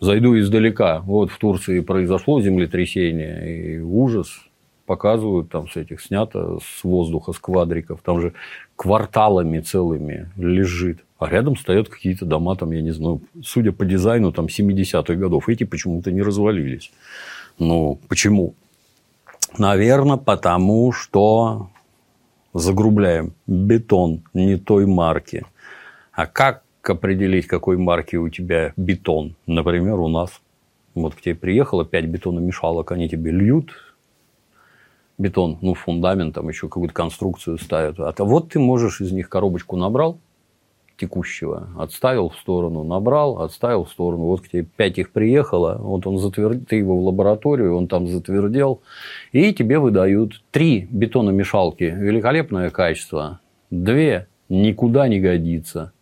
зайду 0.00 0.36
издалека. 0.36 0.98
Вот 1.00 1.30
в 1.30 1.38
Турции 1.38 1.78
произошло 1.78 2.40
землетрясение, 2.42 3.76
и 3.76 3.78
ужас 3.78 4.28
показывают, 4.84 5.48
там 5.50 5.68
с 5.68 5.76
этих 5.76 6.00
снято 6.00 6.58
с 6.58 6.82
воздуха, 6.82 7.32
с 7.32 7.38
квадриков, 7.38 8.00
там 8.02 8.20
же 8.20 8.32
кварталами 8.74 9.60
целыми 9.60 10.28
лежит. 10.36 11.04
А 11.24 11.30
рядом 11.30 11.56
стоят 11.56 11.88
какие-то 11.88 12.26
дома, 12.26 12.54
там, 12.54 12.70
я 12.72 12.82
не 12.82 12.90
знаю, 12.90 13.22
судя 13.42 13.72
по 13.72 13.86
дизайну, 13.86 14.30
там, 14.30 14.44
70-х 14.44 15.14
годов. 15.14 15.48
Эти 15.48 15.64
почему-то 15.64 16.12
не 16.12 16.20
развалились. 16.20 16.92
Ну, 17.58 17.98
почему? 18.08 18.52
Наверное, 19.56 20.18
потому 20.18 20.92
что 20.92 21.70
загрубляем 22.52 23.32
бетон 23.46 24.20
не 24.34 24.58
той 24.58 24.84
марки. 24.84 25.46
А 26.12 26.26
как 26.26 26.62
определить, 26.82 27.46
какой 27.46 27.78
марки 27.78 28.16
у 28.16 28.28
тебя 28.28 28.74
бетон? 28.76 29.34
Например, 29.46 30.00
у 30.00 30.08
нас. 30.08 30.42
Вот 30.94 31.14
к 31.14 31.22
тебе 31.22 31.36
приехало 31.36 31.86
5 31.86 32.04
бетономешалок, 32.04 32.92
они 32.92 33.08
тебе 33.08 33.30
льют 33.30 33.72
бетон, 35.16 35.56
ну, 35.62 35.72
фундамент, 35.72 36.34
там 36.34 36.50
еще 36.50 36.68
какую-то 36.68 36.92
конструкцию 36.92 37.56
ставят. 37.56 37.98
А 37.98 38.12
вот 38.24 38.50
ты 38.50 38.58
можешь 38.58 39.00
из 39.00 39.10
них 39.10 39.30
коробочку 39.30 39.78
набрал, 39.78 40.18
текущего, 40.96 41.68
отставил 41.78 42.28
в 42.28 42.36
сторону, 42.36 42.84
набрал, 42.84 43.42
отставил 43.42 43.84
в 43.84 43.90
сторону. 43.90 44.24
Вот 44.24 44.42
к 44.42 44.48
тебе 44.48 44.64
5 44.64 44.98
их 44.98 45.10
приехало, 45.10 45.76
вот 45.80 46.06
он 46.06 46.18
затвердил, 46.18 46.64
ты 46.66 46.76
его 46.76 46.98
в 46.98 47.04
лабораторию, 47.04 47.76
он 47.76 47.88
там 47.88 48.06
затвердел, 48.06 48.80
и 49.32 49.52
тебе 49.52 49.78
выдают 49.78 50.42
три 50.50 50.86
бетономешалки, 50.90 51.84
великолепное 51.84 52.70
качество, 52.70 53.40
две 53.70 54.28
никуда 54.48 55.08
не 55.08 55.20
годится. 55.20 55.92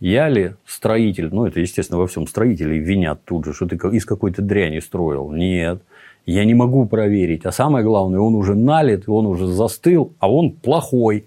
Я 0.00 0.28
ли 0.28 0.54
строитель, 0.66 1.30
ну 1.32 1.46
это, 1.46 1.60
естественно, 1.60 1.98
во 1.98 2.06
всем 2.06 2.26
строителей 2.26 2.78
винят 2.78 3.24
тут 3.24 3.46
же, 3.46 3.54
что 3.54 3.66
ты 3.66 3.76
из 3.96 4.04
какой-то 4.04 4.42
дряни 4.42 4.80
строил. 4.80 5.30
Нет, 5.30 5.82
я 6.26 6.44
не 6.44 6.54
могу 6.54 6.86
проверить. 6.86 7.46
А 7.46 7.52
самое 7.52 7.84
главное, 7.84 8.20
он 8.20 8.34
уже 8.34 8.54
налит, 8.54 9.08
он 9.08 9.26
уже 9.26 9.46
застыл, 9.46 10.12
а 10.18 10.30
он 10.30 10.52
плохой. 10.52 11.26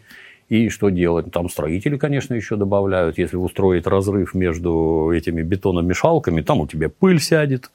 И 0.50 0.70
что 0.70 0.89
делать? 0.89 1.30
Там 1.32 1.50
строители, 1.50 1.98
конечно, 1.98 2.34
еще 2.34 2.56
добавляют. 2.56 3.18
Если 3.18 3.36
устроить 3.36 3.86
разрыв 3.86 4.34
между 4.34 5.12
этими 5.14 5.41
бетономешалками, 5.41 6.41
там 6.41 6.62
у 6.62 6.68
тебя 6.68 6.89
пыль 6.89 7.20
сядет, 7.20 7.70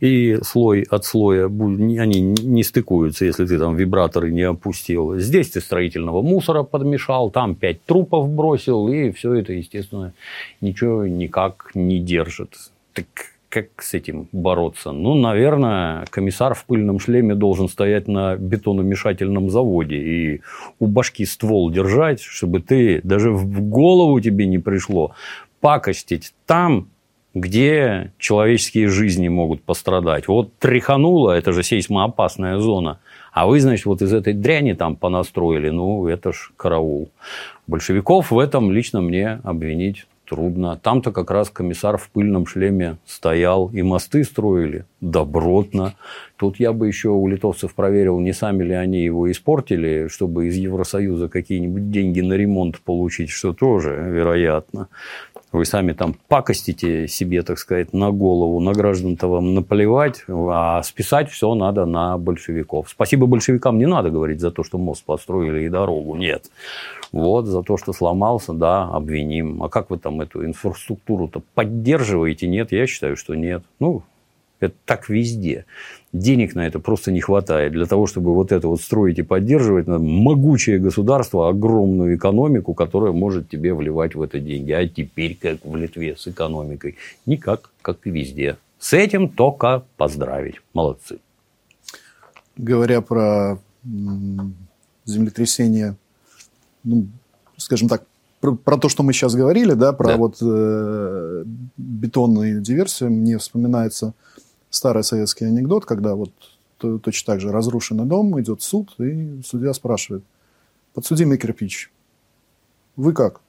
и 0.00 0.38
слой 0.42 0.82
от 0.90 1.04
слоя, 1.04 1.46
они 1.46 2.20
не 2.20 2.64
стыкуются, 2.64 3.24
если 3.24 3.46
ты 3.46 3.58
там 3.58 3.76
вибраторы 3.76 4.32
не 4.32 4.42
опустил. 4.42 5.16
Здесь 5.18 5.50
ты 5.50 5.60
строительного 5.60 6.22
мусора 6.22 6.64
подмешал, 6.64 7.30
там 7.30 7.54
пять 7.54 7.84
трупов 7.84 8.28
бросил, 8.28 8.88
и 8.88 9.12
все 9.12 9.34
это, 9.34 9.52
естественно, 9.52 10.12
ничего 10.60 11.06
никак 11.06 11.70
не 11.74 12.00
держит. 12.00 12.56
Так 12.94 13.06
как 13.48 13.82
с 13.82 13.94
этим 13.94 14.28
бороться? 14.32 14.92
Ну, 14.92 15.14
наверное, 15.14 16.04
комиссар 16.10 16.54
в 16.54 16.64
пыльном 16.64 16.98
шлеме 16.98 17.34
должен 17.34 17.68
стоять 17.68 18.08
на 18.08 18.36
бетономешательном 18.36 19.50
заводе 19.50 19.96
и 19.96 20.40
у 20.78 20.86
башки 20.86 21.24
ствол 21.24 21.70
держать, 21.70 22.20
чтобы 22.20 22.60
ты 22.60 23.00
даже 23.02 23.30
в 23.30 23.60
голову 23.62 24.20
тебе 24.20 24.46
не 24.46 24.58
пришло 24.58 25.14
пакостить 25.60 26.34
там, 26.46 26.88
где 27.34 28.12
человеческие 28.18 28.88
жизни 28.88 29.28
могут 29.28 29.62
пострадать. 29.62 30.28
Вот 30.28 30.56
тряхануло, 30.58 31.32
это 31.32 31.52
же 31.52 31.62
сейсмоопасная 31.62 32.58
зона. 32.58 33.00
А 33.32 33.46
вы, 33.46 33.60
значит, 33.60 33.86
вот 33.86 34.02
из 34.02 34.12
этой 34.12 34.32
дряни 34.32 34.72
там 34.72 34.96
понастроили, 34.96 35.70
ну, 35.70 36.06
это 36.06 36.32
ж 36.32 36.52
караул. 36.56 37.10
Большевиков 37.66 38.30
в 38.30 38.38
этом 38.38 38.72
лично 38.72 39.00
мне 39.00 39.40
обвинить 39.44 40.06
Трудно. 40.28 40.76
Там-то 40.76 41.10
как 41.10 41.30
раз 41.30 41.48
комиссар 41.48 41.96
в 41.96 42.10
пыльном 42.10 42.46
шлеме 42.46 42.98
стоял, 43.06 43.70
и 43.72 43.80
мосты 43.80 44.24
строили 44.24 44.84
добротно. 45.00 45.94
Тут 46.36 46.60
я 46.60 46.72
бы 46.72 46.86
еще 46.86 47.08
у 47.08 47.26
литовцев 47.26 47.74
проверил, 47.74 48.20
не 48.20 48.34
сами 48.34 48.62
ли 48.62 48.74
они 48.74 49.02
его 49.02 49.30
испортили, 49.30 50.08
чтобы 50.08 50.48
из 50.48 50.56
Евросоюза 50.56 51.28
какие-нибудь 51.28 51.90
деньги 51.90 52.20
на 52.20 52.34
ремонт 52.34 52.80
получить, 52.80 53.30
что 53.30 53.54
тоже 53.54 53.90
вероятно. 53.90 54.88
Вы 55.50 55.64
сами 55.64 55.92
там 55.92 56.14
пакостите 56.28 57.08
себе, 57.08 57.42
так 57.42 57.58
сказать, 57.58 57.94
на 57.94 58.10
голову, 58.10 58.60
на 58.60 58.72
граждан-то 58.72 59.28
вам 59.28 59.54
наплевать, 59.54 60.24
а 60.28 60.82
списать 60.82 61.30
все 61.30 61.54
надо 61.54 61.86
на 61.86 62.18
большевиков. 62.18 62.90
Спасибо 62.90 63.26
большевикам 63.26 63.78
не 63.78 63.86
надо 63.86 64.10
говорить 64.10 64.40
за 64.40 64.50
то, 64.50 64.62
что 64.62 64.76
мост 64.76 65.04
построили 65.04 65.64
и 65.64 65.68
дорогу, 65.70 66.16
нет. 66.16 66.50
Вот, 67.12 67.46
за 67.46 67.62
то, 67.62 67.78
что 67.78 67.94
сломался, 67.94 68.52
да, 68.52 68.84
обвиним. 68.84 69.62
А 69.62 69.70
как 69.70 69.88
вы 69.88 69.98
там 69.98 70.20
эту 70.20 70.44
инфраструктуру-то 70.44 71.40
поддерживаете? 71.54 72.46
Нет, 72.46 72.72
я 72.72 72.86
считаю, 72.86 73.16
что 73.16 73.34
нет. 73.34 73.62
Ну, 73.80 74.02
это 74.60 74.74
так 74.84 75.08
везде. 75.08 75.64
Денег 76.12 76.54
на 76.54 76.66
это 76.66 76.78
просто 76.78 77.12
не 77.12 77.20
хватает. 77.20 77.72
Для 77.72 77.86
того, 77.86 78.06
чтобы 78.06 78.34
вот 78.34 78.52
это 78.52 78.68
вот 78.68 78.80
строить 78.80 79.18
и 79.18 79.22
поддерживать, 79.22 79.86
надо 79.86 80.02
могучее 80.02 80.78
государство, 80.78 81.48
огромную 81.48 82.16
экономику, 82.16 82.74
которая 82.74 83.12
может 83.12 83.48
тебе 83.48 83.74
вливать 83.74 84.14
в 84.14 84.22
это 84.22 84.40
деньги. 84.40 84.72
А 84.72 84.88
теперь 84.88 85.36
как 85.40 85.64
в 85.64 85.76
Литве 85.76 86.16
с 86.16 86.26
экономикой? 86.26 86.96
Никак, 87.26 87.70
как 87.82 88.06
и 88.06 88.10
везде. 88.10 88.56
С 88.78 88.92
этим 88.92 89.28
только 89.28 89.84
поздравить. 89.96 90.56
Молодцы. 90.72 91.18
Говоря 92.56 93.00
про 93.00 93.58
землетрясение, 95.04 95.96
ну, 96.84 97.06
скажем 97.56 97.88
так, 97.88 98.02
про, 98.40 98.54
про 98.54 98.76
то, 98.76 98.88
что 98.88 99.02
мы 99.02 99.12
сейчас 99.12 99.34
говорили, 99.34 99.72
да, 99.72 99.92
про 99.92 100.08
да. 100.08 100.16
вот 100.16 100.36
э, 100.40 101.44
бетонную 101.76 102.60
диверсию, 102.60 103.10
мне 103.10 103.38
вспоминается 103.38 104.14
старый 104.70 105.04
советский 105.04 105.46
анекдот, 105.46 105.84
когда 105.84 106.14
вот 106.14 106.32
точно 106.78 107.34
так 107.34 107.40
же 107.40 107.50
разрушенный 107.50 108.04
дом, 108.04 108.40
идет 108.40 108.62
суд, 108.62 108.94
и 108.98 109.40
судья 109.44 109.72
спрашивает, 109.72 110.24
подсудимый 110.94 111.38
кирпич, 111.38 111.90
вы 112.96 113.12
как? 113.12 113.40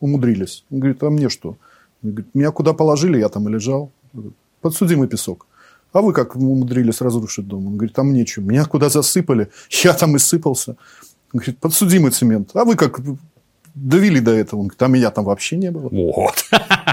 Умудрились? 0.00 0.64
Он 0.70 0.80
говорит, 0.80 1.02
а 1.02 1.10
мне 1.10 1.28
что? 1.28 1.56
Он 2.02 2.10
говорит, 2.10 2.34
меня 2.34 2.50
куда 2.50 2.72
положили, 2.72 3.18
я 3.18 3.28
там 3.28 3.48
и 3.48 3.52
лежал. 3.52 3.90
Подсудимый 4.60 5.08
песок. 5.08 5.46
А 5.92 6.02
вы 6.02 6.12
как 6.12 6.36
умудрились 6.36 7.00
разрушить 7.00 7.46
дом? 7.46 7.66
Он 7.66 7.76
говорит, 7.76 7.98
а 7.98 8.02
мне 8.02 8.26
что? 8.26 8.42
Меня 8.42 8.64
куда 8.64 8.88
засыпали? 8.88 9.50
Я 9.84 9.94
там 9.94 10.16
и 10.16 10.18
сыпался. 10.18 10.76
Он 11.32 11.38
говорит, 11.40 11.58
подсудимый 11.58 12.10
цемент. 12.10 12.50
А 12.54 12.64
вы 12.64 12.76
как 12.76 13.00
довели 13.74 14.20
до 14.20 14.32
этого? 14.32 14.60
Он 14.60 14.66
говорит, 14.66 14.82
а 14.82 14.88
меня 14.88 15.10
там 15.10 15.24
вообще 15.24 15.56
не 15.56 15.70
было. 15.70 15.88
Вот. 15.88 16.44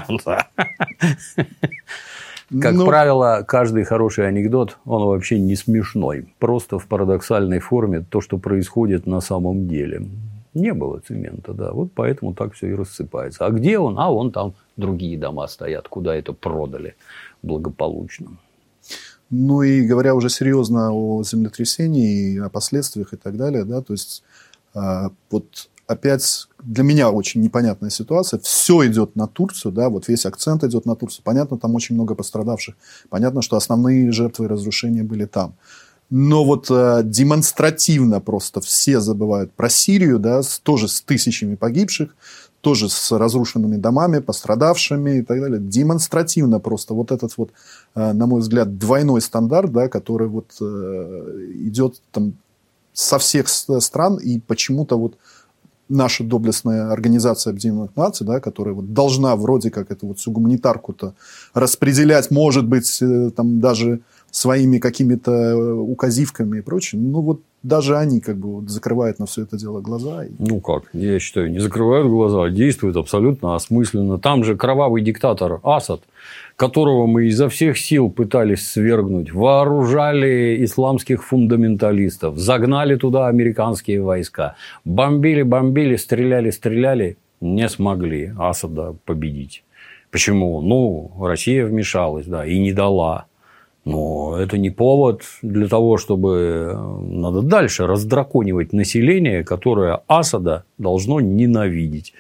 Как 2.62 2.74
ну... 2.74 2.86
правило, 2.86 3.44
каждый 3.48 3.84
хороший 3.84 4.28
анекдот, 4.28 4.78
он 4.86 5.04
вообще 5.04 5.40
не 5.40 5.56
смешной. 5.56 6.28
Просто 6.40 6.80
в 6.80 6.88
парадоксальной 6.88 7.60
форме 7.60 8.06
то, 8.08 8.22
что 8.22 8.38
происходит 8.38 9.08
на 9.08 9.22
самом 9.22 9.68
деле. 9.68 10.06
Не 10.54 10.74
было 10.74 11.00
цемента, 11.00 11.54
да. 11.54 11.72
Вот 11.72 11.92
поэтому 11.96 12.34
так 12.34 12.54
все 12.54 12.68
и 12.68 12.76
рассыпается. 12.76 13.46
А 13.46 13.50
где 13.50 13.80
он? 13.80 13.98
А 13.98 14.10
вон 14.10 14.32
там 14.32 14.54
другие 14.78 15.18
дома 15.18 15.48
стоят, 15.48 15.88
куда 15.88 16.16
это 16.16 16.34
продали 16.34 16.96
благополучно. 17.42 18.38
Ну 19.30 19.64
и 19.64 19.82
говоря 19.82 20.14
уже 20.14 20.30
серьезно 20.30 20.92
о 20.94 21.24
землетрясении, 21.24 22.38
о 22.40 22.50
последствиях 22.50 23.14
и 23.14 23.18
так 23.18 23.36
далее, 23.36 23.64
да, 23.64 23.82
то 23.82 23.94
есть 23.94 24.24
а, 24.76 25.10
вот 25.32 25.70
опять 25.88 26.48
для 26.64 26.84
меня 26.84 27.10
очень 27.10 27.42
непонятная 27.42 27.90
ситуация. 27.90 28.40
Все 28.40 28.86
идет 28.88 29.16
на 29.16 29.28
Турцию, 29.28 29.72
да, 29.72 29.90
вот 29.90 30.08
весь 30.08 30.26
акцент 30.26 30.64
идет 30.64 30.86
на 30.86 30.96
Турцию. 30.96 31.24
Понятно, 31.24 31.58
там 31.58 31.76
очень 31.76 31.96
много 31.96 32.16
пострадавших. 32.16 32.76
Понятно, 33.10 33.42
что 33.42 33.58
основные 33.58 34.12
жертвы 34.12 34.48
разрушения 34.48 35.04
были 35.04 35.26
там. 35.26 35.56
Но 36.10 36.44
вот 36.44 36.68
э, 36.70 37.02
демонстративно 37.04 38.20
просто 38.20 38.62
все 38.62 39.00
забывают 39.00 39.52
про 39.54 39.70
Сирию, 39.70 40.20
да, 40.20 40.44
с, 40.44 40.60
тоже 40.60 40.88
с 40.88 41.02
тысячами 41.02 41.56
погибших, 41.56 42.16
тоже 42.62 42.88
с 42.88 43.12
разрушенными 43.12 43.78
домами, 43.78 44.20
пострадавшими 44.20 45.20
и 45.20 45.22
так 45.24 45.40
далее. 45.40 45.60
Демонстративно 45.60 46.60
просто 46.60 46.94
вот 46.94 47.12
этот 47.12 47.38
вот, 47.38 47.52
э, 47.96 48.14
на 48.14 48.28
мой 48.28 48.42
взгляд, 48.42 48.78
двойной 48.78 49.22
стандарт, 49.22 49.72
да, 49.72 49.88
который 49.88 50.28
вот 50.28 50.52
э, 50.62 51.48
идет 51.66 52.02
там 52.12 52.34
со 52.94 53.18
всех 53.18 53.48
стран 53.50 54.18
и 54.18 54.40
почему-то 54.40 54.98
вот 54.98 55.18
наша 55.90 56.24
доблестная 56.24 56.92
организация 56.92 57.52
Объединенных 57.52 57.96
Наций, 57.96 58.26
да, 58.26 58.40
которая 58.40 58.74
вот 58.74 58.94
должна 58.94 59.36
вроде 59.36 59.70
как 59.70 59.92
эту 59.92 60.08
вот 60.08 60.20
всю 60.20 60.32
гуманитарку-то 60.32 61.14
распределять, 61.54 62.32
может 62.32 62.66
быть, 62.68 63.02
э, 63.02 63.32
там 63.36 63.60
даже 63.60 64.02
своими 64.32 64.80
какими-то 64.80 65.32
э, 65.32 65.74
указивками 65.74 66.58
и 66.58 66.62
прочим, 66.62 67.12
ну 67.12 67.22
вот 67.22 67.42
даже 67.62 67.98
они 67.98 68.20
как 68.20 68.38
бы 68.38 68.56
вот 68.56 68.70
закрывают 68.70 69.20
на 69.20 69.26
все 69.26 69.44
это 69.44 69.58
дело 69.58 69.80
глаза. 69.80 70.26
Ну 70.40 70.60
как, 70.60 70.84
я 70.94 71.18
считаю, 71.20 71.50
не 71.50 71.60
закрывают 71.60 72.08
глаза, 72.08 72.44
а 72.44 72.50
действуют 72.50 72.98
абсолютно 72.98 73.56
осмысленно. 73.56 74.20
Там 74.20 74.44
же 74.44 74.58
кровавый 74.58 75.02
диктатор 75.02 75.60
Асад, 75.64 76.02
которого 76.56 77.08
мы 77.08 77.26
изо 77.26 77.50
всех 77.50 77.78
сил 77.78 78.10
пытались 78.10 78.68
свергнуть, 78.68 79.32
вооружали 79.32 80.64
исламских 80.64 81.24
фундаменталистов, 81.24 82.38
загнали 82.38 82.96
туда 82.96 83.28
американские 83.28 84.02
войска, 84.02 84.56
бомбили, 84.86 85.44
бомбили, 85.44 85.96
стреляли, 85.96 86.52
стреляли, 86.52 87.18
не 87.42 87.68
смогли 87.70 88.34
Асада 88.38 88.96
победить. 89.06 89.64
Почему? 90.12 90.62
Ну, 90.62 91.12
Россия 91.20 91.66
вмешалась, 91.66 92.28
да, 92.28 92.46
и 92.46 92.60
не 92.60 92.72
дала. 92.72 93.26
Но 93.86 94.38
это 94.38 94.58
не 94.58 94.70
повод 94.70 95.24
для 95.42 95.68
того, 95.68 95.98
чтобы 95.98 96.72
э, 96.72 97.00
надо 97.02 97.42
дальше 97.42 97.86
раздраконивать 97.86 98.72
население, 98.72 99.44
которое 99.44 100.04
Асада 100.08 100.64
должно 100.78 101.20
ненавидеть. 101.20 102.14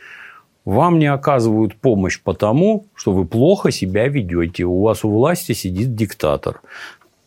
Вам 0.65 0.97
не 0.97 1.07
оказывают 1.07 1.75
помощь 1.75 2.21
потому, 2.21 2.85
что 2.95 3.11
вы 3.11 3.25
плохо 3.25 3.71
себя 3.71 4.07
ведете. 4.07 4.63
У 4.63 4.81
вас 4.81 5.03
у 5.03 5.09
власти 5.09 5.51
сидит 5.51 5.95
диктатор. 5.95 6.61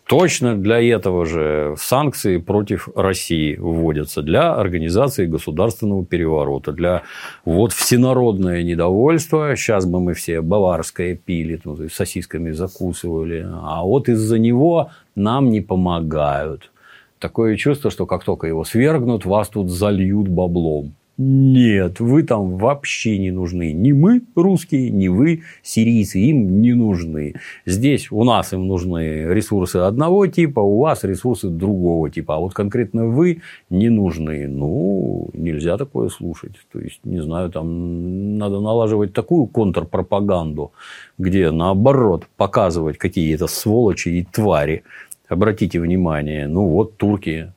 Точно 0.06 0.56
для 0.56 0.80
этого 0.80 1.26
же 1.26 1.74
санкции 1.78 2.36
против 2.38 2.88
России 2.94 3.56
вводятся 3.56 4.22
для 4.22 4.54
организации 4.54 5.26
государственного 5.26 6.04
переворота, 6.04 6.70
для 6.70 7.02
вот 7.44 7.72
всенародное 7.72 8.62
недовольство. 8.62 9.56
Сейчас 9.56 9.84
бы 9.84 9.98
мы 9.98 10.14
все 10.14 10.42
баварское 10.42 11.16
пили, 11.16 11.60
ну, 11.64 11.88
сосисками 11.88 12.52
закусывали, 12.52 13.46
а 13.50 13.82
вот 13.82 14.08
из-за 14.08 14.38
него 14.38 14.90
нам 15.16 15.50
не 15.50 15.60
помогают. 15.60 16.70
Такое 17.18 17.56
чувство, 17.56 17.90
что 17.90 18.06
как 18.06 18.22
только 18.22 18.46
его 18.46 18.64
свергнут, 18.64 19.24
вас 19.24 19.48
тут 19.48 19.70
зальют 19.70 20.28
баблом. 20.28 20.94
Нет, 21.18 21.98
вы 21.98 22.24
там 22.24 22.58
вообще 22.58 23.16
не 23.16 23.30
нужны. 23.30 23.72
Ни 23.72 23.92
мы, 23.92 24.20
русские, 24.34 24.90
ни 24.90 25.08
вы, 25.08 25.44
сирийцы, 25.62 26.18
им 26.18 26.60
не 26.60 26.74
нужны. 26.74 27.36
Здесь 27.64 28.12
у 28.12 28.22
нас 28.22 28.52
им 28.52 28.66
нужны 28.66 29.24
ресурсы 29.32 29.76
одного 29.76 30.26
типа, 30.26 30.60
у 30.60 30.80
вас 30.80 31.04
ресурсы 31.04 31.48
другого 31.48 32.10
типа. 32.10 32.36
А 32.36 32.38
вот 32.38 32.52
конкретно 32.52 33.06
вы 33.06 33.40
не 33.70 33.88
нужны. 33.88 34.46
Ну, 34.46 35.30
нельзя 35.32 35.78
такое 35.78 36.10
слушать. 36.10 36.56
То 36.70 36.80
есть, 36.80 37.00
не 37.04 37.22
знаю, 37.22 37.50
там 37.50 38.36
надо 38.36 38.60
налаживать 38.60 39.14
такую 39.14 39.46
контрпропаганду, 39.46 40.72
где 41.16 41.50
наоборот 41.50 42.26
показывать 42.36 42.98
какие-то 42.98 43.46
сволочи 43.46 44.10
и 44.10 44.22
твари. 44.22 44.82
Обратите 45.28 45.80
внимание, 45.80 46.46
ну 46.46 46.68
вот 46.68 46.98
турки 46.98 47.52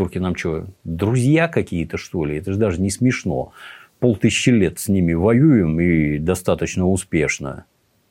Турки 0.00 0.16
нам 0.16 0.34
что, 0.34 0.64
друзья 0.82 1.46
какие-то, 1.46 1.98
что 1.98 2.24
ли? 2.24 2.38
Это 2.38 2.54
же 2.54 2.58
даже 2.58 2.80
не 2.80 2.88
смешно. 2.88 3.52
Полтысячи 3.98 4.48
лет 4.48 4.78
с 4.78 4.88
ними 4.88 5.12
воюем 5.12 5.78
и 5.78 6.16
достаточно 6.16 6.88
успешно. 6.88 7.66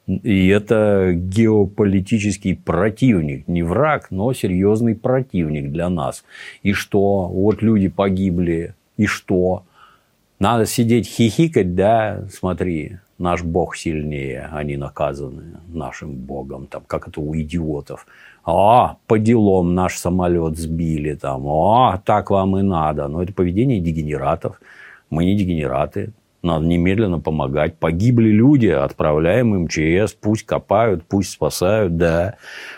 И 0.06 0.50
это 0.50 1.14
геополитический 1.16 2.56
противник. 2.56 3.48
Не 3.48 3.64
враг, 3.64 4.12
но 4.12 4.34
серьезный 4.34 4.94
противник 4.94 5.72
для 5.72 5.90
нас. 5.90 6.24
И 6.62 6.74
что? 6.74 7.26
Вот 7.26 7.64
люди 7.64 7.88
погибли. 7.88 8.76
И 8.98 9.08
что? 9.08 9.64
Надо 10.38 10.68
сидеть 10.68 11.08
хихикать, 11.08 11.74
да? 11.74 12.24
Смотри, 12.32 12.98
наш 13.18 13.42
Бог 13.42 13.76
сильнее, 13.76 14.48
они 14.52 14.78
наказаны 14.78 15.58
нашим 15.68 16.14
Богом. 16.14 16.68
Там, 16.68 16.84
как 16.86 17.08
это 17.08 17.20
у 17.20 17.36
идиотов. 17.36 18.06
О, 18.50 18.98
по 19.08 19.20
делам 19.20 19.76
наш 19.76 19.98
самолет 19.98 20.58
сбили, 20.58 21.14
там, 21.14 21.46
о, 21.46 22.02
так 22.04 22.32
вам 22.32 22.58
и 22.58 22.64
надо. 22.64 23.08
Но 23.08 23.22
это 23.22 23.32
поведение 23.34 23.80
дегенератов. 23.80 24.60
Мы 25.10 25.26
не 25.26 25.36
дегенераты. 25.36 26.14
Надо 26.42 26.66
немедленно 26.66 27.20
помогать. 27.20 27.76
Погибли 27.76 28.30
люди, 28.30 28.68
отправляем 28.68 29.64
МЧС, 29.64 30.14
пусть 30.14 30.46
копают, 30.46 31.04
пусть 31.04 31.32
спасают, 31.32 31.98
да. 31.98 32.36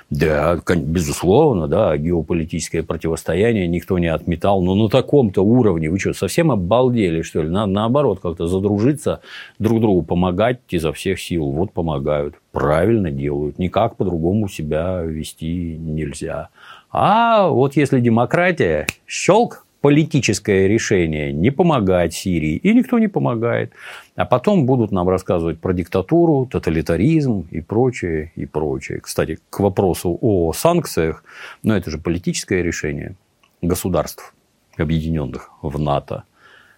Да, 0.09 0.59
безусловно, 0.67 1.67
да, 1.67 1.95
геополитическое 1.95 2.81
противостояние 2.81 3.67
никто 3.67 3.99
не 3.99 4.07
отметал. 4.07 4.63
Но 4.63 4.73
на 4.73 4.89
таком-то 4.89 5.43
уровне, 5.43 5.91
вы 5.91 5.99
что, 5.99 6.13
совсем 6.13 6.51
обалдели, 6.51 7.21
что 7.21 7.43
ли? 7.43 7.49
Надо 7.49 7.71
наоборот 7.71 8.19
как-то 8.19 8.47
задружиться, 8.47 9.21
друг 9.59 9.79
другу 9.79 10.01
помогать 10.01 10.59
изо 10.69 10.91
всех 10.91 11.21
сил. 11.21 11.51
Вот 11.51 11.71
помогают. 11.71 12.35
Правильно 12.51 13.11
делают. 13.11 13.59
Никак 13.59 13.95
по-другому 13.95 14.47
себя 14.49 15.01
вести 15.03 15.77
нельзя. 15.77 16.49
А 16.91 17.47
вот 17.47 17.75
если 17.77 17.99
демократия, 17.99 18.87
щелк, 19.07 19.65
политическое 19.81 20.67
решение 20.67 21.33
не 21.33 21.51
помогать 21.51 22.13
Сирии, 22.13 22.55
и 22.55 22.73
никто 22.73 22.99
не 22.99 23.07
помогает. 23.07 23.73
А 24.15 24.25
потом 24.25 24.65
будут 24.65 24.91
нам 24.91 25.09
рассказывать 25.09 25.59
про 25.59 25.73
диктатуру, 25.73 26.47
тоталитаризм 26.49 27.47
и 27.51 27.61
прочее, 27.61 28.31
и 28.35 28.45
прочее. 28.45 28.99
Кстати, 29.01 29.39
к 29.49 29.59
вопросу 29.59 30.17
о 30.21 30.53
санкциях, 30.53 31.23
но 31.63 31.75
это 31.75 31.89
же 31.89 31.97
политическое 31.97 32.61
решение 32.61 33.15
государств, 33.61 34.33
объединенных 34.77 35.51
в 35.61 35.79
НАТО. 35.79 36.23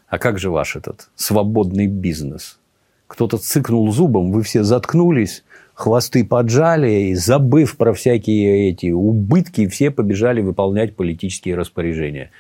А 0.08 0.18
как 0.18 0.40
же 0.40 0.50
ваш 0.50 0.76
этот 0.76 1.10
свободный 1.16 1.88
бизнес? 1.88 2.60
Кто-то 3.08 3.38
цыкнул 3.38 3.92
зубом, 3.92 4.32
вы 4.32 4.44
все 4.44 4.64
заткнулись, 4.64 5.44
хвосты 5.74 6.26
поджали, 6.26 7.10
и, 7.10 7.16
забыв 7.16 7.78
про 7.78 7.94
всякие 7.94 8.70
эти 8.70 8.92
убытки, 8.92 9.68
все 9.68 9.92
побежали 9.92 10.42
выполнять 10.42 10.96
политические 10.96 11.56
распоряжения. 11.56 12.32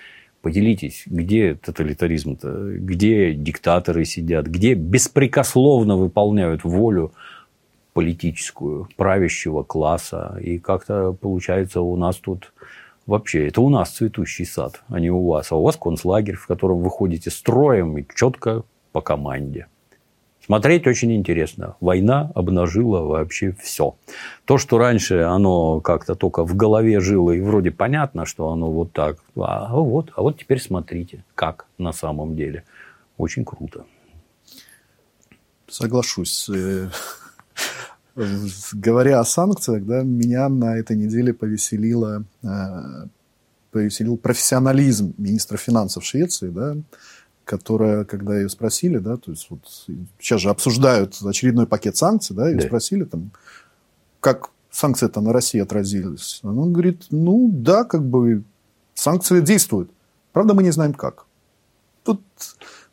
Поделитесь, 0.44 1.04
где 1.06 1.56
тоталитаризм-то, 1.56 2.76
где 2.76 3.34
диктаторы 3.34 4.04
сидят, 4.04 4.46
где 4.48 4.74
беспрекословно 4.74 5.96
выполняют 5.96 6.66
волю 6.66 7.14
политическую 7.94 8.90
правящего 8.98 9.64
класса. 9.64 10.38
И 10.42 10.60
как-то 10.60 11.14
получается 11.14 11.80
у 11.80 11.96
нас 11.96 12.18
тут 12.18 12.52
вообще, 13.06 13.48
это 13.48 13.62
у 13.62 13.70
нас 13.70 13.92
цветущий 13.92 14.46
сад, 14.46 14.84
а 14.90 15.00
не 15.00 15.10
у 15.10 15.26
вас. 15.26 15.50
А 15.54 15.56
у 15.56 15.64
вас 15.64 15.78
концлагерь, 15.78 16.36
в 16.36 16.46
котором 16.46 16.82
вы 16.82 16.90
ходите 16.90 17.32
строем 17.32 17.98
и 17.98 18.06
четко 18.14 18.64
по 18.92 19.00
команде. 19.00 19.68
Смотреть 20.46 20.88
очень 20.88 21.16
интересно. 21.16 21.78
Война 21.80 22.30
обнажила 22.36 23.00
вообще 23.00 23.56
все. 23.62 23.96
То, 24.44 24.58
что 24.58 24.78
раньше 24.78 25.22
оно 25.22 25.80
как-то 25.80 26.16
только 26.16 26.44
в 26.44 26.54
голове 26.56 27.00
жило, 27.00 27.32
и 27.32 27.40
вроде 27.40 27.72
понятно, 27.72 28.26
что 28.26 28.50
оно 28.50 28.70
вот 28.70 28.92
так. 28.92 29.20
А 29.38 29.74
вот, 29.74 30.12
а 30.18 30.22
вот 30.22 30.38
теперь 30.38 30.60
смотрите, 30.60 31.24
как 31.34 31.66
на 31.78 31.94
самом 31.94 32.36
деле. 32.36 32.66
Очень 33.18 33.46
круто. 33.46 33.86
Соглашусь. 35.70 36.50
Э, 36.50 36.90
говоря 38.74 39.22
о 39.22 39.26
санкциях, 39.26 39.86
да, 39.86 40.04
меня 40.04 40.50
на 40.50 40.78
этой 40.78 40.98
неделе 40.98 41.34
повеселило, 41.34 42.26
э, 42.44 42.48
повеселил 43.72 44.18
профессионализм 44.18 45.14
министра 45.18 45.56
финансов 45.56 46.04
Швеции, 46.04 46.50
да, 46.50 46.76
которая, 47.46 48.06
когда 48.06 48.38
ее 48.38 48.50
спросили, 48.50 48.98
да, 48.98 49.18
то 49.18 49.32
есть 49.32 49.48
вот 49.50 49.60
сейчас 50.20 50.42
же 50.42 50.50
обсуждают 50.50 51.22
очередной 51.22 51.68
пакет 51.68 51.98
санкций, 51.98 52.36
да, 52.36 52.50
и 52.50 52.56
да. 52.56 52.62
спросили 52.62 53.04
там, 53.04 53.32
как 54.20 54.50
санкции-то 54.72 55.22
на 55.22 55.34
Россию 55.34 55.64
отразились. 55.64 56.40
Он 56.44 56.72
говорит, 56.72 57.06
ну 57.12 57.50
да, 57.52 57.84
как 57.84 58.04
бы 58.04 58.44
санкции 58.94 59.42
действуют. 59.42 59.92
Правда, 60.32 60.54
мы 60.54 60.64
не 60.64 60.72
знаем 60.72 60.94
как. 60.94 61.26
Тут 62.04 62.22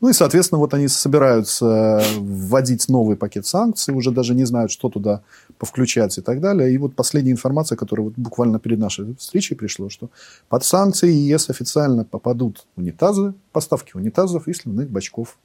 ну 0.00 0.08
и, 0.08 0.12
соответственно, 0.14 0.58
вот 0.58 0.72
они 0.72 0.88
собираются 0.88 2.02
вводить 2.16 2.88
новый 2.88 3.16
пакет 3.16 3.46
санкций, 3.46 3.94
уже 3.94 4.10
даже 4.10 4.34
не 4.34 4.44
знают, 4.44 4.72
что 4.72 4.88
туда 4.88 5.22
повключать 5.60 6.16
и 6.16 6.22
так 6.22 6.40
далее. 6.40 6.72
И 6.72 6.78
вот 6.78 6.96
последняя 6.96 7.32
информация, 7.32 7.76
которая 7.76 8.06
вот 8.06 8.14
буквально 8.16 8.58
перед 8.58 8.78
нашей 8.78 9.14
встречей 9.16 9.56
пришла, 9.56 9.90
что 9.90 10.08
под 10.48 10.64
санкции 10.64 11.12
ЕС 11.12 11.50
официально 11.50 12.04
попадут 12.04 12.66
унитазы, 12.76 13.34
поставки 13.52 13.92
унитазов 13.94 14.48
и 14.48 14.54
сливных 14.54 14.88
бачков 14.88 15.36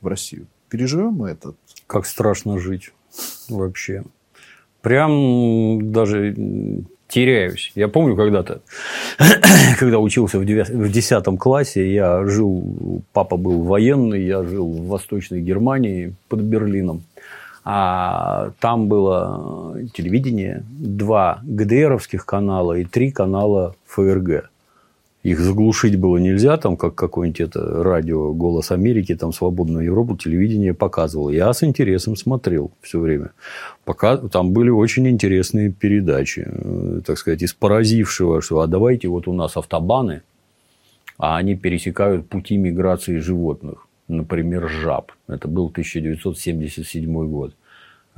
в 0.00 0.06
Россию. 0.06 0.46
Переживем 0.68 1.14
мы 1.14 1.30
это? 1.30 1.54
Как 1.88 2.06
страшно 2.06 2.60
жить 2.60 2.92
вообще. 3.48 4.04
Прям 4.80 5.90
даже 5.90 6.34
теряюсь. 7.08 7.72
Я 7.74 7.88
помню 7.88 8.14
когда-то, 8.14 8.60
когда 9.80 9.98
учился 9.98 10.38
в 10.38 10.44
10 10.44 11.38
классе, 11.38 11.92
я 11.92 12.24
жил, 12.26 13.02
папа 13.12 13.36
был 13.36 13.62
военный, 13.62 14.24
я 14.24 14.44
жил 14.44 14.70
в 14.70 14.86
Восточной 14.86 15.40
Германии 15.40 16.14
под 16.28 16.42
Берлином. 16.42 17.02
А 17.64 18.52
там 18.60 18.88
было 18.88 19.76
телевидение, 19.92 20.64
два 20.70 21.40
ГДРовских 21.42 22.24
канала 22.24 22.74
и 22.74 22.84
три 22.84 23.10
канала 23.10 23.74
ФРГ 23.86 24.48
их 25.24 25.40
заглушить 25.40 25.96
было 25.96 26.16
нельзя, 26.18 26.56
там, 26.56 26.76
как 26.76 26.94
какое-нибудь 26.94 27.40
это 27.40 27.82
радио 27.82 28.32
«Голос 28.32 28.70
Америки», 28.70 29.16
там 29.16 29.32
«Свободную 29.32 29.84
Европу», 29.84 30.16
телевидение 30.16 30.74
показывало. 30.74 31.30
Я 31.30 31.52
с 31.52 31.64
интересом 31.64 32.14
смотрел 32.14 32.70
все 32.82 33.00
время. 33.00 33.30
Пока 33.84 34.16
там 34.16 34.52
были 34.52 34.70
очень 34.70 35.08
интересные 35.08 35.72
передачи, 35.72 36.46
э, 36.46 37.00
так 37.04 37.18
сказать, 37.18 37.42
из 37.42 37.52
поразившего, 37.52 38.40
что 38.40 38.60
а 38.60 38.68
давайте 38.68 39.08
вот 39.08 39.26
у 39.26 39.32
нас 39.32 39.56
автобаны, 39.56 40.22
а 41.18 41.36
они 41.36 41.56
пересекают 41.56 42.28
пути 42.28 42.56
миграции 42.56 43.18
животных, 43.18 43.87
например, 44.08 44.68
жаб. 44.68 45.12
Это 45.28 45.48
был 45.48 45.66
1977 45.66 47.28
год 47.28 47.54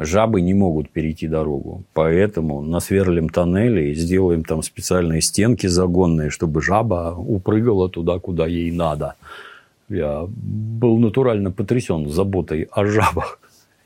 жабы 0.00 0.40
не 0.40 0.54
могут 0.54 0.90
перейти 0.90 1.28
дорогу. 1.28 1.84
Поэтому 1.92 2.62
насверлим 2.62 3.28
тоннели 3.28 3.90
и 3.90 3.94
сделаем 3.94 4.44
там 4.44 4.62
специальные 4.62 5.20
стенки 5.20 5.66
загонные, 5.66 6.30
чтобы 6.30 6.62
жаба 6.62 7.14
упрыгала 7.16 7.88
туда, 7.88 8.18
куда 8.18 8.46
ей 8.46 8.72
надо. 8.72 9.14
Я 9.88 10.26
был 10.26 10.98
натурально 10.98 11.50
потрясен 11.50 12.08
заботой 12.08 12.68
о 12.70 12.84
жабах. 12.86 13.38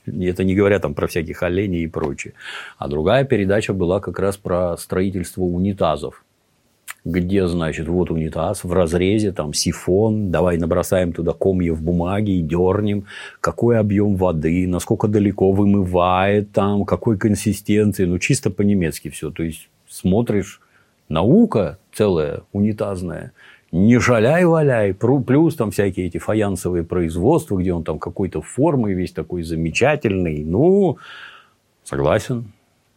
Это 0.07 0.45
не 0.45 0.55
говоря 0.55 0.79
там 0.79 0.95
про 0.95 1.07
всяких 1.07 1.43
оленей 1.43 1.85
и 1.85 1.89
прочее. 1.89 2.35
А 2.79 2.89
другая 2.89 3.25
передача 3.25 3.73
была 3.73 4.01
как 4.01 4.19
раз 4.19 4.37
про 4.37 4.77
строительство 4.77 5.43
унитазов 5.43 6.23
где, 7.05 7.47
значит, 7.47 7.87
вот 7.87 8.11
унитаз 8.11 8.65
в 8.65 8.73
разрезе, 8.73 9.33
там 9.33 9.53
сифон, 9.53 10.31
давай 10.31 10.57
набросаем 10.57 11.13
туда 11.13 11.33
комьев 11.33 11.83
бумаги 11.83 12.33
и 12.33 12.43
дернем, 12.43 13.05
какой 13.41 13.79
объем 13.79 14.17
воды, 14.17 14.67
насколько 14.67 15.07
далеко 15.07 15.53
вымывает 15.53 16.53
там, 16.53 16.85
какой 16.85 17.19
консистенции, 17.19 18.07
ну, 18.07 18.19
чисто 18.19 18.51
по-немецки 18.51 19.11
все. 19.11 19.31
То 19.31 19.43
есть, 19.43 19.69
смотришь, 19.87 20.61
наука 21.11 21.79
целая, 21.93 22.41
унитазная, 22.53 23.33
не 23.71 23.99
шаляй-валяй, 23.99 24.95
плюс 24.95 25.57
там 25.57 25.73
всякие 25.73 26.07
эти 26.07 26.19
фаянсовые 26.19 26.85
производства, 26.85 27.59
где 27.59 27.75
он 27.75 27.85
там 27.85 27.99
какой-то 27.99 28.41
формы 28.41 28.95
весь 28.95 29.13
такой 29.13 29.43
замечательный, 29.43 30.43
ну, 30.43 30.97
согласен, 31.83 32.53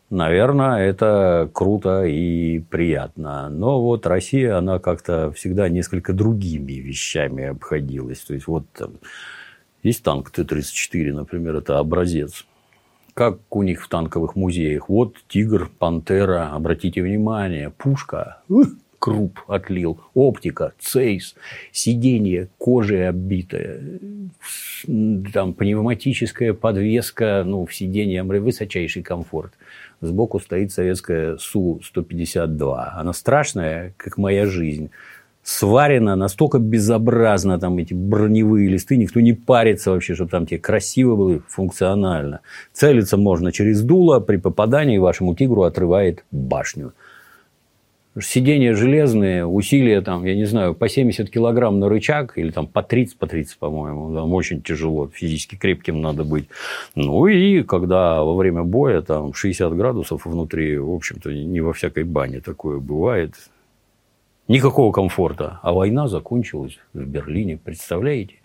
наверное, 0.10 0.88
это 0.88 1.50
круто 1.54 2.06
и 2.06 2.60
приятно. 2.60 3.50
Но 3.50 3.82
вот 3.82 4.06
Россия, 4.08 4.58
она 4.58 4.80
как-то 4.80 5.32
всегда 5.32 5.70
несколько 5.70 6.14
другими 6.14 6.74
вещами 6.74 7.46
обходилась. 7.46 8.20
То 8.20 8.34
есть, 8.34 8.48
вот 8.48 8.66
там, 8.72 8.94
есть 9.84 10.04
танк 10.04 10.32
Т-34, 10.32 11.14
например, 11.14 11.56
это 11.56 11.80
образец. 11.80 12.46
Как 13.14 13.40
у 13.50 13.64
них 13.64 13.84
в 13.84 13.90
танковых 13.90 14.36
музеях. 14.36 14.90
Вот 14.90 15.16
тигр, 15.28 15.70
пантера, 15.80 16.54
обратите 16.54 17.02
внимание, 17.02 17.72
пушка, 17.72 18.44
круп 19.00 19.40
отлил, 19.48 20.00
оптика, 20.14 20.74
цейс, 20.80 21.36
сиденье 21.72 22.50
кожей 22.60 23.10
оббитое, 23.10 24.00
там 25.34 25.54
пневматическая 25.54 26.54
подвеска, 26.54 27.44
ну, 27.44 27.66
в 27.66 27.74
сиденье 27.74 28.22
высочайший 28.24 29.02
комфорт– 29.02 29.54
Сбоку 30.02 30.40
стоит 30.40 30.72
советская 30.72 31.38
Су-152. 31.38 32.90
Она 32.94 33.14
страшная, 33.14 33.94
как 33.98 34.18
моя 34.18 34.46
жизнь. 34.46 34.92
Сварена 35.44 36.16
настолько 36.18 36.60
безобразно, 36.60 37.58
там 37.58 37.78
эти 37.78 37.94
броневые 37.94 38.68
листы, 38.68 38.98
никто 38.98 39.22
не 39.22 39.32
парится 39.32 39.92
вообще, 39.92 40.14
чтобы 40.14 40.30
там 40.30 40.46
тебе 40.46 40.60
красиво 40.60 41.16
было, 41.16 41.42
функционально. 41.48 42.42
Целиться 42.74 43.16
можно 43.16 43.54
через 43.54 43.82
дуло, 43.82 44.20
при 44.20 44.36
попадании 44.38 44.98
вашему 44.98 45.36
тигру 45.36 45.64
отрывает 45.64 46.26
башню 46.32 46.94
сиденья 48.22 48.74
железные, 48.74 49.46
усилия 49.46 50.02
там, 50.02 50.26
я 50.26 50.36
не 50.36 50.46
знаю, 50.46 50.74
по 50.74 50.90
70 50.90 51.30
килограмм 51.30 51.80
на 51.80 51.90
рычаг, 51.90 52.38
или 52.38 52.52
там 52.52 52.68
по 52.68 52.84
30, 52.84 53.18
по 53.18 53.28
30, 53.28 53.58
по-моему, 53.58 54.14
там 54.14 54.34
очень 54.34 54.62
тяжело, 54.62 55.10
физически 55.14 55.56
крепким 55.56 56.02
надо 56.02 56.24
быть. 56.24 56.48
Ну 56.96 57.28
и 57.28 57.64
когда 57.64 58.24
во 58.24 58.36
время 58.36 58.64
боя 58.64 59.02
там 59.02 59.34
60 59.34 59.74
градусов 59.76 60.26
внутри, 60.26 60.78
в 60.78 60.92
общем-то, 60.92 61.34
не 61.34 61.62
во 61.62 61.74
всякой 61.74 62.04
бане 62.04 62.42
такое 62.42 62.80
бывает. 62.80 63.34
Никакого 64.48 64.94
комфорта. 64.94 65.60
А 65.62 65.74
война 65.74 66.08
закончилась 66.08 66.80
в 66.94 67.06
Берлине, 67.06 67.58
представляете? 67.58 68.36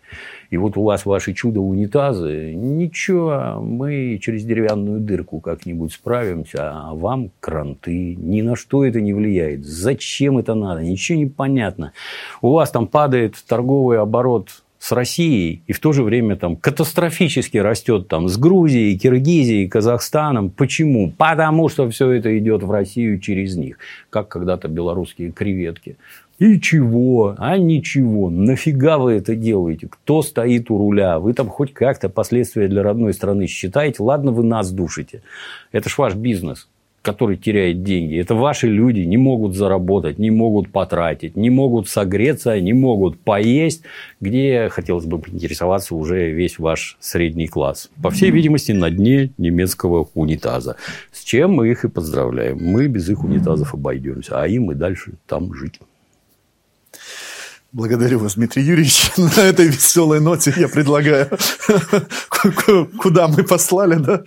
И 0.51 0.57
вот 0.57 0.77
у 0.77 0.83
вас 0.83 1.07
ваши 1.07 1.33
чудо-унитазы. 1.33 2.53
Ничего, 2.55 3.61
мы 3.61 4.19
через 4.21 4.45
деревянную 4.45 5.01
дырку 5.01 5.41
как-нибудь 5.41 5.93
справимся, 5.93 6.73
а 6.73 6.95
вам 6.95 7.31
кранты. 7.41 8.15
Ни 8.17 8.43
на 8.43 8.57
что 8.57 8.85
это 8.85 9.01
не 9.01 9.15
влияет. 9.15 9.65
Зачем 9.65 10.39
это 10.39 10.55
надо? 10.55 10.83
Ничего 10.83 11.19
не 11.19 11.27
понятно. 11.27 11.93
У 12.41 12.53
вас 12.53 12.71
там 12.71 12.87
падает 12.87 13.37
торговый 13.47 13.99
оборот 13.99 14.63
с 14.83 14.91
Россией, 14.91 15.63
и 15.69 15.73
в 15.73 15.79
то 15.79 15.93
же 15.93 16.03
время 16.03 16.35
там 16.35 16.57
катастрофически 16.57 17.57
растет 17.57 18.09
там 18.09 18.29
с 18.29 18.37
Грузией, 18.37 18.99
Киргизией, 18.99 19.69
Казахстаном. 19.69 20.51
Почему? 20.51 21.13
Потому 21.17 21.69
что 21.69 21.89
все 21.89 22.11
это 22.11 22.37
идет 22.37 22.65
в 22.65 22.71
Россию 22.73 23.21
через 23.21 23.55
них, 23.57 23.79
как 24.11 24.27
когда-то 24.27 24.67
белорусские 24.67 25.31
креветки. 25.31 25.99
И 26.39 26.61
чего? 26.61 27.35
А 27.39 27.57
ничего. 27.57 28.31
Нафига 28.31 28.99
вы 28.99 29.13
это 29.13 29.37
делаете? 29.37 29.89
Кто 29.89 30.23
стоит 30.23 30.71
у 30.71 30.79
руля? 30.79 31.19
Вы 31.19 31.35
там 31.35 31.49
хоть 31.49 31.73
как-то 31.73 32.09
последствия 32.09 32.69
для 32.69 32.83
родной 32.83 33.13
страны 33.13 33.47
считаете? 33.47 34.03
Ладно, 34.03 34.33
вы 34.33 34.43
нас 34.43 34.73
душите. 34.73 35.23
Это 35.73 35.89
ж 35.89 35.99
ваш 35.99 36.15
бизнес 36.15 36.69
который 37.03 37.37
теряет 37.37 37.83
деньги. 37.83 38.17
Это 38.17 38.35
ваши 38.35 38.69
люди 38.69 39.01
не 39.01 39.17
могут 39.17 39.55
заработать, 39.55 40.19
не 40.19 40.31
могут 40.31 40.71
потратить, 40.71 41.37
не 41.37 41.51
могут 41.51 41.89
согреться, 41.89 42.59
не 42.61 42.73
могут 42.73 43.19
поесть, 43.19 43.83
где, 44.21 44.69
хотелось 44.71 45.05
бы 45.05 45.19
поинтересоваться, 45.19 45.97
уже 45.97 46.31
весь 46.31 46.59
ваш 46.59 46.97
средний 47.01 47.49
класс. 47.49 47.91
По 48.01 48.11
всей 48.11 48.31
видимости, 48.31 48.73
на 48.73 48.89
дне 48.91 49.31
немецкого 49.37 50.09
унитаза. 50.15 50.77
С 51.11 51.25
чем 51.25 51.55
мы 51.55 51.71
их 51.71 51.85
и 51.85 51.89
поздравляем. 51.89 52.59
Мы 52.61 52.87
без 52.87 53.09
их 53.09 53.25
унитазов 53.25 53.75
обойдемся, 53.75 54.41
а 54.41 54.47
им 54.47 54.71
и 54.71 54.75
дальше 54.75 55.15
там 55.27 55.53
жить. 55.53 55.81
Благодарю 57.73 58.19
вас, 58.19 58.35
Дмитрий 58.35 58.65
Юрьевич. 58.65 59.13
На 59.17 59.45
этой 59.45 59.69
веселой 59.69 60.21
ноте 60.21 60.53
я 60.59 60.69
предлагаю, 60.69 61.31
куда 62.99 63.29
мы 63.29 63.45
послали, 63.45 63.95
да? 63.95 64.23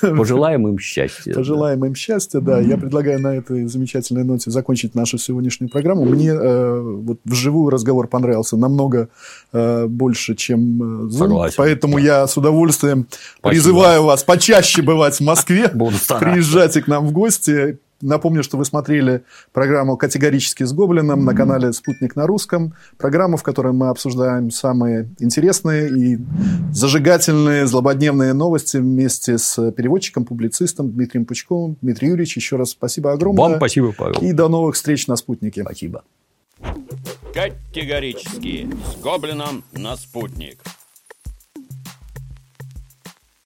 Пожелаем 0.00 0.68
им 0.68 0.78
счастья. 0.78 1.34
Пожелаем 1.34 1.84
им 1.84 1.96
счастья, 1.96 2.38
да. 2.38 2.60
Я 2.60 2.76
предлагаю 2.76 3.20
на 3.20 3.34
этой 3.34 3.66
замечательной 3.66 4.22
ноте 4.22 4.52
закончить 4.52 4.94
нашу 4.94 5.18
сегодняшнюю 5.18 5.68
программу. 5.68 6.04
Мне 6.04 6.28
э, 6.28 6.80
вот 6.80 7.18
вживую 7.24 7.70
разговор 7.70 8.06
понравился 8.06 8.56
намного 8.56 9.08
э, 9.52 9.86
больше, 9.88 10.36
чем 10.36 10.60
э, 10.80 11.06
Zoom. 11.06 11.18
Согласен. 11.18 11.54
Поэтому 11.56 11.98
я 11.98 12.24
с 12.24 12.36
удовольствием 12.36 13.08
Спасибо. 13.10 13.50
призываю 13.50 14.04
вас 14.04 14.22
почаще 14.22 14.82
бывать 14.82 15.16
в 15.16 15.22
Москве. 15.22 15.68
Приезжайте 15.68 16.82
к 16.82 16.86
нам 16.86 17.04
в 17.08 17.10
гости 17.10 17.80
Напомню, 18.00 18.44
что 18.44 18.56
вы 18.56 18.64
смотрели 18.64 19.24
программу 19.52 19.96
«Категорически 19.96 20.62
с 20.62 20.72
Гоблином» 20.72 21.24
на 21.24 21.34
канале 21.34 21.72
«Спутник 21.72 22.14
на 22.14 22.26
русском». 22.26 22.74
Программу, 22.96 23.36
в 23.36 23.42
которой 23.42 23.72
мы 23.72 23.88
обсуждаем 23.88 24.50
самые 24.50 25.08
интересные 25.18 25.90
и 25.90 26.18
зажигательные, 26.72 27.66
злободневные 27.66 28.34
новости 28.34 28.76
вместе 28.76 29.36
с 29.36 29.72
переводчиком, 29.72 30.24
публицистом 30.24 30.92
Дмитрием 30.92 31.24
Пучковым. 31.24 31.76
Дмитрий 31.80 32.08
Юрьевич, 32.08 32.36
еще 32.36 32.56
раз 32.56 32.70
спасибо 32.70 33.12
огромное. 33.12 33.42
Вам 33.42 33.56
спасибо, 33.56 33.92
Павел. 33.92 34.20
И 34.20 34.32
до 34.32 34.48
новых 34.48 34.76
встреч 34.76 35.08
на 35.08 35.16
«Спутнике». 35.16 35.62
Спасибо. 35.62 36.04
Категорически 37.34 38.68
с 38.92 39.00
Гоблином 39.02 39.64
на 39.72 39.96
«Спутник». 39.96 40.58